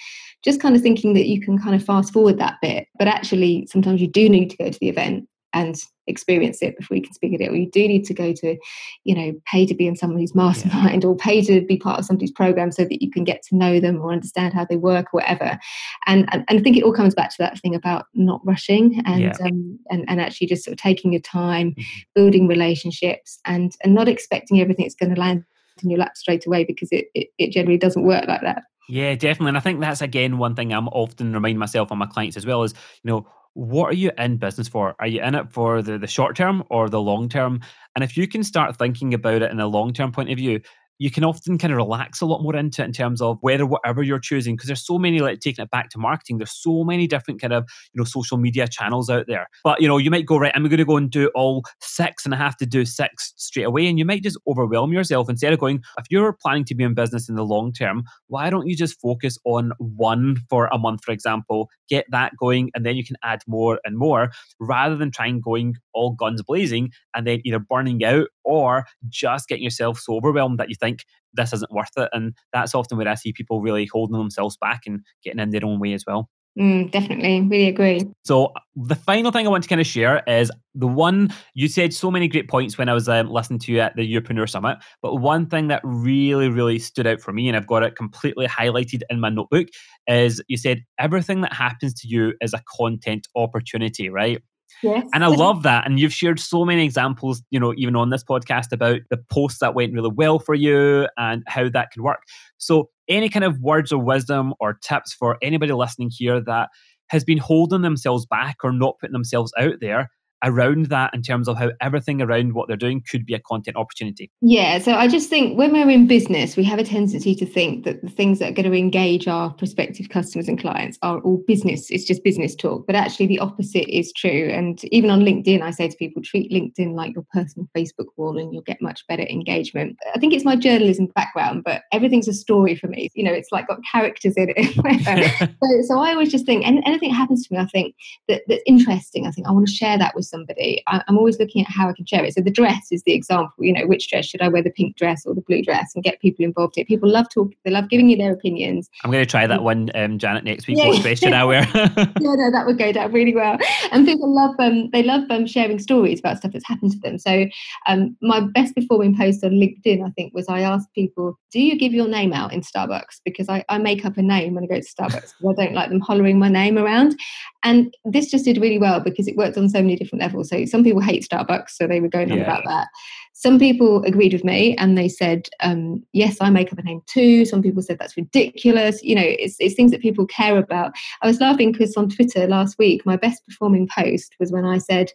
just 0.44 0.60
kind 0.62 0.76
of 0.76 0.82
thinking 0.82 1.14
that 1.14 1.28
you 1.28 1.42
can 1.42 1.58
kind 1.58 1.76
of 1.76 1.84
fast 1.84 2.14
forward 2.14 2.38
that 2.38 2.58
bit, 2.62 2.88
but 3.00 3.08
actually 3.08 3.68
sometimes 3.72 4.02
you 4.02 4.08
do 4.08 4.28
need 4.30 4.50
to 4.50 4.58
go 4.58 4.70
to 4.70 4.80
the 4.80 4.90
event 4.90 5.28
and 5.54 5.78
experience 6.08 6.62
it 6.62 6.76
before 6.78 6.98
you 6.98 7.04
can 7.04 7.14
speak 7.14 7.34
at 7.34 7.40
it 7.40 7.50
or 7.50 7.56
you 7.56 7.70
do 7.70 7.88
need 7.88 8.04
to 8.04 8.14
go 8.14 8.34
to 8.34 8.58
you 9.06 9.16
know 9.16 9.34
pay 9.46 9.66
to 9.66 9.74
be 9.74 9.88
in 9.88 9.96
somebody's 9.96 10.36
mastermind 10.36 11.04
yeah. 11.04 11.10
or 11.10 11.16
pay 11.16 11.42
to 11.42 11.62
be 11.62 11.78
part 11.78 11.98
of 11.98 12.06
somebody's 12.06 12.32
program 12.32 12.72
so 12.72 12.84
that 12.84 13.02
you 13.02 13.10
can 13.10 13.24
get 13.24 13.42
to 13.42 13.56
know 13.56 13.80
them 13.80 14.02
or 14.02 14.12
understand 14.12 14.54
how 14.54 14.66
they 14.66 14.76
work 14.76 15.08
or 15.14 15.22
whatever 15.22 15.58
and 16.06 16.28
and, 16.34 16.44
and 16.50 16.60
i 16.60 16.62
think 16.62 16.76
it 16.76 16.84
all 16.84 16.94
comes 16.94 17.16
back 17.16 17.30
to 17.30 17.38
that 17.40 17.58
thing 17.60 17.74
about 17.74 18.08
not 18.14 18.42
rushing 18.46 19.02
and 19.06 19.22
yeah. 19.22 19.38
um, 19.42 19.80
and, 19.90 20.04
and 20.10 20.20
actually 20.20 20.48
just 20.48 20.66
sort 20.66 20.74
of 20.74 20.80
taking 20.80 21.14
your 21.14 21.22
time 21.22 21.72
mm-hmm. 21.72 21.82
building 22.16 22.48
relationships 22.48 23.40
and 23.46 23.76
and 23.84 23.94
not 23.94 24.10
expecting 24.10 24.60
everything 24.60 24.84
that's 24.84 24.96
going 24.96 25.14
to 25.14 25.20
land 25.20 25.46
in 25.82 25.90
your 25.90 26.00
lap 26.00 26.16
straight 26.16 26.46
away 26.46 26.64
because 26.64 26.90
it, 26.92 27.06
it, 27.16 27.30
it 27.38 27.52
generally 27.52 27.78
doesn't 27.78 28.04
work 28.04 28.28
like 28.28 28.42
that 28.42 28.64
yeah, 28.90 29.16
definitely. 29.16 29.50
And 29.50 29.58
I 29.58 29.62
think 29.62 29.80
that's 29.80 30.02
again 30.02 30.38
one 30.38 30.56
thing 30.56 30.74
I'm 30.74 30.90
often 30.90 31.34
remind 31.34 31.58
myself 31.58 31.90
and 31.90 32.00
my 32.00 32.06
clients 32.06 32.36
as 32.36 32.46
well 32.46 32.64
is, 32.64 32.74
you 33.04 33.12
know, 33.12 33.26
what 33.54 33.90
are 33.90 33.96
you 33.96 34.12
in 34.18 34.38
business 34.38 34.68
for? 34.68 34.96
Are 35.00 35.08
you 35.08 35.22
in 35.22 35.36
it 35.36 35.52
for 35.52 35.82
the, 35.82 35.98
the 35.98 36.08
short 36.08 36.36
term 36.36 36.64
or 36.70 36.90
the 36.90 37.02
long 37.02 37.30
term? 37.30 37.62
And 37.96 38.04
if 38.04 38.18
you 38.18 38.28
can 38.28 38.44
start 38.44 38.78
thinking 38.78 39.14
about 39.14 39.42
it 39.42 39.52
in 39.52 39.60
a 39.60 39.68
long 39.68 39.94
term 39.94 40.12
point 40.12 40.32
of 40.32 40.38
view, 40.38 40.62
you 41.00 41.12
can 41.12 41.24
often 41.24 41.58
kind 41.58 41.74
of 41.74 41.78
relax 41.78 42.22
a 42.22 42.26
lot 42.26 42.42
more 42.42 42.56
into 42.56 42.82
it 42.82 42.86
in 42.86 42.94
terms 42.94 43.22
of 43.22 43.38
whether 43.42 43.66
whatever 43.66 44.04
you're 44.04 44.20
choosing 44.20 44.56
because 44.56 44.68
there's 44.68 44.86
so 44.86 44.98
many 44.98 45.20
like 45.20 45.40
taking 45.40 45.64
it 45.64 45.72
back 45.72 45.90
to 45.90 45.98
marketing 45.98 46.38
there's 46.38 46.54
so 46.54 46.84
many 46.84 47.08
different 47.08 47.42
kind 47.42 47.54
of 47.54 47.66
you 47.94 48.00
know 48.00 48.06
social 48.06 48.38
media 48.38 48.68
channels 48.68 49.10
out 49.10 49.26
there. 49.28 49.48
But 49.64 49.82
you 49.82 49.88
know 49.88 49.98
you 49.98 50.12
might 50.12 50.26
go 50.26 50.38
right 50.38 50.52
i'm 50.56 50.64
going 50.64 50.78
to 50.78 50.86
go 50.86 50.98
and 50.98 51.10
do 51.10 51.30
all 51.36 51.64
six 51.82 52.26
and 52.26 52.34
i 52.34 52.38
have 52.38 52.58
to 52.58 52.66
do 52.66 52.86
six 52.86 53.34
straight 53.38 53.64
away? 53.64 53.88
And 53.88 54.00
you 54.00 54.06
might 54.06 54.24
just 54.24 54.40
overwhelm 54.48 54.94
yourself 54.94 55.30
instead 55.30 55.54
of 55.54 55.60
going 55.60 55.82
if 55.98 56.06
you're 56.10 56.34
planning 56.42 56.66
to 56.66 56.76
be 56.76 56.84
in 56.84 56.94
business 56.94 57.30
in 57.30 57.36
the 57.36 57.46
long 57.46 57.74
term 57.74 58.04
why 58.28 58.50
don't 58.50 58.68
you 58.68 58.76
just 58.76 59.00
focus 59.00 59.38
on 59.46 59.72
one 59.78 60.38
for 60.50 60.68
a 60.68 60.78
month 60.78 61.04
for 61.04 61.12
example 61.12 61.70
get 61.90 62.06
that 62.12 62.32
going 62.38 62.72
and 62.76 62.86
then 62.86 62.96
you 62.96 63.04
can 63.04 63.18
add 63.24 63.42
more 63.48 63.80
and 63.84 63.98
more 63.98 64.32
rather 64.60 64.96
than 64.96 65.12
trying 65.12 65.42
going 65.42 65.76
all 65.94 66.12
guns 66.12 66.42
blazing 66.42 66.92
and 67.16 67.28
then 67.28 67.42
either 67.46 67.60
burning 67.60 68.04
out 68.04 68.28
or 68.44 68.86
just 69.10 69.48
getting 69.48 69.64
yourself 69.64 70.00
so 70.00 70.16
overwhelmed 70.16 70.60
that 70.60 70.70
you 70.70 70.76
think 70.84 71.06
this 71.34 71.54
isn't 71.54 71.72
worth 71.72 71.96
it. 71.98 72.10
And 72.12 72.34
that's 72.52 72.76
often 72.76 72.98
where 72.98 73.08
I 73.08 73.16
see 73.16 73.34
people 73.34 73.62
really 73.62 73.88
holding 73.92 74.18
themselves 74.18 74.58
back 74.58 74.82
and 74.86 75.02
getting 75.24 75.40
in 75.40 75.50
their 75.50 75.66
own 75.66 75.80
way 75.80 75.94
as 75.94 76.04
well. 76.06 76.30
Mm, 76.60 76.92
definitely, 76.92 77.42
really 77.42 77.68
agree. 77.68 78.04
So 78.26 78.54
the 78.76 78.94
final 78.94 79.32
thing 79.32 79.48
I 79.48 79.50
want 79.50 79.64
to 79.64 79.70
kind 79.70 79.82
of 79.82 79.88
share 79.88 80.22
is 80.28 80.52
the 80.76 80.88
one 80.88 81.34
you 81.56 81.68
said 81.68 81.94
so 81.94 82.12
many 82.12 82.28
great 82.28 82.48
points 82.48 82.78
when 82.78 82.90
I 82.90 82.94
was 82.94 83.10
um, 83.10 83.32
listening 83.32 83.58
to 83.62 83.72
you 83.72 83.80
at 83.80 83.96
the 83.96 84.04
Youpreneur 84.04 84.48
Summit, 84.48 84.78
but 85.02 85.16
one 85.16 85.48
thing 85.48 85.70
that 85.70 85.82
really, 85.84 86.50
really 86.50 86.78
stood 86.78 87.08
out 87.08 87.22
for 87.22 87.34
me, 87.34 87.48
and 87.48 87.58
I've 87.58 87.66
got 87.66 87.82
it 87.82 87.96
completely 87.96 88.46
highlighted 88.46 89.02
in 89.10 89.20
my 89.20 89.30
notebook, 89.30 89.68
is 90.06 90.44
you 90.48 90.58
said 90.58 90.84
everything 91.00 91.42
that 91.42 91.54
happens 91.54 91.96
to 92.02 92.08
you 92.08 92.34
is 92.40 92.54
a 92.54 92.62
content 92.78 93.28
opportunity, 93.36 94.10
right? 94.10 94.40
Yes. 94.84 95.08
And 95.14 95.24
I 95.24 95.28
love 95.28 95.64
that. 95.64 95.88
And 95.88 96.00
you've 96.00 96.14
shared 96.14 96.40
so 96.40 96.66
many 96.66 96.84
examples, 96.84 97.42
you 97.50 97.60
know, 97.60 97.74
even 97.78 97.96
on 97.96 98.10
this 98.10 98.24
podcast 98.24 98.72
about 98.72 99.00
the 99.10 99.18
posts 99.18 99.60
that 99.60 99.74
went 99.74 99.94
really 99.94 100.12
well 100.14 100.40
for 100.40 100.54
you 100.54 101.08
and 101.18 101.44
how 101.48 101.70
that 101.70 101.92
can 101.92 102.04
work. 102.04 102.24
So, 102.58 102.90
any 103.08 103.30
kind 103.30 103.44
of 103.44 103.60
words 103.60 103.92
of 103.92 104.04
wisdom 104.04 104.54
or 104.60 104.74
tips 104.74 105.14
for 105.14 105.38
anybody 105.42 105.74
listening 105.74 106.10
here 106.12 106.42
that 106.42 106.70
has 107.08 107.24
been 107.24 107.38
holding 107.38 107.82
themselves 107.82 108.26
back 108.26 108.58
or 108.64 108.72
not 108.72 108.98
putting 109.00 109.14
themselves 109.14 109.52
out 109.58 109.76
there 109.82 110.10
around 110.44 110.88
that 110.88 111.14
in 111.14 111.22
terms 111.22 111.48
of 111.48 111.58
how 111.58 111.72
everything 111.82 112.22
around 112.22 112.54
what 112.54 112.68
they're 112.68 112.78
doing 112.78 113.04
could 113.10 113.26
be 113.26 113.34
a 113.34 113.40
content 113.40 113.78
opportunity? 113.78 114.32
Yeah, 114.42 114.80
so 114.80 114.94
I 114.94 115.08
just 115.08 115.30
think 115.30 115.58
when 115.58 115.72
we're 115.72 115.90
in 115.90 116.08
business, 116.08 116.58
we 116.58 116.64
have 116.66 116.80
a 116.80 116.84
tendency 116.84 117.36
to 117.36 117.46
think 117.46 117.86
that 117.86 118.02
the 118.02 118.10
things 118.10 118.40
that 118.40 118.52
are 118.52 118.54
going 118.54 118.70
to 118.70 118.78
engage 118.78 119.28
our 119.28 119.52
prospective 119.54 120.10
customers 120.10 120.48
and 120.48 120.60
clients 120.60 120.98
are 121.02 121.20
all 121.20 121.44
business. 121.48 121.90
It's 121.90 122.06
just 122.06 122.24
business 122.24 122.56
talk. 122.56 122.86
But 122.86 122.96
actually, 122.96 123.28
the 123.28 123.40
opposite 123.40 123.90
is 123.90 124.12
true. 124.14 124.50
And 124.52 124.84
even 124.86 125.10
on 125.10 125.22
LinkedIn, 125.22 125.62
I 125.62 125.72
say 125.72 125.88
to 125.88 125.98
people, 125.98 126.22
treat 126.22 126.52
LinkedIn 126.52 126.94
like 126.94 127.14
your 127.16 127.26
personal 127.32 127.68
Facebook 127.76 128.08
wall 128.18 128.38
and 128.38 128.54
you'll 128.54 128.64
get 128.64 128.82
much 128.82 129.06
better 129.08 129.24
engagement. 129.24 129.98
I 130.14 130.20
think 130.20 130.34
it's 130.34 130.46
my 130.46 130.56
journalism 130.56 131.08
background, 131.16 131.64
but 131.64 131.84
everything's 131.92 132.28
a 132.28 132.34
story 132.34 132.76
for 132.76 132.88
me. 132.88 133.10
You 133.14 133.24
know, 133.24 133.34
it's 133.34 133.52
like 133.52 133.68
got 133.68 133.80
characters 133.90 134.34
in 134.36 134.54
it. 134.56 134.74
so, 135.64 135.82
so 135.88 136.00
I 136.00 136.12
always 136.12 136.32
just 136.32 136.46
think, 136.46 136.66
and 136.66 136.82
anything 136.86 137.14
happens 137.14 137.48
to 137.48 137.54
me, 137.54 137.60
I 137.60 137.66
think 137.68 137.96
that, 138.28 138.44
that's 138.48 138.64
interesting. 138.66 139.28
I 139.28 139.32
think 139.32 139.48
I 139.48 139.52
want 139.52 139.68
to 139.68 139.74
share 139.74 139.98
that 139.98 140.16
with 140.16 140.26
somebody, 140.34 140.84
I, 140.88 141.04
am 141.08 141.18
always 141.18 141.40
looking 141.40 141.64
at 141.64 141.72
how 141.72 141.90
I 141.90 141.94
can 141.94 142.06
share 142.06 142.26
it. 142.26 142.34
So 142.34 142.42
the 142.42 142.52
dress 142.52 142.88
is 142.92 143.04
the 143.04 143.14
example. 143.14 143.64
You 143.64 143.74
know, 143.74 143.86
which 143.86 144.10
dress 144.10 144.26
should 144.26 144.42
I 144.42 144.48
wear? 144.48 144.64
The 144.64 144.72
pink 144.72 144.96
dress 144.96 145.26
or 145.26 145.36
the 145.36 145.42
blue 145.42 145.62
dress, 145.62 145.92
and 145.94 146.04
get 146.04 146.20
people 146.20 146.44
involved. 146.44 146.78
It. 146.78 146.88
People 146.88 147.10
love 147.10 147.28
talking. 147.34 147.56
They 147.64 147.72
love 147.72 147.90
giving 147.90 148.10
you 148.10 148.18
their 148.18 148.34
opinions. 148.34 148.90
I'm 149.04 149.12
going 149.12 149.24
to 149.24 149.30
try 149.30 149.46
that 149.46 149.64
one, 149.64 149.90
um, 149.96 150.18
Janet, 150.18 150.44
next 150.44 150.68
week. 150.68 150.78
Yeah. 150.78 150.88
What 150.88 151.02
dress 151.02 151.20
should 151.20 151.34
I 151.34 151.46
wear? 151.46 151.68
yeah, 151.76 152.08
no, 152.20 152.52
that 152.52 152.64
would 152.66 152.78
go 152.78 152.92
down 152.92 153.12
really 153.12 153.36
well. 153.36 153.58
And 153.92 154.06
people 154.06 154.34
love 154.34 154.56
um, 154.60 154.90
they 154.92 155.04
love 155.04 155.24
um, 155.30 155.46
sharing 155.46 155.80
stories 155.80 156.20
about 156.20 156.38
stuff 156.38 156.54
that's 156.54 156.68
happened 156.68 156.92
to 156.94 157.00
them. 157.00 157.18
So 157.20 157.46
um, 157.88 158.18
my 158.22 158.40
best 158.40 158.76
performing 158.76 159.16
post 159.16 159.44
on 159.44 159.52
LinkedIn, 159.52 160.06
I 160.06 160.12
think, 160.12 160.34
was 160.34 160.48
I 160.48 160.62
asked 160.62 160.94
people, 160.94 161.38
"Do 161.54 161.62
you 161.62 161.78
give 161.78 161.94
your 161.94 162.08
name 162.08 162.34
out 162.34 162.52
in 162.52 162.62
Starbucks?" 162.62 163.22
Because 163.24 163.48
I, 163.48 163.64
I 163.70 163.78
make 163.78 164.04
up 164.04 164.18
a 164.18 164.22
name 164.22 164.56
when 164.56 164.66
I 164.66 164.68
go 164.68 164.80
to 164.80 164.82
Starbucks 164.82 165.34
because 165.40 165.56
I 165.58 165.66
don't 165.66 165.74
like 165.74 165.90
them 165.90 166.02
hollering 166.02 166.40
my 166.40 166.50
name 166.50 166.78
around. 166.78 167.16
And 167.64 167.96
this 168.04 168.30
just 168.30 168.46
did 168.46 168.58
really 168.58 168.80
well 168.80 169.00
because 169.00 169.28
it 169.28 169.38
worked 169.38 169.58
on 169.58 169.70
so 169.70 169.82
many 169.82 169.96
different 169.96 170.22
levels. 170.22 170.50
So 170.50 170.66
some 170.66 170.84
people 170.84 171.02
hate 171.02 171.26
Starbucks, 171.30 171.70
so 171.70 171.88
they 171.88 172.02
were 172.02 172.10
going 172.10 172.32
on 172.32 172.40
yeah. 172.40 172.44
about 172.44 172.64
that. 172.66 172.88
Some 173.34 173.58
people 173.60 174.04
agreed 174.04 174.32
with 174.32 174.44
me 174.44 174.76
and 174.78 174.98
they 174.98 175.10
said, 175.10 175.50
um, 175.60 176.04
yes, 176.14 176.38
I 176.40 176.50
make 176.50 176.72
up 176.72 176.78
a 176.78 176.84
name 176.84 177.02
too. 177.08 177.46
Some 177.46 177.62
people 177.62 177.82
said 177.82 177.98
that's 178.00 178.16
ridiculous. 178.16 179.04
You 179.04 179.16
know, 179.16 179.26
it's, 179.26 179.56
it's 179.60 179.76
things 179.76 179.92
that 179.92 180.02
people 180.02 180.28
care 180.28 180.58
about. 180.58 180.94
I 181.22 181.28
was 181.28 181.42
laughing 181.42 181.72
because 181.72 181.98
on 181.98 182.10
Twitter 182.10 182.48
last 182.48 182.78
week, 182.78 183.06
my 183.06 183.18
best 183.18 183.46
performing 183.48 183.90
post 183.94 184.36
was 184.40 184.52
when 184.52 184.66
I 184.66 184.78
said, 184.78 185.12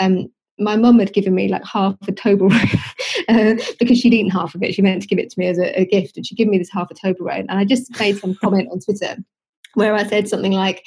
um, 0.00 0.28
my 0.62 0.76
mum 0.76 0.98
had 0.98 1.12
given 1.12 1.34
me 1.34 1.48
like 1.48 1.64
half 1.64 1.96
a 2.08 2.12
Toblerone 2.12 2.80
uh, 3.28 3.62
because 3.78 3.98
she'd 3.98 4.14
eaten 4.14 4.30
half 4.30 4.54
of 4.54 4.62
it. 4.62 4.74
She 4.74 4.82
meant 4.82 5.02
to 5.02 5.08
give 5.08 5.18
it 5.18 5.30
to 5.30 5.38
me 5.38 5.46
as 5.46 5.58
a, 5.58 5.80
a 5.80 5.84
gift, 5.84 6.16
and 6.16 6.26
she 6.26 6.34
gave 6.34 6.48
me 6.48 6.58
this 6.58 6.70
half 6.72 6.90
a 6.90 6.94
Toblerone. 6.94 7.46
And 7.48 7.58
I 7.58 7.64
just 7.64 7.98
made 7.98 8.18
some 8.18 8.34
comment 8.34 8.68
on 8.70 8.80
Twitter 8.80 9.16
where 9.74 9.94
I 9.94 10.04
said 10.06 10.28
something 10.28 10.52
like, 10.52 10.84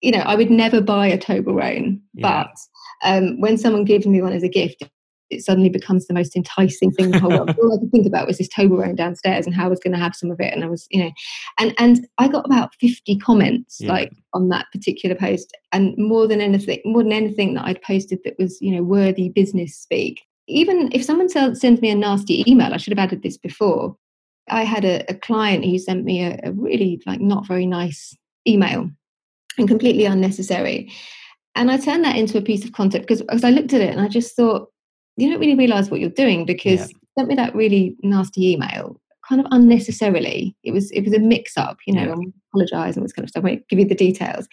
you 0.00 0.12
know, 0.12 0.20
I 0.20 0.34
would 0.34 0.50
never 0.50 0.80
buy 0.80 1.06
a 1.06 1.18
Toblerone, 1.18 2.00
yeah. 2.14 2.44
but 2.44 2.56
um, 3.02 3.40
when 3.40 3.58
someone 3.58 3.84
gives 3.84 4.06
me 4.06 4.22
one 4.22 4.32
as 4.32 4.42
a 4.42 4.48
gift, 4.48 4.82
it 5.30 5.42
suddenly 5.44 5.68
becomes 5.68 6.06
the 6.06 6.14
most 6.14 6.36
enticing 6.36 6.90
thing 6.90 7.06
in 7.06 7.10
the 7.12 7.18
whole 7.20 7.30
world. 7.30 7.50
All 7.62 7.74
I 7.74 7.78
could 7.78 7.90
think 7.90 8.06
about 8.06 8.26
was 8.26 8.38
this 8.38 8.48
Toblerone 8.48 8.96
downstairs 8.96 9.46
and 9.46 9.54
how 9.54 9.66
I 9.66 9.68
was 9.68 9.80
going 9.80 9.92
to 9.92 9.98
have 9.98 10.14
some 10.14 10.30
of 10.30 10.40
it. 10.40 10.52
And 10.52 10.64
I 10.64 10.68
was, 10.68 10.86
you 10.90 11.02
know, 11.02 11.10
and 11.58 11.74
and 11.78 12.06
I 12.18 12.28
got 12.28 12.46
about 12.46 12.74
fifty 12.80 13.16
comments 13.16 13.80
yeah. 13.80 13.92
like 13.92 14.12
on 14.34 14.48
that 14.48 14.66
particular 14.72 15.16
post, 15.16 15.56
and 15.72 15.96
more 15.96 16.26
than 16.26 16.40
anything, 16.40 16.80
more 16.84 17.02
than 17.02 17.12
anything 17.12 17.54
that 17.54 17.64
I'd 17.64 17.82
posted 17.82 18.20
that 18.24 18.34
was, 18.38 18.60
you 18.60 18.74
know, 18.74 18.82
worthy 18.82 19.28
business 19.28 19.76
speak. 19.76 20.22
Even 20.46 20.90
if 20.92 21.04
someone 21.04 21.28
sends 21.28 21.80
me 21.80 21.90
a 21.90 21.94
nasty 21.94 22.44
email, 22.50 22.74
I 22.74 22.76
should 22.76 22.96
have 22.96 23.04
added 23.04 23.22
this 23.22 23.36
before. 23.36 23.96
I 24.48 24.64
had 24.64 24.84
a, 24.84 25.04
a 25.08 25.14
client 25.14 25.64
who 25.64 25.78
sent 25.78 26.04
me 26.04 26.24
a, 26.24 26.40
a 26.42 26.52
really 26.52 27.00
like 27.06 27.20
not 27.20 27.46
very 27.46 27.66
nice 27.66 28.16
email 28.48 28.90
and 29.58 29.68
completely 29.68 30.06
unnecessary. 30.06 30.90
And 31.54 31.70
I 31.70 31.76
turned 31.76 32.04
that 32.04 32.16
into 32.16 32.38
a 32.38 32.42
piece 32.42 32.64
of 32.64 32.72
content 32.72 33.06
because, 33.06 33.22
because 33.22 33.44
I 33.44 33.50
looked 33.50 33.72
at 33.72 33.80
it 33.80 33.90
and 33.90 34.00
I 34.00 34.08
just 34.08 34.36
thought, 34.36 34.68
you 35.20 35.30
don't 35.30 35.40
really 35.40 35.56
realize 35.56 35.90
what 35.90 36.00
you're 36.00 36.10
doing 36.10 36.44
because 36.44 36.80
yeah. 36.80 36.86
you 36.86 37.08
sent 37.18 37.28
me 37.28 37.34
that 37.34 37.54
really 37.54 37.96
nasty 38.02 38.52
email 38.52 39.00
kind 39.28 39.40
of 39.40 39.46
unnecessarily. 39.52 40.56
It 40.64 40.72
was 40.72 40.90
it 40.90 41.02
was 41.02 41.12
a 41.12 41.18
mix 41.18 41.56
up, 41.56 41.78
you 41.86 41.94
know, 41.94 42.02
yeah. 42.02 42.14
I 42.14 42.32
apologize 42.52 42.96
and 42.96 43.04
this 43.04 43.12
kind 43.12 43.24
of 43.24 43.30
stuff. 43.30 43.44
I 43.44 43.48
won't 43.48 43.68
give 43.68 43.78
you 43.78 43.84
the 43.84 43.94
details. 43.94 44.48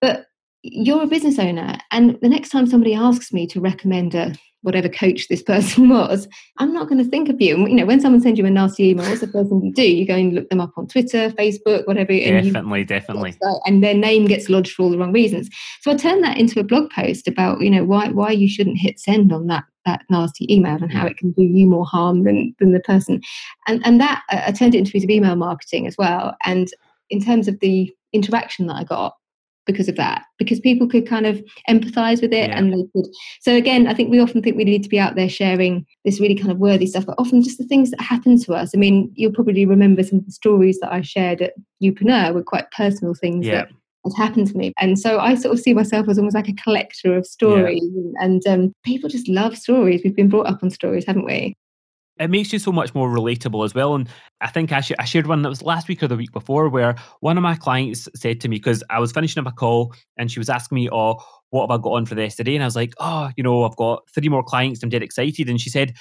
But 0.00 0.26
you're 0.62 1.02
a 1.02 1.06
business 1.06 1.38
owner 1.38 1.78
and 1.90 2.18
the 2.22 2.28
next 2.28 2.50
time 2.50 2.66
somebody 2.66 2.94
asks 2.94 3.32
me 3.32 3.46
to 3.48 3.60
recommend 3.60 4.14
a 4.14 4.34
whatever 4.66 4.88
coach 4.88 5.28
this 5.28 5.42
person 5.54 5.88
was, 5.88 6.28
I'm 6.58 6.74
not 6.74 6.88
going 6.88 7.02
to 7.02 7.08
think 7.08 7.28
of 7.28 7.40
you. 7.40 7.54
And, 7.54 7.68
you 7.68 7.76
know, 7.76 7.86
when 7.86 8.00
someone 8.00 8.20
sends 8.20 8.38
you 8.38 8.44
a 8.44 8.50
nasty 8.50 8.90
email, 8.90 9.08
what's 9.08 9.20
the 9.20 9.28
first 9.28 9.48
thing 9.48 9.64
you 9.64 9.72
do? 9.72 9.82
You 9.82 10.06
go 10.06 10.14
and 10.14 10.34
look 10.34 10.50
them 10.50 10.60
up 10.60 10.72
on 10.76 10.88
Twitter, 10.88 11.30
Facebook, 11.30 11.86
whatever. 11.86 12.12
Definitely, 12.12 12.80
you, 12.80 12.86
definitely. 12.86 13.34
And 13.64 13.82
their 13.82 13.94
name 13.94 14.26
gets 14.26 14.48
lodged 14.48 14.72
for 14.72 14.82
all 14.82 14.90
the 14.90 14.98
wrong 14.98 15.12
reasons. 15.12 15.48
So 15.80 15.92
I 15.92 15.94
turned 15.94 16.24
that 16.24 16.36
into 16.36 16.58
a 16.58 16.64
blog 16.64 16.90
post 16.90 17.28
about, 17.28 17.60
you 17.60 17.70
know, 17.70 17.84
why 17.84 18.08
why 18.08 18.32
you 18.32 18.48
shouldn't 18.48 18.78
hit 18.78 18.98
send 18.98 19.32
on 19.32 19.46
that 19.46 19.64
that 19.84 20.02
nasty 20.10 20.52
email 20.52 20.82
and 20.82 20.92
how 20.92 21.06
it 21.06 21.16
can 21.16 21.30
do 21.30 21.42
you 21.42 21.66
more 21.66 21.86
harm 21.86 22.24
than 22.24 22.54
than 22.58 22.72
the 22.72 22.80
person. 22.80 23.20
And 23.68 23.80
and 23.86 24.00
that 24.00 24.22
uh, 24.30 24.42
I 24.46 24.52
turned 24.52 24.74
it 24.74 24.78
into 24.78 24.90
a 24.90 24.92
piece 24.92 25.04
of 25.04 25.10
email 25.10 25.36
marketing 25.36 25.86
as 25.86 25.96
well. 25.96 26.36
And 26.44 26.68
in 27.08 27.22
terms 27.22 27.46
of 27.46 27.60
the 27.60 27.94
interaction 28.12 28.66
that 28.66 28.74
I 28.74 28.84
got, 28.84 29.14
because 29.66 29.88
of 29.88 29.96
that 29.96 30.22
because 30.38 30.60
people 30.60 30.88
could 30.88 31.06
kind 31.06 31.26
of 31.26 31.42
empathize 31.68 32.22
with 32.22 32.32
it 32.32 32.48
yeah. 32.48 32.56
and 32.56 32.72
they 32.72 32.84
could 32.94 33.06
so 33.40 33.54
again 33.54 33.86
i 33.86 33.94
think 33.94 34.10
we 34.10 34.20
often 34.20 34.42
think 34.42 34.56
we 34.56 34.64
need 34.64 34.82
to 34.82 34.88
be 34.88 34.98
out 34.98 35.14
there 35.16 35.28
sharing 35.28 35.84
this 36.04 36.20
really 36.20 36.34
kind 36.34 36.50
of 36.50 36.58
worthy 36.58 36.86
stuff 36.86 37.04
but 37.04 37.16
often 37.18 37.42
just 37.42 37.58
the 37.58 37.64
things 37.64 37.90
that 37.90 38.00
happen 38.00 38.40
to 38.40 38.54
us 38.54 38.72
i 38.74 38.78
mean 38.78 39.10
you'll 39.14 39.32
probably 39.32 39.66
remember 39.66 40.02
some 40.02 40.18
of 40.18 40.24
the 40.24 40.32
stories 40.32 40.78
that 40.80 40.92
i 40.92 41.02
shared 41.02 41.42
at 41.42 41.54
youpreneur 41.82 42.32
were 42.32 42.42
quite 42.42 42.70
personal 42.70 43.14
things 43.14 43.46
yeah. 43.46 43.56
that 43.56 43.68
had 44.04 44.24
happened 44.24 44.46
to 44.46 44.56
me 44.56 44.72
and 44.78 44.98
so 44.98 45.18
i 45.18 45.34
sort 45.34 45.52
of 45.52 45.60
see 45.60 45.74
myself 45.74 46.08
as 46.08 46.16
almost 46.16 46.36
like 46.36 46.48
a 46.48 46.54
collector 46.54 47.16
of 47.16 47.26
stories 47.26 47.82
yeah. 47.92 48.24
and 48.24 48.46
um, 48.46 48.72
people 48.84 49.08
just 49.08 49.28
love 49.28 49.56
stories 49.56 50.00
we've 50.04 50.16
been 50.16 50.28
brought 50.28 50.46
up 50.46 50.62
on 50.62 50.70
stories 50.70 51.04
haven't 51.04 51.24
we 51.24 51.56
it 52.18 52.28
makes 52.28 52.52
you 52.52 52.58
so 52.58 52.72
much 52.72 52.94
more 52.94 53.08
relatable 53.08 53.64
as 53.64 53.74
well. 53.74 53.94
And 53.94 54.08
I 54.40 54.48
think 54.48 54.72
I, 54.72 54.80
sh- 54.80 54.92
I 54.98 55.04
shared 55.04 55.26
one 55.26 55.42
that 55.42 55.48
was 55.48 55.62
last 55.62 55.88
week 55.88 56.02
or 56.02 56.08
the 56.08 56.16
week 56.16 56.32
before 56.32 56.68
where 56.68 56.96
one 57.20 57.36
of 57.36 57.42
my 57.42 57.56
clients 57.56 58.08
said 58.14 58.40
to 58.40 58.48
me, 58.48 58.56
because 58.56 58.82
I 58.90 59.00
was 59.00 59.12
finishing 59.12 59.40
up 59.44 59.52
a 59.52 59.54
call 59.54 59.94
and 60.16 60.30
she 60.30 60.40
was 60.40 60.48
asking 60.48 60.76
me, 60.76 60.88
Oh, 60.90 61.16
what 61.50 61.68
have 61.68 61.78
I 61.78 61.82
got 61.82 61.90
on 61.92 62.06
for 62.06 62.14
rest 62.14 62.40
of? 62.40 62.48
And 62.48 62.62
I 62.62 62.66
was 62.66 62.76
like, 62.76 62.94
Oh, 62.98 63.30
you 63.36 63.42
know, 63.42 63.64
I've 63.64 63.76
got 63.76 64.08
three 64.14 64.28
more 64.28 64.42
clients. 64.42 64.82
I'm 64.82 64.88
dead 64.88 65.02
excited. 65.02 65.48
And 65.48 65.60
she 65.60 65.70
said, 65.70 65.94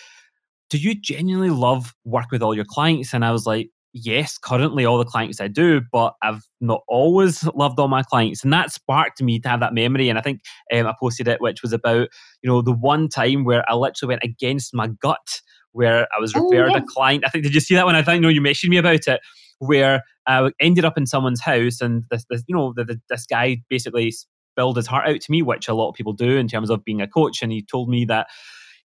Do 0.70 0.78
you 0.78 0.96
genuinely 0.96 1.50
love 1.50 1.94
work 2.06 2.32
with 2.32 2.42
all 2.42 2.56
your 2.56 2.66
clients? 2.66 3.14
And 3.14 3.26
I 3.26 3.32
was 3.32 3.46
like, 3.46 3.70
Yes, 3.98 4.38
currently 4.38 4.86
all 4.86 4.98
the 4.98 5.06
clients 5.06 5.40
I 5.40 5.48
do, 5.48 5.82
but 5.92 6.14
I've 6.22 6.44
not 6.62 6.82
always 6.88 7.44
loved 7.56 7.80
all 7.80 7.88
my 7.88 8.04
clients. 8.04 8.44
And 8.44 8.54
that 8.54 8.72
sparked 8.72 9.22
me 9.22 9.40
to 9.40 9.50
have 9.50 9.60
that 9.62 9.74
memory. 9.74 10.08
And 10.10 10.18
I 10.18 10.22
think 10.22 10.42
um, 10.74 10.88
I 10.88 10.94
posted 11.00 11.28
it, 11.28 11.42
which 11.42 11.62
was 11.62 11.74
about, 11.74 12.08
you 12.42 12.50
know, 12.50 12.62
the 12.62 12.74
one 12.74 13.10
time 13.10 13.44
where 13.44 13.70
I 13.70 13.76
literally 13.76 14.14
went 14.14 14.24
against 14.24 14.74
my 14.74 14.88
gut 14.88 15.42
where 15.76 16.08
I 16.16 16.22
was 16.22 16.34
oh, 16.36 16.50
referred 16.50 16.72
oh, 16.72 16.78
a 16.78 16.82
client. 16.88 17.26
I 17.26 17.30
think 17.30 17.44
did 17.44 17.54
you 17.54 17.60
see 17.60 17.76
that 17.76 17.86
one? 17.86 17.96
I 17.96 18.02
think 18.02 18.22
no, 18.22 18.30
you 18.30 18.42
mentioned 18.42 18.72
me 18.72 18.78
about 18.78 19.08
it. 19.08 19.20
Where 19.60 20.02
I 20.26 20.52
ended 20.60 20.86
up 20.86 20.98
in 20.98 21.06
someone's 21.06 21.42
house, 21.42 21.82
and 21.82 22.04
this, 22.10 22.26
this 22.30 22.44
you 22.48 22.56
know, 22.56 22.74
the, 22.76 22.86
the, 22.86 23.02
this 23.10 23.26
guy 23.26 23.58
basically 23.70 24.12
spilled 24.12 24.78
his 24.78 24.88
heart 24.88 25.08
out 25.08 25.22
to 25.22 25.32
me, 25.32 25.42
which 25.42 25.68
a 25.68 25.74
lot 25.74 25.90
of 25.90 25.96
people 25.96 26.14
do 26.14 26.38
in 26.38 26.48
terms 26.48 26.70
of 26.70 26.84
being 26.84 27.02
a 27.02 27.08
coach, 27.08 27.42
and 27.42 27.52
he 27.52 27.62
told 27.62 27.90
me 27.90 28.06
that 28.06 28.28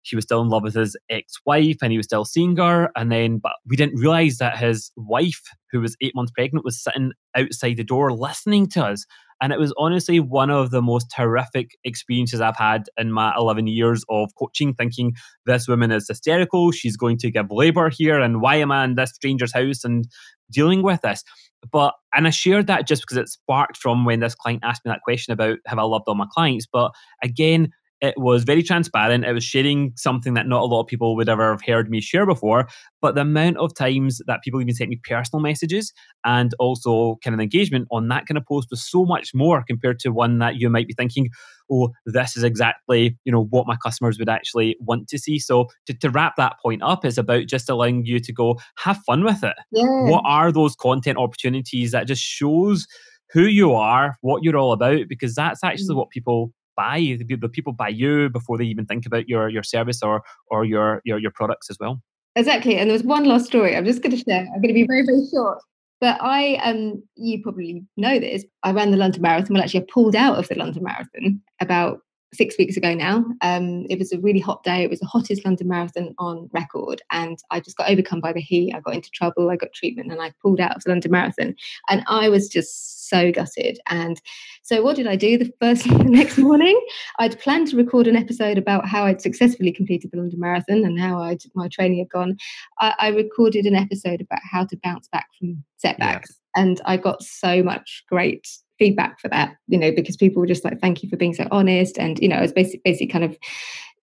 he 0.03 0.15
was 0.15 0.23
still 0.23 0.41
in 0.41 0.49
love 0.49 0.63
with 0.63 0.73
his 0.73 0.97
ex-wife 1.09 1.77
and 1.81 1.91
he 1.91 1.97
was 1.97 2.05
still 2.05 2.25
seeing 2.25 2.57
her 2.57 2.89
and 2.95 3.11
then 3.11 3.37
but 3.37 3.51
we 3.67 3.75
didn't 3.75 3.99
realize 3.99 4.37
that 4.37 4.57
his 4.57 4.91
wife 4.97 5.43
who 5.71 5.79
was 5.79 5.95
eight 6.01 6.15
months 6.15 6.31
pregnant 6.31 6.65
was 6.65 6.81
sitting 6.81 7.11
outside 7.35 7.77
the 7.77 7.83
door 7.83 8.11
listening 8.11 8.65
to 8.65 8.83
us 8.83 9.05
and 9.41 9.51
it 9.51 9.59
was 9.59 9.73
honestly 9.75 10.19
one 10.19 10.51
of 10.51 10.69
the 10.69 10.83
most 10.83 11.11
terrific 11.15 11.71
experiences 11.83 12.39
I've 12.41 12.57
had 12.57 12.83
in 12.97 13.11
my 13.11 13.33
11 13.35 13.65
years 13.65 14.05
of 14.07 14.29
coaching, 14.37 14.75
thinking 14.75 15.13
this 15.47 15.67
woman 15.67 15.91
is 15.91 16.07
hysterical. 16.07 16.71
She's 16.71 16.95
going 16.95 17.17
to 17.17 17.31
give 17.31 17.47
labor 17.49 17.89
here. 17.89 18.19
And 18.19 18.39
why 18.39 18.57
am 18.57 18.71
I 18.71 18.83
in 18.85 18.95
this 18.95 19.13
stranger's 19.13 19.53
house 19.53 19.83
and 19.83 20.05
dealing 20.51 20.83
with 20.83 21.01
this? 21.01 21.23
But, 21.71 21.95
and 22.13 22.27
I 22.27 22.29
shared 22.29 22.67
that 22.67 22.87
just 22.87 23.01
because 23.01 23.17
it 23.17 23.29
sparked 23.29 23.77
from 23.77 24.05
when 24.05 24.19
this 24.19 24.35
client 24.35 24.61
asked 24.63 24.85
me 24.85 24.91
that 24.91 25.01
question 25.01 25.33
about 25.33 25.57
have 25.65 25.79
I 25.79 25.83
loved 25.83 26.05
all 26.07 26.15
my 26.15 26.27
clients. 26.31 26.67
But 26.71 26.91
again, 27.23 27.71
it 28.01 28.15
was 28.17 28.43
very 28.43 28.63
transparent. 28.63 29.25
It 29.25 29.33
was 29.33 29.43
sharing 29.43 29.93
something 29.95 30.33
that 30.33 30.47
not 30.47 30.63
a 30.63 30.65
lot 30.65 30.81
of 30.81 30.87
people 30.87 31.15
would 31.15 31.29
ever 31.29 31.51
have 31.51 31.61
heard 31.65 31.89
me 31.89 32.01
share 32.01 32.25
before. 32.25 32.67
But 32.99 33.13
the 33.13 33.21
amount 33.21 33.57
of 33.57 33.75
times 33.75 34.19
that 34.25 34.41
people 34.43 34.59
even 34.59 34.73
sent 34.73 34.89
me 34.89 34.99
personal 35.07 35.41
messages 35.41 35.93
and 36.25 36.53
also 36.57 37.17
kind 37.23 37.35
of 37.35 37.39
engagement 37.39 37.87
on 37.91 38.07
that 38.07 38.25
kind 38.25 38.37
of 38.39 38.45
post 38.45 38.69
was 38.71 38.83
so 38.83 39.05
much 39.05 39.31
more 39.35 39.63
compared 39.67 39.99
to 39.99 40.09
one 40.09 40.39
that 40.39 40.55
you 40.55 40.69
might 40.69 40.87
be 40.87 40.95
thinking, 40.95 41.29
oh, 41.71 41.89
this 42.05 42.35
is 42.35 42.43
exactly, 42.43 43.17
you 43.23 43.31
know, 43.31 43.45
what 43.45 43.67
my 43.67 43.77
customers 43.77 44.17
would 44.17 44.29
actually 44.29 44.75
want 44.79 45.07
to 45.09 45.19
see. 45.19 45.37
So 45.37 45.67
to, 45.85 45.93
to 45.93 46.09
wrap 46.09 46.35
that 46.37 46.55
point 46.61 46.81
up 46.81 47.05
is 47.05 47.19
about 47.19 47.45
just 47.45 47.69
allowing 47.69 48.05
you 48.05 48.19
to 48.19 48.33
go 48.33 48.59
have 48.79 48.97
fun 49.05 49.23
with 49.23 49.43
it. 49.43 49.55
Yeah. 49.71 49.85
What 50.09 50.23
are 50.25 50.51
those 50.51 50.75
content 50.75 51.19
opportunities 51.19 51.91
that 51.91 52.07
just 52.07 52.23
shows 52.23 52.87
who 53.31 53.43
you 53.43 53.73
are, 53.73 54.17
what 54.21 54.43
you're 54.43 54.57
all 54.57 54.73
about, 54.73 55.07
because 55.07 55.35
that's 55.35 55.63
actually 55.63 55.93
mm. 55.93 55.97
what 55.97 56.09
people 56.09 56.51
buy. 56.75 56.99
The, 56.99 57.35
the 57.35 57.49
people 57.49 57.73
buy 57.73 57.89
you 57.89 58.29
before 58.29 58.57
they 58.57 58.65
even 58.65 58.85
think 58.85 59.05
about 59.05 59.27
your 59.27 59.49
your 59.49 59.63
service 59.63 60.01
or 60.01 60.23
or 60.47 60.65
your 60.65 61.01
your 61.05 61.19
your 61.19 61.31
products 61.31 61.69
as 61.69 61.77
well. 61.79 62.01
Exactly. 62.35 62.77
And 62.77 62.89
there 62.89 62.93
was 62.93 63.03
one 63.03 63.25
last 63.25 63.45
story 63.45 63.75
I'm 63.75 63.85
just 63.85 64.01
going 64.01 64.15
to 64.15 64.23
share. 64.23 64.41
I'm 64.41 64.61
going 64.61 64.69
to 64.69 64.73
be 64.73 64.87
very, 64.87 65.05
very 65.05 65.25
short. 65.31 65.59
But 65.99 66.17
I, 66.19 66.55
um, 66.55 67.03
you 67.15 67.43
probably 67.43 67.85
know 67.95 68.19
this. 68.19 68.43
I 68.63 68.71
ran 68.71 68.91
the 68.91 68.97
London 68.97 69.21
Marathon. 69.21 69.53
Well, 69.53 69.63
actually, 69.63 69.81
I 69.81 69.87
pulled 69.93 70.15
out 70.15 70.37
of 70.37 70.47
the 70.47 70.55
London 70.55 70.83
Marathon 70.83 71.41
about 71.59 71.99
six 72.33 72.57
weeks 72.57 72.77
ago 72.77 72.93
now. 72.93 73.25
Um, 73.41 73.85
it 73.89 73.99
was 73.99 74.11
a 74.11 74.19
really 74.19 74.39
hot 74.39 74.63
day. 74.63 74.83
It 74.83 74.89
was 74.89 74.99
the 74.99 75.05
hottest 75.05 75.43
London 75.43 75.67
Marathon 75.67 76.15
on 76.17 76.49
record. 76.53 77.01
And 77.11 77.37
I 77.49 77.59
just 77.59 77.77
got 77.77 77.89
overcome 77.89 78.21
by 78.21 78.33
the 78.33 78.41
heat. 78.41 78.73
I 78.73 78.79
got 78.79 78.95
into 78.95 79.11
trouble. 79.11 79.49
I 79.49 79.57
got 79.57 79.73
treatment 79.73 80.11
and 80.11 80.21
I 80.21 80.33
pulled 80.41 80.61
out 80.61 80.75
of 80.75 80.83
the 80.83 80.91
London 80.91 81.11
Marathon. 81.11 81.55
And 81.89 82.03
I 82.07 82.29
was 82.29 82.47
just 82.47 83.09
so 83.09 83.31
gutted. 83.31 83.79
And 83.89 84.21
so 84.63 84.81
what 84.81 84.95
did 84.95 85.07
I 85.07 85.17
do 85.17 85.37
the 85.37 85.51
first 85.59 85.83
the 85.89 86.03
next 86.05 86.37
morning? 86.37 86.79
I'd 87.19 87.39
planned 87.39 87.67
to 87.69 87.77
record 87.77 88.07
an 88.07 88.15
episode 88.15 88.57
about 88.57 88.87
how 88.87 89.05
I'd 89.05 89.21
successfully 89.21 89.71
completed 89.71 90.11
the 90.11 90.17
London 90.17 90.39
Marathon 90.39 90.85
and 90.85 90.99
how 90.99 91.21
I'd, 91.21 91.43
my 91.53 91.67
training 91.67 91.99
had 91.99 92.09
gone. 92.09 92.37
I, 92.79 92.93
I 92.97 93.07
recorded 93.09 93.65
an 93.65 93.75
episode 93.75 94.21
about 94.21 94.39
how 94.49 94.65
to 94.65 94.77
bounce 94.83 95.09
back 95.09 95.27
from 95.37 95.63
setbacks. 95.77 96.31
Yeah. 96.55 96.63
And 96.63 96.81
I 96.85 96.97
got 96.97 97.23
so 97.23 97.63
much 97.63 98.03
great 98.09 98.47
feedback 98.81 99.19
for 99.19 99.27
that, 99.27 99.55
you 99.67 99.77
know, 99.77 99.91
because 99.91 100.17
people 100.17 100.39
were 100.39 100.47
just 100.47 100.65
like, 100.65 100.81
thank 100.81 101.03
you 101.03 101.09
for 101.09 101.17
being 101.17 101.35
so 101.35 101.47
honest. 101.51 101.99
And, 101.99 102.19
you 102.19 102.27
know, 102.27 102.37
I 102.37 102.41
was 102.41 102.51
basically, 102.51 102.81
basically 102.83 103.11
kind 103.13 103.23
of 103.23 103.37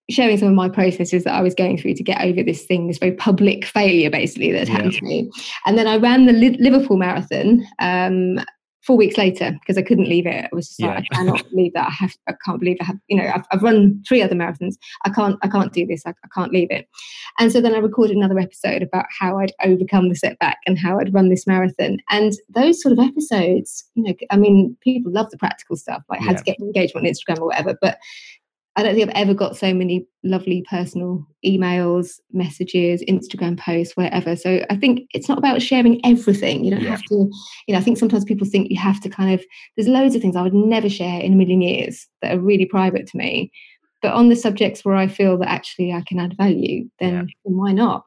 sharing 0.09 0.37
some 0.37 0.47
of 0.47 0.53
my 0.53 0.69
processes 0.69 1.25
that 1.25 1.33
I 1.33 1.41
was 1.41 1.53
going 1.53 1.77
through 1.77 1.95
to 1.95 2.03
get 2.03 2.21
over 2.21 2.41
this 2.43 2.63
thing, 2.65 2.87
this 2.87 2.97
very 2.97 3.11
public 3.11 3.65
failure, 3.65 4.09
basically, 4.09 4.53
that 4.53 4.69
happened 4.69 4.93
yeah. 4.93 4.99
to 4.99 5.05
me. 5.05 5.29
And 5.65 5.77
then 5.77 5.85
I 5.85 5.97
ran 5.97 6.27
the 6.27 6.57
Liverpool 6.59 6.95
Marathon 6.95 7.67
um, 7.79 8.39
four 8.89 8.97
weeks 8.97 9.19
later 9.19 9.55
because 9.59 9.77
I 9.77 9.83
couldn't 9.83 10.09
leave 10.09 10.25
it. 10.25 10.45
I 10.51 10.55
was 10.55 10.69
just 10.69 10.79
yeah. 10.79 10.95
like, 10.95 11.05
I 11.11 11.17
cannot 11.17 11.47
believe 11.51 11.73
that. 11.73 11.89
I 11.89 11.91
have, 11.91 12.17
I 12.27 12.33
can't 12.43 12.59
believe 12.59 12.77
I 12.81 12.85
have, 12.85 12.97
you 13.07 13.17
know, 13.17 13.31
I've, 13.35 13.45
I've 13.51 13.61
run 13.61 14.01
three 14.07 14.23
other 14.23 14.33
marathons. 14.33 14.77
I 15.05 15.11
can't, 15.11 15.37
I 15.43 15.47
can't 15.47 15.71
do 15.71 15.85
this. 15.85 16.01
I, 16.07 16.09
I, 16.09 16.27
can't 16.33 16.51
leave 16.51 16.71
it. 16.71 16.87
And 17.37 17.51
so 17.51 17.61
then 17.61 17.75
I 17.75 17.77
recorded 17.77 18.17
another 18.17 18.39
episode 18.39 18.81
about 18.81 19.05
how 19.19 19.37
I'd 19.37 19.51
overcome 19.63 20.09
the 20.09 20.15
setback 20.15 20.57
and 20.65 20.79
how 20.79 20.99
I'd 20.99 21.13
run 21.13 21.29
this 21.29 21.45
marathon. 21.45 21.99
And 22.09 22.33
those 22.49 22.81
sort 22.81 22.93
of 22.93 22.97
episodes, 22.97 23.87
you 23.93 24.05
know, 24.05 24.13
I 24.31 24.37
mean, 24.37 24.75
people 24.81 25.11
love 25.11 25.29
the 25.29 25.37
practical 25.37 25.75
stuff, 25.75 26.01
like 26.09 26.21
yeah. 26.21 26.25
how 26.25 26.33
to 26.33 26.43
get 26.43 26.59
engagement 26.59 27.05
on 27.05 27.13
Instagram 27.13 27.41
or 27.41 27.45
whatever. 27.45 27.77
But 27.79 27.99
I 28.79 28.83
don't 28.83 28.95
think 28.95 29.09
I've 29.09 29.21
ever 29.21 29.33
got 29.33 29.57
so 29.57 29.73
many 29.73 30.07
lovely 30.23 30.63
personal 30.69 31.27
emails, 31.45 32.19
messages, 32.31 33.03
Instagram 33.09 33.59
posts, 33.59 33.97
whatever. 33.97 34.35
So 34.35 34.65
I 34.69 34.77
think 34.77 35.07
it's 35.13 35.27
not 35.27 35.37
about 35.37 35.61
sharing 35.61 36.03
everything. 36.05 36.63
You 36.63 36.71
don't 36.71 36.81
yeah. 36.81 36.91
have 36.91 37.03
to, 37.03 37.29
you 37.67 37.73
know, 37.73 37.77
I 37.77 37.81
think 37.81 37.97
sometimes 37.97 38.23
people 38.23 38.47
think 38.47 38.71
you 38.71 38.77
have 38.79 39.01
to 39.01 39.09
kind 39.09 39.33
of, 39.33 39.45
there's 39.75 39.89
loads 39.89 40.15
of 40.15 40.21
things 40.21 40.35
I 40.35 40.41
would 40.41 40.53
never 40.53 40.89
share 40.89 41.19
in 41.19 41.33
a 41.33 41.35
million 41.35 41.61
years 41.61 42.07
that 42.21 42.35
are 42.35 42.39
really 42.39 42.65
private 42.65 43.05
to 43.07 43.17
me. 43.17 43.51
But 44.01 44.13
on 44.13 44.29
the 44.29 44.35
subjects 44.35 44.85
where 44.85 44.95
I 44.95 45.07
feel 45.07 45.37
that 45.39 45.49
actually 45.49 45.91
I 45.91 46.01
can 46.07 46.19
add 46.19 46.37
value, 46.37 46.89
then, 46.99 47.13
yeah. 47.13 47.23
then 47.45 47.57
why 47.57 47.73
not? 47.73 48.05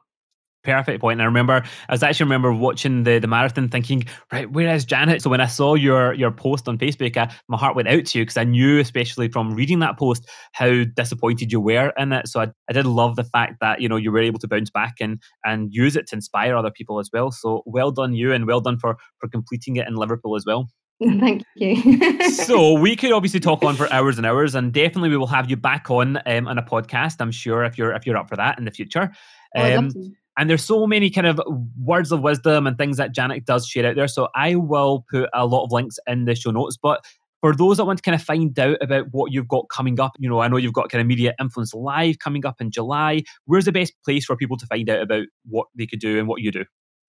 Perfect 0.63 1.01
point. 1.01 1.13
And 1.13 1.21
I 1.21 1.25
remember, 1.25 1.63
I 1.89 1.91
was 1.91 2.03
actually 2.03 2.25
remember 2.25 2.53
watching 2.53 3.03
the, 3.03 3.19
the 3.19 3.27
marathon 3.27 3.69
thinking, 3.69 4.05
right, 4.31 4.49
where 4.49 4.73
is 4.73 4.85
Janet? 4.85 5.21
So 5.21 5.29
when 5.29 5.41
I 5.41 5.47
saw 5.47 5.75
your 5.75 6.13
your 6.13 6.31
post 6.31 6.67
on 6.67 6.77
Facebook, 6.77 7.15
I, 7.17 7.33
my 7.47 7.57
heart 7.57 7.75
went 7.75 7.87
out 7.87 8.05
to 8.05 8.19
you 8.19 8.25
because 8.25 8.37
I 8.37 8.43
knew, 8.43 8.79
especially 8.79 9.27
from 9.27 9.53
reading 9.53 9.79
that 9.79 9.97
post, 9.97 10.27
how 10.53 10.83
disappointed 10.95 11.51
you 11.51 11.59
were 11.59 11.93
in 11.97 12.13
it. 12.13 12.27
So 12.27 12.41
I, 12.41 12.47
I 12.69 12.73
did 12.73 12.85
love 12.85 13.15
the 13.15 13.23
fact 13.23 13.57
that, 13.61 13.81
you 13.81 13.89
know, 13.89 13.97
you 13.97 14.11
were 14.11 14.19
able 14.19 14.39
to 14.39 14.47
bounce 14.47 14.69
back 14.69 14.95
and 14.99 15.21
and 15.43 15.73
use 15.73 15.95
it 15.95 16.07
to 16.07 16.15
inspire 16.15 16.55
other 16.55 16.71
people 16.71 16.99
as 16.99 17.09
well. 17.11 17.31
So 17.31 17.63
well 17.65 17.91
done 17.91 18.13
you 18.13 18.33
and 18.33 18.47
well 18.47 18.61
done 18.61 18.79
for 18.79 18.97
for 19.19 19.27
completing 19.29 19.75
it 19.75 19.87
in 19.87 19.95
Liverpool 19.95 20.35
as 20.35 20.45
well. 20.45 20.69
Thank 21.03 21.43
you. 21.55 22.29
so 22.31 22.73
we 22.73 22.95
could 22.95 23.11
obviously 23.11 23.39
talk 23.39 23.63
on 23.63 23.75
for 23.75 23.91
hours 23.91 24.17
and 24.17 24.25
hours, 24.25 24.55
and 24.55 24.71
definitely 24.71 25.09
we 25.09 25.17
will 25.17 25.27
have 25.27 25.49
you 25.49 25.57
back 25.57 25.89
on 25.89 26.19
um, 26.25 26.47
on 26.47 26.57
a 26.57 26.63
podcast. 26.63 27.15
I'm 27.19 27.31
sure 27.31 27.63
if 27.63 27.77
you're 27.77 27.93
if 27.93 28.05
you're 28.05 28.17
up 28.17 28.29
for 28.29 28.35
that 28.35 28.57
in 28.57 28.65
the 28.65 28.71
future. 28.71 29.11
Um, 29.55 29.91
and 30.37 30.49
there's 30.49 30.63
so 30.63 30.87
many 30.87 31.09
kind 31.09 31.27
of 31.27 31.39
words 31.79 32.11
of 32.11 32.21
wisdom 32.21 32.65
and 32.65 32.77
things 32.77 32.97
that 32.97 33.13
Janet 33.13 33.45
does 33.45 33.67
share 33.67 33.85
out 33.85 33.95
there. 33.95 34.07
So 34.07 34.29
I 34.35 34.55
will 34.55 35.05
put 35.09 35.29
a 35.33 35.45
lot 35.45 35.63
of 35.63 35.71
links 35.71 35.97
in 36.07 36.25
the 36.25 36.35
show 36.35 36.51
notes. 36.51 36.77
But 36.81 37.05
for 37.41 37.55
those 37.55 37.77
that 37.77 37.85
want 37.85 37.99
to 37.99 38.03
kind 38.03 38.15
of 38.15 38.23
find 38.23 38.57
out 38.57 38.77
about 38.81 39.07
what 39.11 39.31
you've 39.31 39.47
got 39.47 39.69
coming 39.69 39.99
up, 39.99 40.13
you 40.17 40.29
know, 40.29 40.39
I 40.39 40.47
know 40.47 40.57
you've 40.57 40.73
got 40.73 40.89
kind 40.89 41.01
of 41.01 41.07
Media 41.07 41.33
Influence 41.39 41.73
Live 41.73 42.19
coming 42.19 42.45
up 42.45 42.61
in 42.61 42.71
July. 42.71 43.23
Where's 43.45 43.65
the 43.65 43.71
best 43.71 43.93
place 44.05 44.25
for 44.25 44.35
people 44.35 44.57
to 44.57 44.65
find 44.65 44.89
out 44.89 45.01
about 45.01 45.25
what 45.45 45.67
they 45.75 45.85
could 45.85 45.99
do 45.99 46.17
and 46.19 46.27
what 46.27 46.41
you 46.41 46.51
do? 46.51 46.65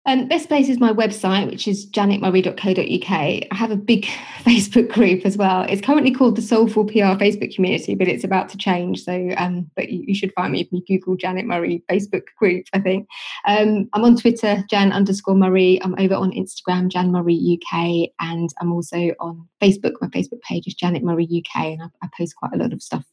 Um, 0.08 0.28
best 0.28 0.50
place 0.50 0.70
is 0.70 0.80
my 0.80 0.94
website, 0.94 1.50
which 1.50 1.68
is 1.68 1.90
janetmurray.co.uk. 1.90 3.10
I 3.10 3.48
have 3.52 3.72
a 3.72 3.76
big 3.76 4.04
Facebook 4.44 4.92
group 4.92 5.26
as 5.26 5.36
well. 5.36 5.64
It's 5.64 5.82
currently 5.82 6.12
called 6.12 6.36
the 6.36 6.44
Soulful 6.44 6.86
PR 6.86 7.18
Facebook 7.18 7.56
community, 7.56 7.96
but 7.96 8.08
it's 8.08 8.24
about 8.24 8.48
to 8.50 8.58
change. 8.58 9.04
So, 9.04 9.30
um, 9.38 9.70
but 9.76 9.90
you, 9.90 10.04
you, 10.08 10.14
should 10.14 10.32
find 10.34 10.54
me 10.54 10.62
if 10.62 10.68
you 10.72 10.84
Google 10.88 11.16
Janet 11.16 11.48
Murray 11.48 11.84
Facebook 11.90 12.26
group, 12.38 12.66
I 12.74 12.80
think. 12.80 13.08
Um, 13.48 13.90
I'm 13.94 14.04
on 14.04 14.16
Twitter, 14.16 14.64
Jan 14.70 14.92
underscore 14.92 15.36
Murray. 15.36 15.82
I'm 15.82 15.96
over 15.98 16.14
on 16.14 16.32
Instagram, 16.32 16.90
Jan 16.90 17.12
Murray 17.12 17.60
UK. 17.60 18.12
And 18.20 18.50
I'm 18.62 18.72
also 18.72 19.12
on 19.20 19.48
Facebook. 19.60 19.94
My 20.02 20.08
Facebook 20.10 20.42
page 20.42 20.68
is 20.68 20.76
Janet 20.76 21.04
Murray 21.04 21.26
UK. 21.26 21.64
And 21.64 21.82
I, 21.82 21.88
I 22.04 22.10
post 22.16 22.36
quite 22.36 22.54
a 22.54 22.58
lot 22.58 22.74
of 22.74 22.84
stuff 22.84 23.06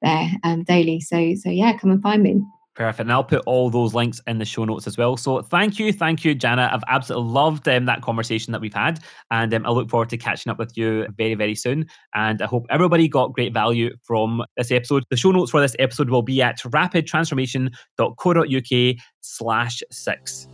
there 0.00 0.30
um, 0.44 0.62
daily. 0.62 1.00
So, 1.00 1.34
so 1.34 1.50
yeah, 1.50 1.76
come 1.76 1.90
and 1.90 2.02
find 2.02 2.22
me. 2.22 2.40
Perfect. 2.76 3.00
And 3.00 3.12
I'll 3.12 3.24
put 3.24 3.42
all 3.46 3.70
those 3.70 3.94
links 3.94 4.20
in 4.26 4.36
the 4.38 4.44
show 4.44 4.66
notes 4.66 4.86
as 4.86 4.98
well. 4.98 5.16
So 5.16 5.40
thank 5.40 5.78
you. 5.78 5.94
Thank 5.94 6.26
you, 6.26 6.34
Janet. 6.34 6.70
I've 6.70 6.84
absolutely 6.88 7.30
loved 7.30 7.66
um, 7.68 7.86
that 7.86 8.02
conversation 8.02 8.52
that 8.52 8.60
we've 8.60 8.74
had. 8.74 9.00
And 9.30 9.54
um, 9.54 9.64
I 9.64 9.70
look 9.70 9.88
forward 9.88 10.10
to 10.10 10.18
catching 10.18 10.50
up 10.50 10.58
with 10.58 10.76
you 10.76 11.06
very, 11.16 11.34
very 11.34 11.54
soon. 11.54 11.86
And 12.14 12.42
I 12.42 12.46
hope 12.46 12.66
everybody 12.68 13.08
got 13.08 13.32
great 13.32 13.54
value 13.54 13.96
from 14.02 14.44
this 14.58 14.70
episode. 14.70 15.04
The 15.08 15.16
show 15.16 15.32
notes 15.32 15.50
for 15.50 15.60
this 15.60 15.74
episode 15.78 16.10
will 16.10 16.20
be 16.20 16.42
at 16.42 16.58
rapidtransformation.co.uk 16.58 18.96
slash 19.22 19.82
six. 19.90 20.46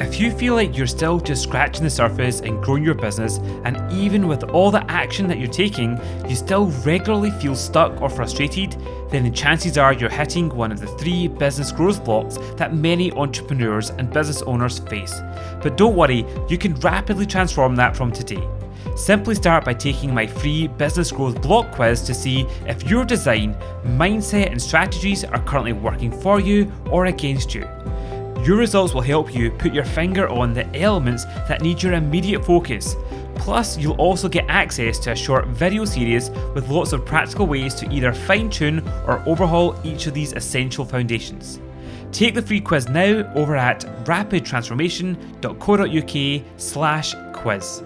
If 0.00 0.20
you 0.20 0.30
feel 0.30 0.54
like 0.54 0.76
you're 0.76 0.86
still 0.86 1.18
just 1.18 1.42
scratching 1.42 1.82
the 1.82 1.90
surface 1.90 2.38
and 2.38 2.62
growing 2.62 2.84
your 2.84 2.94
business, 2.94 3.38
and 3.64 3.92
even 3.92 4.28
with 4.28 4.44
all 4.44 4.70
the 4.70 4.88
action 4.88 5.26
that 5.26 5.38
you're 5.38 5.48
taking, 5.48 5.98
you 6.28 6.36
still 6.36 6.66
regularly 6.84 7.32
feel 7.32 7.56
stuck 7.56 8.00
or 8.00 8.08
frustrated, 8.08 8.76
then 9.10 9.24
the 9.24 9.30
chances 9.30 9.76
are 9.76 9.92
you're 9.92 10.08
hitting 10.08 10.50
one 10.50 10.70
of 10.70 10.78
the 10.78 10.86
three 10.86 11.26
business 11.26 11.72
growth 11.72 12.04
blocks 12.04 12.38
that 12.54 12.76
many 12.76 13.10
entrepreneurs 13.14 13.90
and 13.90 14.12
business 14.12 14.40
owners 14.42 14.78
face. 14.78 15.20
But 15.60 15.76
don't 15.76 15.96
worry, 15.96 16.24
you 16.48 16.58
can 16.58 16.76
rapidly 16.76 17.26
transform 17.26 17.74
that 17.74 17.96
from 17.96 18.12
today. 18.12 18.46
Simply 18.94 19.34
start 19.34 19.64
by 19.64 19.74
taking 19.74 20.14
my 20.14 20.28
free 20.28 20.68
business 20.68 21.10
growth 21.10 21.42
block 21.42 21.72
quiz 21.72 22.02
to 22.02 22.14
see 22.14 22.46
if 22.68 22.88
your 22.88 23.04
design, 23.04 23.54
mindset, 23.84 24.52
and 24.52 24.62
strategies 24.62 25.24
are 25.24 25.42
currently 25.42 25.72
working 25.72 26.12
for 26.12 26.38
you 26.38 26.72
or 26.88 27.06
against 27.06 27.52
you. 27.52 27.68
Your 28.44 28.56
results 28.56 28.94
will 28.94 29.02
help 29.02 29.34
you 29.34 29.50
put 29.50 29.74
your 29.74 29.84
finger 29.84 30.28
on 30.28 30.54
the 30.54 30.64
elements 30.76 31.24
that 31.48 31.60
need 31.60 31.82
your 31.82 31.94
immediate 31.94 32.44
focus. 32.44 32.94
Plus, 33.34 33.76
you'll 33.76 33.94
also 33.94 34.28
get 34.28 34.44
access 34.48 35.00
to 35.00 35.10
a 35.12 35.16
short 35.16 35.48
video 35.48 35.84
series 35.84 36.30
with 36.54 36.68
lots 36.68 36.92
of 36.92 37.04
practical 37.04 37.46
ways 37.46 37.74
to 37.74 37.92
either 37.92 38.12
fine 38.12 38.48
tune 38.48 38.88
or 39.06 39.22
overhaul 39.26 39.76
each 39.84 40.06
of 40.06 40.14
these 40.14 40.32
essential 40.32 40.84
foundations. 40.84 41.60
Take 42.12 42.34
the 42.34 42.42
free 42.42 42.60
quiz 42.60 42.88
now 42.88 43.28
over 43.34 43.56
at 43.56 43.80
rapidtransformation.co.uk 44.04 46.44
slash 46.56 47.14
quiz. 47.32 47.82